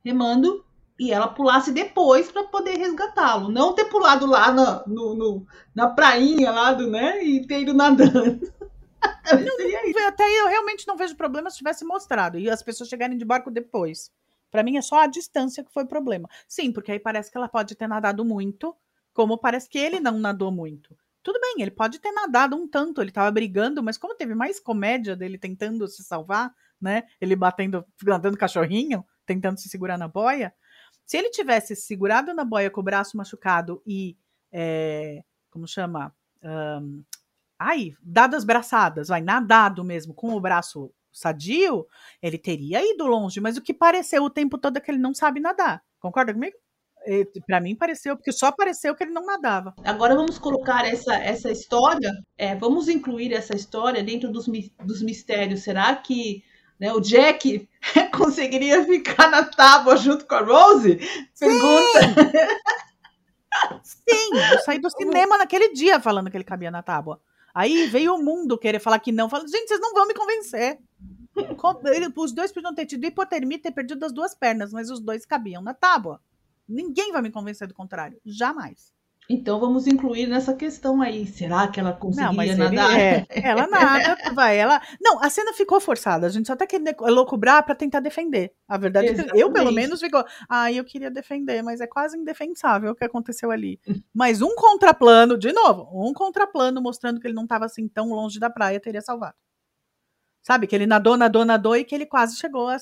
remando, 0.03 0.65
e 1.01 1.11
ela 1.11 1.27
pulasse 1.27 1.71
depois 1.71 2.31
para 2.31 2.43
poder 2.43 2.77
resgatá-lo. 2.77 3.49
Não 3.49 3.73
ter 3.73 3.85
pulado 3.85 4.27
lá 4.27 4.51
na, 4.51 4.83
no, 4.85 5.15
no, 5.15 5.47
na 5.73 5.89
prainha 5.89 6.51
lá 6.51 6.73
do, 6.73 6.85
né? 6.85 7.23
E 7.23 7.47
ter 7.47 7.61
ido 7.61 7.73
nadando. 7.73 8.39
Não, 9.33 10.07
até 10.07 10.23
eu 10.39 10.47
realmente 10.47 10.85
não 10.87 10.95
vejo 10.95 11.15
problema 11.15 11.49
se 11.49 11.57
tivesse 11.57 11.83
mostrado 11.83 12.37
e 12.37 12.47
as 12.47 12.61
pessoas 12.61 12.87
chegarem 12.87 13.17
de 13.17 13.25
barco 13.25 13.49
depois. 13.49 14.11
Para 14.51 14.61
mim 14.61 14.77
é 14.77 14.81
só 14.81 14.99
a 14.99 15.07
distância 15.07 15.63
que 15.63 15.73
foi 15.73 15.85
problema. 15.85 16.29
Sim, 16.47 16.71
porque 16.71 16.91
aí 16.91 16.99
parece 16.99 17.31
que 17.31 17.37
ela 17.37 17.47
pode 17.47 17.73
ter 17.73 17.87
nadado 17.87 18.23
muito, 18.23 18.75
como 19.11 19.39
parece 19.39 19.67
que 19.67 19.79
ele 19.79 19.99
não 19.99 20.19
nadou 20.19 20.51
muito. 20.51 20.95
Tudo 21.23 21.39
bem, 21.39 21.55
ele 21.59 21.71
pode 21.71 21.97
ter 21.97 22.11
nadado 22.11 22.55
um 22.55 22.67
tanto, 22.67 23.01
ele 23.01 23.11
tava 23.11 23.31
brigando, 23.31 23.81
mas 23.81 23.97
como 23.97 24.13
teve 24.13 24.35
mais 24.35 24.59
comédia 24.59 25.15
dele 25.15 25.39
tentando 25.39 25.87
se 25.87 26.03
salvar, 26.03 26.53
né? 26.79 27.03
Ele 27.19 27.35
batendo, 27.35 27.83
nadando 28.03 28.37
cachorrinho, 28.37 29.03
tentando 29.25 29.59
se 29.59 29.67
segurar 29.67 29.97
na 29.97 30.07
boia. 30.07 30.53
Se 31.11 31.17
ele 31.17 31.29
tivesse 31.29 31.75
segurado 31.75 32.33
na 32.33 32.45
boia 32.45 32.71
com 32.71 32.79
o 32.79 32.83
braço 32.85 33.17
machucado 33.17 33.83
e, 33.85 34.15
é, 34.49 35.21
como 35.49 35.67
chama? 35.67 36.15
Um, 36.41 37.03
ai, 37.59 37.93
dado 38.01 38.37
as 38.37 38.45
braçadas, 38.45 39.09
vai, 39.09 39.19
nadado 39.19 39.83
mesmo, 39.83 40.13
com 40.13 40.33
o 40.33 40.39
braço 40.39 40.89
sadio, 41.11 41.85
ele 42.21 42.37
teria 42.37 42.79
ido 42.81 43.05
longe, 43.05 43.41
mas 43.41 43.57
o 43.57 43.61
que 43.61 43.73
pareceu 43.73 44.23
o 44.23 44.29
tempo 44.29 44.57
todo 44.57 44.77
é 44.77 44.79
que 44.79 44.89
ele 44.89 44.99
não 44.99 45.13
sabe 45.13 45.41
nadar. 45.41 45.83
Concorda 45.99 46.33
comigo? 46.33 46.55
Para 47.45 47.59
mim 47.59 47.75
pareceu, 47.75 48.15
porque 48.15 48.31
só 48.31 48.49
pareceu 48.49 48.95
que 48.95 49.03
ele 49.03 49.11
não 49.11 49.25
nadava. 49.25 49.75
Agora 49.83 50.15
vamos 50.15 50.39
colocar 50.39 50.85
essa, 50.85 51.13
essa 51.15 51.51
história, 51.51 52.09
é, 52.37 52.55
vamos 52.55 52.87
incluir 52.87 53.33
essa 53.33 53.53
história 53.53 54.01
dentro 54.01 54.31
dos, 54.31 54.45
dos 54.85 55.01
mistérios. 55.01 55.63
Será 55.63 55.93
que 55.93 56.41
né, 56.81 56.91
o 56.91 56.99
Jack 56.99 57.69
conseguiria 58.17 58.83
ficar 58.83 59.29
na 59.29 59.43
tábua 59.43 59.95
junto 59.97 60.25
com 60.25 60.33
a 60.33 60.41
Rose? 60.41 60.99
Pergunta. 61.39 61.99
Sim, 63.83 64.35
eu 64.51 64.59
saí 64.61 64.79
do 64.79 64.89
cinema 64.89 65.37
naquele 65.37 65.73
dia 65.73 65.99
falando 65.99 66.31
que 66.31 66.37
ele 66.37 66.43
cabia 66.43 66.71
na 66.71 66.81
tábua. 66.81 67.21
Aí 67.53 67.85
veio 67.85 68.15
o 68.15 68.23
mundo 68.23 68.57
querer 68.57 68.79
falar 68.79 68.97
que 68.97 69.11
não. 69.11 69.29
Falando, 69.29 69.51
gente, 69.51 69.67
vocês 69.67 69.79
não 69.79 69.93
vão 69.93 70.07
me 70.07 70.15
convencer. 70.15 70.79
Os 72.15 72.31
dois 72.31 72.51
podiam 72.51 72.73
ter 72.73 72.87
tido 72.87 73.05
hipotermia 73.05 73.57
e 73.57 73.61
ter 73.61 73.71
perdido 73.71 74.03
as 74.03 74.11
duas 74.11 74.33
pernas, 74.33 74.73
mas 74.73 74.89
os 74.89 74.99
dois 74.99 75.23
cabiam 75.23 75.61
na 75.61 75.75
tábua. 75.75 76.19
Ninguém 76.67 77.11
vai 77.11 77.21
me 77.21 77.29
convencer 77.29 77.67
do 77.67 77.75
contrário. 77.75 78.19
Jamais. 78.25 78.91
Então 79.29 79.59
vamos 79.59 79.87
incluir 79.87 80.27
nessa 80.27 80.53
questão 80.53 81.01
aí. 81.01 81.25
Será 81.25 81.67
que 81.67 81.79
ela 81.79 81.93
conseguiria 81.93 82.55
não, 82.55 82.65
nadar? 82.65 82.99
É, 82.99 83.25
ela 83.29 83.65
nada, 83.67 84.17
vai, 84.33 84.57
ela. 84.57 84.81
Não, 85.01 85.23
a 85.23 85.29
cena 85.29 85.53
ficou 85.53 85.79
forçada. 85.79 86.27
A 86.27 86.29
gente 86.29 86.47
só 86.47 86.55
tá 86.55 86.67
querendo 86.67 86.93
loucubrar 86.99 87.63
para 87.63 87.75
tentar 87.75 88.01
defender. 88.01 88.53
A 88.67 88.77
verdade 88.77 89.07
Exatamente. 89.07 89.31
é 89.31 89.33
que 89.33 89.43
eu, 89.43 89.51
pelo 89.51 89.71
menos, 89.71 90.01
ficou. 90.01 90.23
Ah, 90.49 90.71
eu 90.71 90.83
queria 90.83 91.09
defender, 91.09 91.61
mas 91.61 91.79
é 91.79 91.87
quase 91.87 92.17
indefensável 92.17 92.91
o 92.91 92.95
que 92.95 93.05
aconteceu 93.05 93.51
ali. 93.51 93.79
Mas 94.13 94.41
um 94.41 94.53
contraplano, 94.55 95.37
de 95.37 95.53
novo, 95.53 95.89
um 95.93 96.13
contraplano 96.13 96.81
mostrando 96.81 97.19
que 97.19 97.27
ele 97.27 97.35
não 97.35 97.43
estava 97.43 97.65
assim 97.65 97.87
tão 97.87 98.09
longe 98.09 98.39
da 98.39 98.49
praia 98.49 98.79
teria 98.79 99.01
salvado. 99.01 99.35
Sabe? 100.43 100.67
Que 100.67 100.75
ele 100.75 100.87
nadou, 100.87 101.15
nadou, 101.15 101.45
nadou 101.45 101.77
e 101.77 101.85
que 101.85 101.95
ele 101.95 102.05
quase 102.05 102.35
chegou 102.35 102.67
a. 102.67 102.77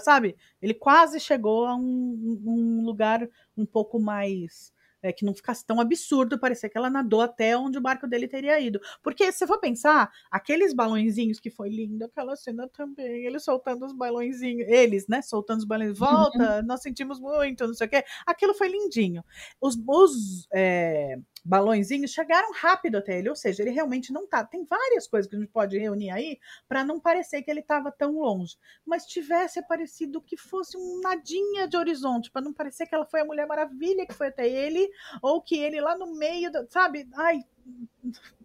Sabe? 0.00 0.34
Ele 0.60 0.74
quase 0.74 1.20
chegou 1.20 1.66
a 1.66 1.76
um, 1.76 2.42
um 2.44 2.84
lugar 2.84 3.28
um 3.56 3.66
pouco 3.66 4.00
mais 4.00 4.72
é, 5.02 5.12
que 5.12 5.24
não 5.24 5.34
ficasse 5.34 5.64
tão 5.64 5.80
absurdo 5.80 6.38
parecer 6.38 6.68
que 6.68 6.78
ela 6.78 6.90
nadou 6.90 7.20
até 7.20 7.56
onde 7.56 7.78
o 7.78 7.80
barco 7.80 8.06
dele 8.06 8.28
teria 8.28 8.58
ido. 8.60 8.80
Porque 9.02 9.30
se 9.32 9.46
for 9.46 9.58
pensar, 9.58 10.10
aqueles 10.30 10.74
balãozinhos 10.74 11.40
que 11.40 11.50
foi 11.50 11.68
lindo, 11.68 12.04
aquela 12.04 12.36
cena 12.36 12.68
também, 12.68 13.24
eles 13.26 13.44
soltando 13.44 13.84
os 13.84 13.92
balãozinhos, 13.92 14.68
eles, 14.68 15.06
né, 15.08 15.22
soltando 15.22 15.58
os 15.58 15.64
balões, 15.64 15.98
volta, 15.98 16.62
nós 16.62 16.82
sentimos 16.82 17.20
muito, 17.20 17.66
não 17.66 17.74
sei 17.74 17.86
o 17.86 17.90
quê, 17.90 18.04
aquilo 18.26 18.54
foi 18.54 18.68
lindinho. 18.68 19.24
Os, 19.60 19.76
os 19.86 20.46
é, 20.54 21.18
balõezinhos 21.44 22.10
chegaram 22.10 22.52
rápido 22.52 22.98
até 22.98 23.18
ele, 23.18 23.28
ou 23.28 23.36
seja, 23.36 23.62
ele 23.62 23.70
realmente 23.70 24.12
não 24.12 24.26
tá. 24.26 24.44
Tem 24.44 24.64
várias 24.64 25.06
coisas 25.06 25.28
que 25.28 25.36
a 25.36 25.38
gente 25.38 25.50
pode 25.50 25.78
reunir 25.78 26.10
aí 26.10 26.38
para 26.68 26.84
não 26.84 27.00
parecer 27.00 27.42
que 27.42 27.50
ele 27.50 27.60
estava 27.60 27.90
tão 27.90 28.18
longe, 28.18 28.56
mas 28.84 29.06
tivesse 29.06 29.60
parecido 29.66 30.20
que 30.20 30.36
fosse 30.36 30.76
um 30.76 31.00
nadinha 31.00 31.66
de 31.66 31.76
horizonte, 31.76 32.30
para 32.30 32.42
não 32.42 32.52
parecer 32.52 32.86
que 32.86 32.94
ela 32.94 33.06
foi 33.06 33.20
a 33.20 33.24
Mulher 33.24 33.46
Maravilha 33.46 34.06
que 34.06 34.14
foi 34.14 34.28
até 34.28 34.48
ele, 34.48 34.88
ou 35.22 35.40
que 35.40 35.58
ele 35.58 35.80
lá 35.80 35.96
no 35.96 36.14
meio, 36.14 36.50
do, 36.50 36.66
sabe? 36.70 37.08
Ai, 37.14 37.44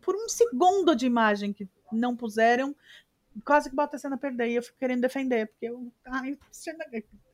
por 0.02 0.16
um 0.16 0.28
segundo 0.28 0.96
de 0.96 1.06
imagem 1.06 1.54
que 1.54 1.68
não 1.92 2.16
puseram, 2.16 2.76
quase 3.46 3.70
que 3.70 3.76
bota 3.76 3.96
a 3.96 4.00
cena 4.00 4.18
perder 4.18 4.50
e 4.50 4.56
eu 4.56 4.64
fico 4.64 4.78
querendo 4.78 5.02
defender, 5.02 5.48
porque 5.48 5.68
eu, 5.68 5.92
ai, 6.06 6.38
cena, 6.52 6.86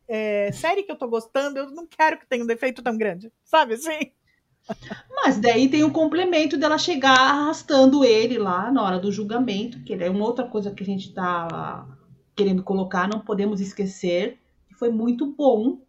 é, 0.08 0.52
série 0.52 0.84
que 0.84 0.92
eu 0.92 0.98
tô 0.98 1.08
gostando, 1.08 1.60
eu 1.60 1.70
não 1.72 1.86
quero 1.86 2.18
que 2.18 2.28
tenha 2.28 2.44
um 2.44 2.48
defeito 2.48 2.82
tão 2.82 2.98
grande, 2.98 3.32
sabe 3.44 3.76
assim? 3.76 4.12
Mas 5.14 5.38
daí 5.38 5.68
tem 5.68 5.84
o 5.84 5.92
complemento 5.92 6.58
dela 6.58 6.78
chegar 6.78 7.18
arrastando 7.18 8.04
ele 8.04 8.38
lá 8.38 8.72
na 8.72 8.84
hora 8.84 9.00
do 9.00 9.12
julgamento, 9.12 9.84
que 9.84 9.94
é 9.94 10.10
uma 10.10 10.26
outra 10.26 10.46
coisa 10.46 10.72
que 10.72 10.84
a 10.84 10.86
gente 10.86 11.14
tá 11.14 11.88
querendo 12.36 12.64
colocar, 12.64 13.08
não 13.08 13.20
podemos 13.20 13.60
esquecer, 13.60 14.40
que 14.68 14.76
foi 14.76 14.90
muito 14.90 15.26
bom, 15.36 15.82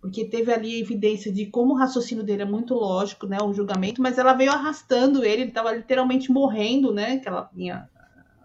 porque 0.00 0.24
teve 0.24 0.52
ali 0.52 0.74
a 0.74 0.78
evidência 0.78 1.32
de 1.32 1.46
como 1.46 1.72
o 1.72 1.76
raciocínio 1.76 2.22
dele 2.22 2.42
é 2.42 2.46
muito 2.46 2.74
lógico, 2.74 3.26
né, 3.26 3.38
o 3.42 3.52
julgamento, 3.52 4.00
mas 4.00 4.18
ela 4.18 4.34
veio 4.34 4.52
arrastando 4.52 5.24
ele, 5.24 5.42
ele 5.42 5.50
tava 5.50 5.72
literalmente 5.72 6.30
morrendo, 6.30 6.92
né, 6.92 7.18
que 7.18 7.26
ela 7.26 7.50
vinha 7.52 7.88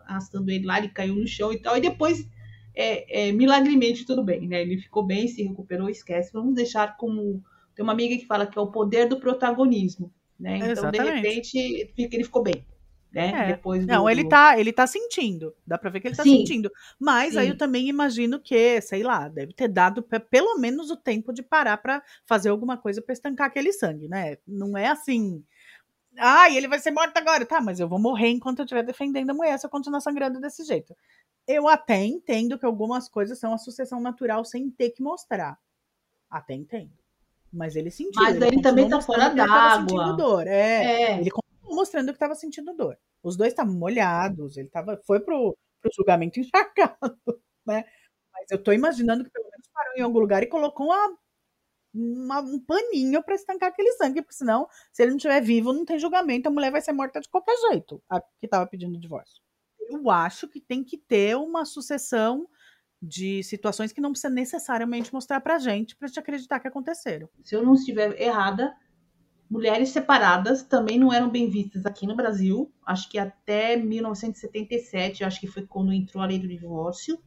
arrastando 0.08 0.50
ele 0.50 0.65
lá, 0.65 0.80
ele 0.80 0.89
caiu 0.89 1.15
no 1.15 1.28
chão 1.28 1.54
e 1.54 1.60
tal, 1.60 1.78
e 1.78 1.82
depois 1.82 2.28
é, 2.76 3.28
é, 3.28 3.32
milagremente 3.32 4.06
tudo 4.06 4.24
bem, 4.24 4.48
né, 4.48 4.62
ele 4.62 4.78
ficou 4.78 5.06
bem, 5.06 5.28
se 5.28 5.43
recuperou, 5.43 5.89
esquece, 5.89 6.34
vamos 6.34 6.56
deixar 6.56 6.98
como 6.98 7.43
tem 7.79 7.83
uma 7.85 7.93
amiga 7.93 8.17
que 8.17 8.25
fala 8.25 8.45
que 8.45 8.59
é 8.59 8.61
o 8.61 8.67
poder 8.67 9.07
do 9.07 9.21
protagonismo, 9.21 10.13
né? 10.37 10.57
Então, 10.57 10.69
Exatamente. 10.69 11.01
de 11.01 11.15
repente, 11.15 11.93
ele 11.97 12.23
ficou 12.25 12.43
bem. 12.43 12.65
Né? 13.09 13.29
É. 13.29 13.47
Depois 13.53 13.85
do... 13.85 13.87
Não, 13.87 14.09
ele 14.09 14.27
tá, 14.27 14.59
ele 14.59 14.73
tá 14.73 14.85
sentindo. 14.85 15.55
Dá 15.65 15.77
pra 15.77 15.89
ver 15.89 16.01
que 16.01 16.09
ele 16.09 16.15
tá 16.15 16.23
Sim. 16.23 16.39
sentindo. 16.39 16.69
Mas 16.99 17.35
Sim. 17.35 17.39
aí 17.39 17.47
eu 17.47 17.57
também 17.57 17.87
imagino 17.87 18.37
que, 18.37 18.81
sei 18.81 19.01
lá, 19.01 19.29
deve 19.29 19.53
ter 19.53 19.69
dado 19.69 20.03
pelo 20.03 20.59
menos 20.59 20.91
o 20.91 20.97
tempo 20.97 21.31
de 21.31 21.41
parar 21.41 21.77
para 21.77 22.03
fazer 22.25 22.49
alguma 22.49 22.75
coisa 22.75 23.01
para 23.01 23.13
estancar 23.13 23.47
aquele 23.47 23.71
sangue, 23.71 24.09
né? 24.09 24.37
Não 24.45 24.77
é 24.77 24.87
assim. 24.87 25.41
Ai, 26.17 26.57
ele 26.57 26.67
vai 26.67 26.79
ser 26.79 26.91
morto 26.91 27.15
agora. 27.15 27.45
Tá, 27.45 27.61
mas 27.61 27.79
eu 27.79 27.87
vou 27.87 27.97
morrer 27.97 28.27
enquanto 28.27 28.59
eu 28.59 28.65
estiver 28.65 28.83
defendendo 28.83 29.29
a 29.29 29.33
mulher 29.33 29.57
se 29.57 29.65
eu 29.65 29.69
continuar 29.69 30.01
sangrando 30.01 30.37
desse 30.41 30.65
jeito. 30.65 30.93
Eu 31.47 31.65
até 31.69 32.03
entendo 32.03 32.59
que 32.59 32.65
algumas 32.65 33.07
coisas 33.07 33.39
são 33.39 33.53
a 33.53 33.57
sucessão 33.57 34.01
natural 34.01 34.43
sem 34.43 34.69
ter 34.69 34.89
que 34.89 35.01
mostrar. 35.01 35.57
Até 36.29 36.53
entendo. 36.53 36.98
Mas 37.51 37.75
ele 37.75 37.89
sentiu. 37.89 38.21
Mas 38.21 38.35
ele, 38.35 38.45
ele 38.45 38.62
também 38.62 38.89
tá 38.89 39.01
fora 39.01 39.29
d'água. 39.29 40.13
dor. 40.13 40.47
É, 40.47 41.01
é. 41.01 41.19
Ele 41.19 41.31
continuou 41.31 41.75
mostrando 41.75 42.07
que 42.07 42.13
estava 42.13 42.35
sentindo 42.35 42.73
dor. 42.75 42.97
Os 43.23 43.35
dois 43.35 43.51
estavam 43.51 43.73
molhados, 43.73 44.57
ele 44.57 44.69
tava, 44.69 44.99
foi 45.05 45.19
pro, 45.19 45.57
pro 45.81 45.91
julgamento 45.93 46.39
encharcado, 46.39 47.19
né? 47.65 47.83
Mas 48.33 48.51
eu 48.51 48.63
tô 48.63 48.71
imaginando 48.71 49.23
que 49.23 49.31
pelo 49.31 49.49
menos 49.49 49.67
parou 49.73 49.93
em 49.97 50.01
algum 50.01 50.19
lugar 50.19 50.43
e 50.43 50.47
colocou 50.47 50.85
uma, 50.88 51.17
uma 51.93 52.39
um 52.41 52.59
paninho 52.59 53.21
para 53.23 53.35
estancar 53.35 53.69
aquele 53.69 53.91
sangue, 53.93 54.21
porque 54.21 54.35
senão, 54.35 54.67
se 54.93 55.01
ele 55.01 55.12
não 55.12 55.17
estiver 55.17 55.41
vivo, 55.41 55.73
não 55.73 55.83
tem 55.85 55.99
julgamento, 55.99 56.47
a 56.47 56.51
mulher 56.51 56.71
vai 56.71 56.81
ser 56.81 56.93
morta 56.93 57.19
de 57.19 57.29
qualquer 57.29 57.57
jeito, 57.69 58.01
a 58.09 58.21
que 58.39 58.47
tava 58.47 58.67
pedindo 58.67 58.97
divórcio. 58.97 59.41
Eu 59.89 60.09
acho 60.09 60.47
que 60.47 60.62
tem 60.62 60.83
que 60.83 60.97
ter 60.97 61.35
uma 61.35 61.65
sucessão 61.65 62.47
de 63.01 63.41
situações 63.43 63.93
que 63.93 64.01
não 64.01 64.12
precisa 64.12 64.33
necessariamente 64.33 65.13
mostrar 65.13 65.39
pra 65.39 65.57
gente 65.57 65.95
pra 65.95 66.07
gente 66.07 66.19
acreditar 66.19 66.59
que 66.59 66.67
aconteceram. 66.67 67.29
Se 67.43 67.55
eu 67.55 67.63
não 67.63 67.73
estiver 67.73 68.19
errada, 68.21 68.75
mulheres 69.49 69.89
separadas 69.89 70.63
também 70.63 70.99
não 70.99 71.12
eram 71.12 71.29
bem 71.29 71.49
vistas 71.49 71.85
aqui 71.85 72.05
no 72.05 72.15
Brasil. 72.15 72.71
Acho 72.85 73.09
que 73.09 73.17
até 73.17 73.77
1977, 73.77 75.23
acho 75.23 75.39
que 75.39 75.47
foi 75.47 75.65
quando 75.65 75.93
entrou 75.93 76.21
a 76.21 76.27
lei 76.27 76.39
do 76.39 76.47
divórcio. 76.47 77.17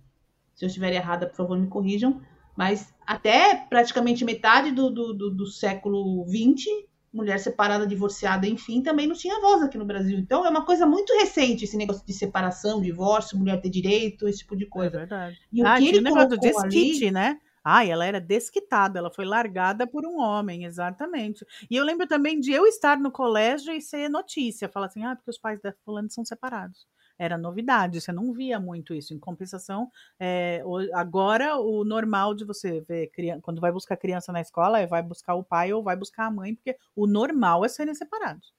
Se 0.54 0.64
eu 0.64 0.68
estiver 0.68 0.92
errada, 0.92 1.26
por 1.26 1.36
favor, 1.36 1.58
me 1.58 1.68
corrijam. 1.68 2.20
Mas 2.56 2.94
até 3.06 3.66
praticamente 3.68 4.24
metade 4.24 4.72
do, 4.72 4.90
do, 4.90 5.14
do, 5.14 5.30
do 5.34 5.46
século 5.46 6.24
XX, 6.28 6.66
mulher 7.12 7.38
separada, 7.38 7.86
divorciada, 7.86 8.46
enfim, 8.46 8.82
também 8.82 9.06
não 9.06 9.14
tinha 9.14 9.40
voz 9.40 9.62
aqui 9.62 9.76
no 9.76 9.84
Brasil. 9.84 10.18
Então 10.18 10.46
é 10.46 10.48
uma 10.48 10.64
coisa 10.64 10.86
muito 10.86 11.12
recente 11.14 11.64
esse 11.64 11.76
negócio 11.76 12.04
de 12.06 12.12
separação, 12.12 12.80
divórcio, 12.80 13.38
mulher 13.38 13.60
ter 13.60 13.68
direito, 13.68 14.26
esse 14.26 14.38
tipo 14.38 14.56
de 14.56 14.66
coisa. 14.66 14.96
É 14.96 15.00
verdade. 15.00 15.40
E 15.52 15.62
o 15.62 15.66
ah, 15.66 15.78
que 15.78 15.88
ele 15.88 15.98
o 15.98 16.02
negócio 16.02 16.30
do 16.30 16.38
desquite, 16.38 17.04
ali... 17.04 17.10
né? 17.10 17.38
Ah, 17.64 17.86
ela 17.86 18.04
era 18.04 18.20
desquitada, 18.20 18.98
ela 18.98 19.10
foi 19.10 19.24
largada 19.24 19.86
por 19.86 20.04
um 20.04 20.18
homem, 20.18 20.64
exatamente. 20.64 21.46
E 21.70 21.76
eu 21.76 21.84
lembro 21.84 22.08
também 22.08 22.40
de 22.40 22.50
eu 22.50 22.66
estar 22.66 22.98
no 22.98 23.12
colégio 23.12 23.72
e 23.72 23.80
ser 23.80 24.08
notícia, 24.08 24.68
falar 24.68 24.86
assim, 24.86 25.04
ah, 25.04 25.14
porque 25.14 25.30
os 25.30 25.38
pais 25.38 25.60
da 25.60 25.72
fulano 25.84 26.10
são 26.10 26.24
separados 26.24 26.86
era 27.22 27.38
novidade, 27.38 28.00
você 28.00 28.10
não 28.10 28.32
via 28.32 28.58
muito 28.58 28.92
isso. 28.92 29.14
Em 29.14 29.18
compensação, 29.18 29.88
é, 30.18 30.60
agora 30.92 31.56
o 31.56 31.84
normal 31.84 32.34
de 32.34 32.44
você 32.44 32.80
ver 32.80 33.12
quando 33.40 33.60
vai 33.60 33.70
buscar 33.70 33.96
criança 33.96 34.32
na 34.32 34.40
escola 34.40 34.80
é 34.80 34.86
vai 34.88 35.02
buscar 35.02 35.36
o 35.36 35.44
pai 35.44 35.72
ou 35.72 35.84
vai 35.84 35.94
buscar 35.94 36.26
a 36.26 36.30
mãe, 36.32 36.56
porque 36.56 36.76
o 36.96 37.06
normal 37.06 37.64
é 37.64 37.68
serem 37.68 37.94
separados. 37.94 38.52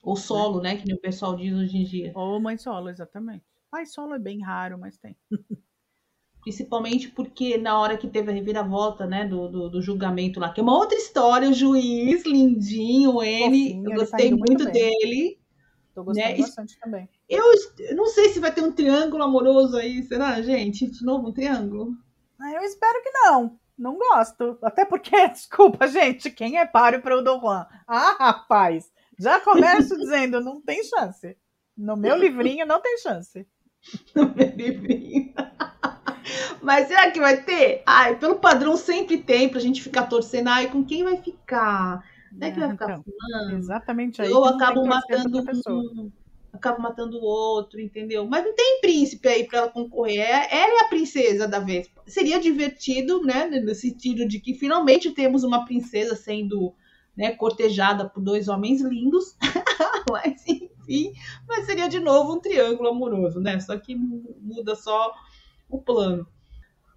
Ou 0.00 0.14
né? 0.14 0.20
solo, 0.20 0.60
né? 0.60 0.74
né? 0.74 0.80
Que 0.80 0.94
o 0.94 0.98
pessoal 0.98 1.34
diz 1.34 1.52
hoje 1.52 1.76
em 1.76 1.84
dia. 1.84 2.12
Ou 2.14 2.40
mãe 2.40 2.56
solo, 2.56 2.88
exatamente. 2.88 3.44
Pai 3.68 3.84
solo 3.84 4.14
é 4.14 4.18
bem 4.18 4.40
raro, 4.40 4.78
mas 4.78 4.96
tem. 4.96 5.16
Principalmente 6.42 7.08
porque 7.08 7.58
na 7.58 7.76
hora 7.80 7.96
que 7.96 8.06
teve 8.06 8.30
a 8.30 8.34
reviravolta, 8.34 9.04
né, 9.04 9.26
do, 9.26 9.48
do, 9.48 9.68
do 9.68 9.82
julgamento 9.82 10.38
lá, 10.38 10.52
que 10.52 10.60
é 10.60 10.62
uma 10.62 10.76
outra 10.76 10.96
história, 10.96 11.50
o 11.50 11.52
juiz, 11.52 12.24
lindinho, 12.24 13.20
ele, 13.20 13.70
Fofinho, 13.70 13.90
eu 13.90 13.98
gostei 13.98 14.30
muito, 14.30 14.62
muito 14.62 14.70
dele. 14.70 15.40
Tô 15.92 16.04
gostando 16.04 16.28
né? 16.28 16.38
bastante 16.38 16.78
também. 16.78 17.08
Eu, 17.28 17.44
eu 17.80 17.96
não 17.96 18.06
sei 18.06 18.28
se 18.28 18.38
vai 18.38 18.52
ter 18.52 18.62
um 18.62 18.72
triângulo 18.72 19.22
amoroso 19.22 19.76
aí, 19.76 20.02
será, 20.02 20.40
gente? 20.42 20.86
De 20.88 21.04
novo 21.04 21.28
um 21.28 21.32
triângulo? 21.32 21.92
Ah, 22.40 22.52
eu 22.52 22.62
espero 22.62 23.02
que 23.02 23.10
não. 23.10 23.58
Não 23.76 23.98
gosto. 23.98 24.58
Até 24.62 24.84
porque, 24.84 25.10
desculpa, 25.28 25.86
gente, 25.86 26.30
quem 26.30 26.58
é 26.58 26.64
páreo 26.64 27.02
para 27.02 27.16
o 27.16 27.22
Dom 27.22 27.40
Juan? 27.40 27.66
Ah, 27.86 28.16
rapaz, 28.18 28.90
já 29.18 29.40
começo 29.40 29.96
dizendo, 29.98 30.40
não 30.40 30.60
tem 30.60 30.82
chance. 30.84 31.36
No 31.76 31.96
meu 31.96 32.16
livrinho 32.16 32.64
não 32.64 32.80
tem 32.80 32.96
chance. 32.98 33.46
No 34.14 34.34
meu 34.34 34.50
livrinho. 34.54 35.34
Mas 36.62 36.88
será 36.88 37.10
que 37.10 37.20
vai 37.20 37.42
ter? 37.42 37.82
Ai, 37.86 38.18
pelo 38.18 38.36
padrão 38.36 38.76
sempre 38.76 39.18
tem 39.18 39.48
pra 39.48 39.60
gente 39.60 39.82
ficar 39.82 40.06
torcendo. 40.06 40.48
Ai, 40.48 40.70
com 40.70 40.84
quem 40.84 41.04
vai 41.04 41.16
ficar? 41.18 42.02
Não 42.32 42.48
é 42.48 42.50
que 42.50 42.58
vai 42.58 42.70
ficar 42.70 42.98
então, 42.98 43.56
Exatamente 43.56 44.22
aí. 44.22 44.30
Eu 44.30 44.44
acabo 44.44 44.84
matando 44.84 45.38
um, 45.38 46.10
acaba 46.56 46.78
matando 46.78 47.18
o 47.18 47.22
outro, 47.22 47.80
entendeu? 47.80 48.26
Mas 48.26 48.44
não 48.44 48.54
tem 48.54 48.80
príncipe 48.80 49.28
aí 49.28 49.44
para 49.44 49.60
ela 49.60 49.68
concorrer. 49.70 50.20
É, 50.20 50.48
ela 50.50 50.80
é 50.80 50.84
a 50.84 50.88
princesa 50.88 51.46
da 51.46 51.58
vez. 51.58 51.90
Seria 52.06 52.40
divertido, 52.40 53.22
né? 53.22 53.46
No 53.46 53.74
sentido 53.74 54.26
de 54.26 54.40
que 54.40 54.54
finalmente 54.54 55.10
temos 55.10 55.44
uma 55.44 55.64
princesa 55.64 56.16
sendo 56.16 56.74
né, 57.16 57.32
cortejada 57.32 58.08
por 58.08 58.22
dois 58.22 58.48
homens 58.48 58.82
lindos. 58.82 59.36
mas 60.10 60.44
enfim, 60.46 61.12
mas 61.48 61.66
seria 61.66 61.88
de 61.88 62.00
novo 62.00 62.34
um 62.34 62.40
triângulo 62.40 62.88
amoroso, 62.88 63.40
né? 63.40 63.58
Só 63.60 63.78
que 63.78 63.94
muda 63.94 64.74
só 64.74 65.14
o 65.68 65.80
plano. 65.80 66.26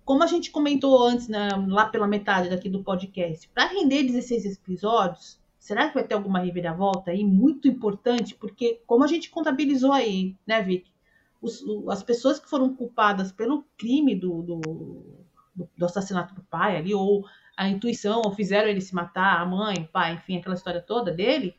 Como 0.04 0.24
a 0.24 0.28
gente 0.28 0.50
comentou 0.50 1.06
antes, 1.06 1.28
né, 1.28 1.50
lá 1.68 1.86
pela 1.86 2.08
metade 2.08 2.50
daqui 2.50 2.68
do 2.68 2.84
podcast, 2.84 3.48
para 3.50 3.68
render 3.68 4.04
16 4.04 4.58
episódios, 4.58 5.40
será 5.60 5.90
que 5.90 5.94
vai 5.94 6.04
ter 6.04 6.16
alguma 6.16 6.40
reviravolta 6.40 7.12
aí 7.12 7.24
muito 7.24 7.68
importante? 7.68 8.34
Porque, 8.34 8.82
como 8.88 9.04
a 9.04 9.08
gente 9.08 9.30
contabilizou 9.30 9.92
aí, 9.92 10.36
né, 10.48 10.62
Vic? 10.62 10.90
Os, 11.42 11.64
as 11.90 12.02
pessoas 12.02 12.40
que 12.40 12.50
foram 12.50 12.74
culpadas 12.74 13.32
pelo 13.32 13.66
crime 13.78 14.16
do, 14.16 14.42
do, 14.42 14.60
do, 15.56 15.70
do 15.78 15.86
assassinato 15.86 16.34
do 16.34 16.42
pai 16.44 16.78
ali, 16.78 16.94
ou 16.94 17.26
a 17.56 17.68
intuição, 17.68 18.22
ou 18.24 18.32
fizeram 18.32 18.70
ele 18.70 18.82
se 18.82 18.96
matar, 18.96 19.42
a 19.42 19.46
mãe, 19.46 19.76
o 19.80 19.88
pai, 19.88 20.14
enfim, 20.14 20.38
aquela 20.38 20.56
história 20.56 20.82
toda 20.82 21.12
dele, 21.12 21.56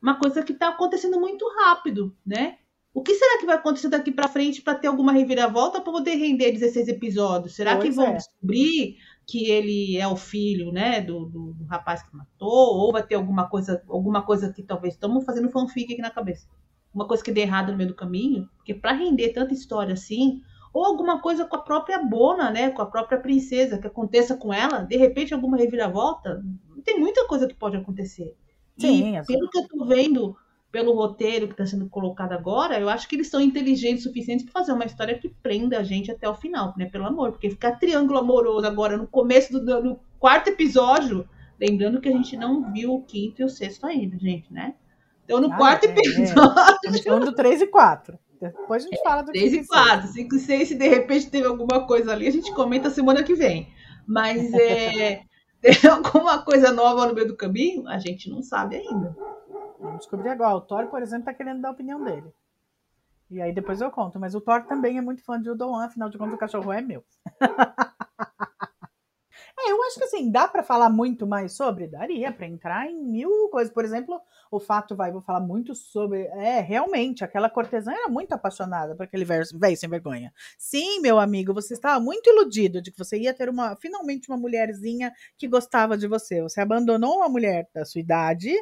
uma 0.00 0.18
coisa 0.18 0.42
que 0.42 0.52
está 0.52 0.68
acontecendo 0.68 1.20
muito 1.20 1.46
rápido, 1.60 2.16
né? 2.24 2.58
O 2.94 3.02
que 3.02 3.14
será 3.14 3.38
que 3.38 3.46
vai 3.46 3.56
acontecer 3.56 3.88
daqui 3.88 4.12
para 4.12 4.28
frente 4.28 4.60
para 4.60 4.74
ter 4.74 4.86
alguma 4.86 5.12
reviravolta 5.12 5.80
para 5.80 5.92
poder 5.92 6.14
render 6.16 6.52
16 6.52 6.88
episódios? 6.88 7.54
Será 7.54 7.76
pois 7.76 7.88
que 7.88 7.94
vão 7.94 8.08
é. 8.08 8.16
descobrir 8.16 8.98
que 9.26 9.50
ele 9.50 9.96
é 9.96 10.06
o 10.06 10.16
filho, 10.16 10.72
né, 10.72 11.00
do, 11.00 11.26
do, 11.26 11.52
do, 11.54 11.64
rapaz 11.64 12.02
que 12.02 12.14
matou? 12.14 12.78
Ou 12.78 12.92
vai 12.92 13.02
ter 13.02 13.14
alguma 13.14 13.48
coisa, 13.48 13.82
alguma 13.88 14.22
coisa 14.22 14.52
que 14.52 14.62
talvez 14.62 14.94
estamos 14.94 15.24
fazendo 15.24 15.50
fanfic 15.50 15.92
aqui 15.92 16.02
na 16.02 16.10
cabeça? 16.10 16.46
Uma 16.94 17.06
coisa 17.06 17.22
que 17.22 17.32
dê 17.32 17.42
errado 17.42 17.72
no 17.72 17.78
meio 17.78 17.88
do 17.88 17.94
caminho? 17.94 18.48
Porque 18.56 18.74
para 18.74 18.92
render 18.92 19.30
tanta 19.30 19.54
história 19.54 19.94
assim, 19.94 20.42
ou 20.72 20.84
alguma 20.84 21.20
coisa 21.20 21.44
com 21.44 21.56
a 21.56 21.62
própria 21.62 22.02
Bona, 22.02 22.50
né, 22.50 22.70
com 22.70 22.82
a 22.82 22.86
própria 22.86 23.20
princesa, 23.20 23.78
que 23.78 23.86
aconteça 23.86 24.36
com 24.36 24.52
ela, 24.52 24.80
de 24.80 24.96
repente 24.96 25.32
alguma 25.34 25.56
reviravolta, 25.56 26.42
tem 26.84 26.98
muita 26.98 27.26
coisa 27.26 27.46
que 27.46 27.54
pode 27.54 27.76
acontecer. 27.76 28.34
Sim, 28.78 29.16
e 29.16 29.24
pelo 29.24 29.48
que 29.50 29.58
eu 29.58 29.68
tô 29.68 29.84
vendo 29.84 30.36
pelo 30.72 30.94
roteiro 30.94 31.46
que 31.46 31.52
está 31.52 31.66
sendo 31.66 31.86
colocado 31.86 32.32
agora, 32.32 32.80
eu 32.80 32.88
acho 32.88 33.06
que 33.06 33.14
eles 33.14 33.28
são 33.28 33.42
inteligentes 33.42 34.06
o 34.06 34.08
suficiente 34.08 34.44
para 34.44 34.54
fazer 34.54 34.72
uma 34.72 34.86
história 34.86 35.18
que 35.18 35.28
prenda 35.28 35.78
a 35.78 35.82
gente 35.82 36.10
até 36.10 36.26
o 36.26 36.34
final, 36.34 36.72
né? 36.78 36.86
Pelo 36.86 37.06
amor, 37.06 37.32
porque 37.32 37.50
ficar 37.50 37.72
triângulo 37.72 38.18
amoroso 38.18 38.66
agora 38.66 38.96
no 38.96 39.06
começo 39.06 39.52
do 39.52 39.82
no 39.82 40.00
quarto 40.18 40.48
episódio, 40.48 41.28
lembrando 41.60 42.00
que 42.00 42.08
a 42.08 42.12
gente 42.12 42.38
não 42.38 42.72
viu 42.72 42.94
o 42.94 43.02
quinto 43.02 43.42
e 43.42 43.44
o 43.44 43.50
sexto 43.50 43.84
ainda, 43.84 44.18
gente, 44.18 44.50
né? 44.50 44.74
Então 45.26 45.42
no 45.42 45.52
ah, 45.52 45.56
quarto 45.58 45.84
é, 45.84 45.90
episódio. 45.90 47.16
É. 47.16 47.20
do 47.20 47.34
3 47.34 47.60
e 47.60 47.66
4. 47.66 48.18
Depois 48.40 48.82
a 48.82 48.88
gente 48.88 48.98
é, 48.98 49.02
fala 49.04 49.22
do 49.22 49.30
3 49.30 49.52
e 49.52 49.66
4, 49.66 50.08
5 50.08 50.34
e 50.34 50.38
6, 50.38 50.68
se 50.68 50.74
de 50.74 50.88
repente 50.88 51.30
teve 51.30 51.46
alguma 51.46 51.86
coisa 51.86 52.12
ali, 52.12 52.26
a 52.26 52.32
gente 52.32 52.50
comenta 52.54 52.88
semana 52.88 53.22
que 53.22 53.34
vem. 53.34 53.68
Mas 54.06 54.52
é. 54.54 55.20
Tem 55.62 55.72
alguma 55.88 56.44
coisa 56.44 56.72
nova 56.72 57.06
no 57.06 57.14
meio 57.14 57.28
do 57.28 57.36
caminho? 57.36 57.88
A 57.88 57.98
gente 57.98 58.28
não 58.28 58.42
sabe 58.42 58.76
ainda. 58.76 59.16
Vamos 59.78 59.98
descobrir 59.98 60.28
agora. 60.28 60.56
O 60.56 60.60
Thor, 60.60 60.88
por 60.88 61.00
exemplo, 61.00 61.24
tá 61.26 61.32
querendo 61.32 61.62
dar 61.62 61.68
a 61.68 61.72
opinião 61.72 62.02
dele. 62.02 62.34
E 63.30 63.40
aí 63.40 63.52
depois 63.52 63.80
eu 63.80 63.90
conto. 63.90 64.18
Mas 64.18 64.34
o 64.34 64.40
Thor 64.40 64.64
também 64.64 64.98
é 64.98 65.00
muito 65.00 65.24
fã 65.24 65.40
de 65.40 65.48
Udoan, 65.48 65.86
afinal 65.86 66.10
de 66.10 66.18
contas 66.18 66.34
o 66.34 66.38
cachorro 66.38 66.72
é 66.72 66.82
meu. 66.82 67.04
é, 69.58 69.70
eu 69.70 69.82
acho 69.84 69.96
que 69.98 70.04
assim, 70.04 70.30
dá 70.30 70.48
para 70.48 70.64
falar 70.64 70.90
muito 70.90 71.26
mais 71.26 71.52
sobre? 71.52 71.86
Daria 71.86 72.32
para 72.32 72.46
entrar 72.46 72.86
em 72.86 73.00
mil 73.00 73.48
coisas. 73.50 73.72
Por 73.72 73.84
exemplo, 73.84 74.20
o 74.56 74.60
fato, 74.60 74.94
vai, 74.96 75.10
vou 75.12 75.20
falar 75.22 75.40
muito 75.40 75.74
sobre. 75.74 76.22
É, 76.26 76.60
realmente, 76.60 77.24
aquela 77.24 77.48
cortesã 77.50 77.92
era 77.92 78.08
muito 78.08 78.32
apaixonada 78.32 78.94
por 78.94 79.04
aquele 79.04 79.24
velho 79.24 79.44
sem 79.76 79.88
vergonha. 79.88 80.32
Sim, 80.58 81.00
meu 81.00 81.18
amigo, 81.18 81.54
você 81.54 81.74
estava 81.74 82.00
muito 82.00 82.28
iludido 82.30 82.80
de 82.82 82.90
que 82.90 82.98
você 82.98 83.18
ia 83.18 83.34
ter 83.34 83.48
uma 83.48 83.76
finalmente 83.76 84.28
uma 84.28 84.36
mulherzinha 84.38 85.12
que 85.38 85.48
gostava 85.48 85.96
de 85.96 86.06
você. 86.06 86.42
Você 86.42 86.60
abandonou 86.60 87.16
uma 87.18 87.28
mulher 87.28 87.68
da 87.74 87.84
sua 87.84 88.00
idade, 88.00 88.52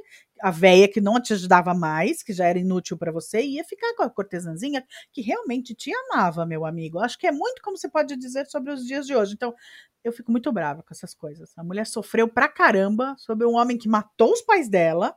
a 0.40 0.50
véia 0.50 0.88
que 0.88 1.00
não 1.00 1.20
te 1.20 1.32
ajudava 1.34 1.74
mais, 1.74 2.22
que 2.22 2.32
já 2.32 2.46
era 2.46 2.58
inútil 2.58 2.96
para 2.96 3.12
você, 3.12 3.40
e 3.42 3.56
ia 3.56 3.64
ficar 3.64 3.94
com 3.94 4.02
a 4.02 4.10
cortesãzinha 4.10 4.84
que 5.12 5.20
realmente 5.20 5.74
te 5.74 5.90
amava, 5.94 6.46
meu 6.46 6.64
amigo. 6.64 6.98
Acho 6.98 7.18
que 7.18 7.26
é 7.26 7.32
muito 7.32 7.60
como 7.62 7.76
você 7.76 7.88
pode 7.88 8.16
dizer 8.16 8.46
sobre 8.46 8.72
os 8.72 8.86
dias 8.86 9.06
de 9.06 9.14
hoje. 9.14 9.34
Então, 9.34 9.54
eu 10.02 10.12
fico 10.12 10.32
muito 10.32 10.50
brava 10.52 10.82
com 10.82 10.92
essas 10.92 11.14
coisas. 11.14 11.52
A 11.56 11.64
mulher 11.64 11.86
sofreu 11.86 12.26
pra 12.28 12.48
caramba 12.48 13.14
sobre 13.18 13.46
um 13.46 13.54
homem 13.54 13.76
que 13.76 13.88
matou 13.88 14.32
os 14.32 14.40
pais 14.42 14.68
dela 14.68 15.14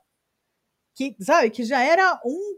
que, 0.95 1.15
sabe, 1.19 1.49
que 1.49 1.63
já 1.63 1.81
era 1.81 2.19
um 2.25 2.57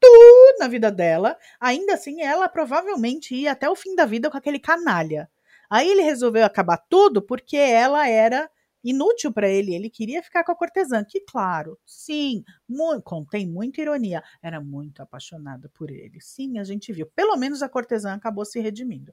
tudo 0.00 0.58
na 0.58 0.66
vida 0.66 0.90
dela, 0.90 1.36
ainda 1.60 1.94
assim 1.94 2.22
ela 2.22 2.48
provavelmente 2.48 3.34
ia 3.34 3.52
até 3.52 3.68
o 3.68 3.76
fim 3.76 3.94
da 3.94 4.06
vida 4.06 4.30
com 4.30 4.36
aquele 4.36 4.58
canalha. 4.58 5.30
Aí 5.68 5.88
ele 5.88 6.02
resolveu 6.02 6.44
acabar 6.44 6.78
tudo 6.88 7.22
porque 7.22 7.56
ela 7.56 8.08
era 8.08 8.50
inútil 8.82 9.30
para 9.30 9.48
ele, 9.48 9.74
ele 9.74 9.90
queria 9.90 10.22
ficar 10.22 10.42
com 10.42 10.52
a 10.52 10.56
cortesã, 10.56 11.04
que 11.04 11.20
claro, 11.20 11.78
sim, 11.84 12.42
muito, 12.66 13.02
contém 13.02 13.46
muita 13.46 13.80
ironia, 13.80 14.22
era 14.42 14.60
muito 14.60 15.02
apaixonada 15.02 15.70
por 15.74 15.90
ele. 15.90 16.18
Sim, 16.20 16.58
a 16.58 16.64
gente 16.64 16.92
viu. 16.92 17.06
Pelo 17.14 17.36
menos 17.36 17.62
a 17.62 17.68
cortesã 17.68 18.14
acabou 18.14 18.44
se 18.44 18.58
redimindo. 18.58 19.12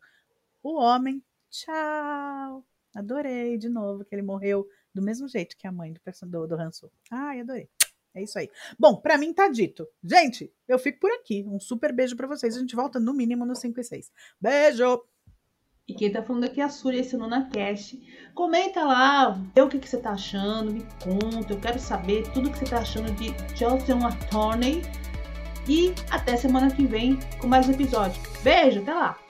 O 0.63 0.75
homem, 0.79 1.21
tchau. 1.49 2.65
Adorei 2.95 3.57
de 3.57 3.69
novo 3.69 4.03
que 4.05 4.15
ele 4.15 4.21
morreu 4.21 4.65
do 4.93 5.01
mesmo 5.01 5.27
jeito 5.27 5.55
que 5.57 5.67
a 5.67 5.71
mãe 5.71 5.93
do, 5.93 5.99
do, 6.27 6.47
do 6.47 6.55
Hansu. 6.55 6.89
Ai, 7.11 7.41
adorei. 7.41 7.69
É 8.17 8.23
isso 8.23 8.39
aí. 8.39 8.49
Bom, 8.79 8.95
para 8.95 9.17
mim 9.17 9.31
tá 9.31 9.47
dito. 9.47 9.87
Gente, 10.03 10.51
eu 10.67 10.79
fico 10.79 10.99
por 10.99 11.11
aqui. 11.11 11.45
Um 11.47 11.59
super 11.59 11.93
beijo 11.93 12.15
para 12.15 12.27
vocês. 12.27 12.55
A 12.55 12.59
gente 12.59 12.75
volta 12.75 12.99
no 12.99 13.13
mínimo 13.13 13.45
no 13.45 13.55
5 13.55 13.79
e 13.79 13.83
6. 13.83 14.11
Beijo! 14.41 15.03
E 15.87 15.93
quem 15.93 16.11
tá 16.11 16.21
falando 16.21 16.43
aqui 16.43 16.59
é 16.59 16.63
a 16.63 16.69
Surya, 16.69 16.99
esse 16.99 17.15
Nuna 17.15 17.47
Cast. 17.49 17.97
Comenta 18.33 18.83
lá, 18.83 19.29
vê 19.55 19.61
o 19.61 19.69
que, 19.69 19.79
que 19.79 19.87
você 19.87 19.97
tá 19.97 20.11
achando, 20.11 20.73
me 20.73 20.85
conta. 21.01 21.53
Eu 21.53 21.59
quero 21.61 21.79
saber 21.79 22.29
tudo 22.33 22.51
que 22.51 22.57
você 22.57 22.65
tá 22.65 22.79
achando 22.79 23.11
de 23.13 23.31
Johnson 23.53 24.05
Attorney. 24.05 24.81
E 25.69 25.93
até 26.09 26.35
semana 26.35 26.71
que 26.71 26.85
vem 26.85 27.19
com 27.39 27.47
mais 27.47 27.69
um 27.69 27.71
episódio. 27.71 28.21
Beijo, 28.43 28.81
até 28.81 28.93
lá! 28.93 29.26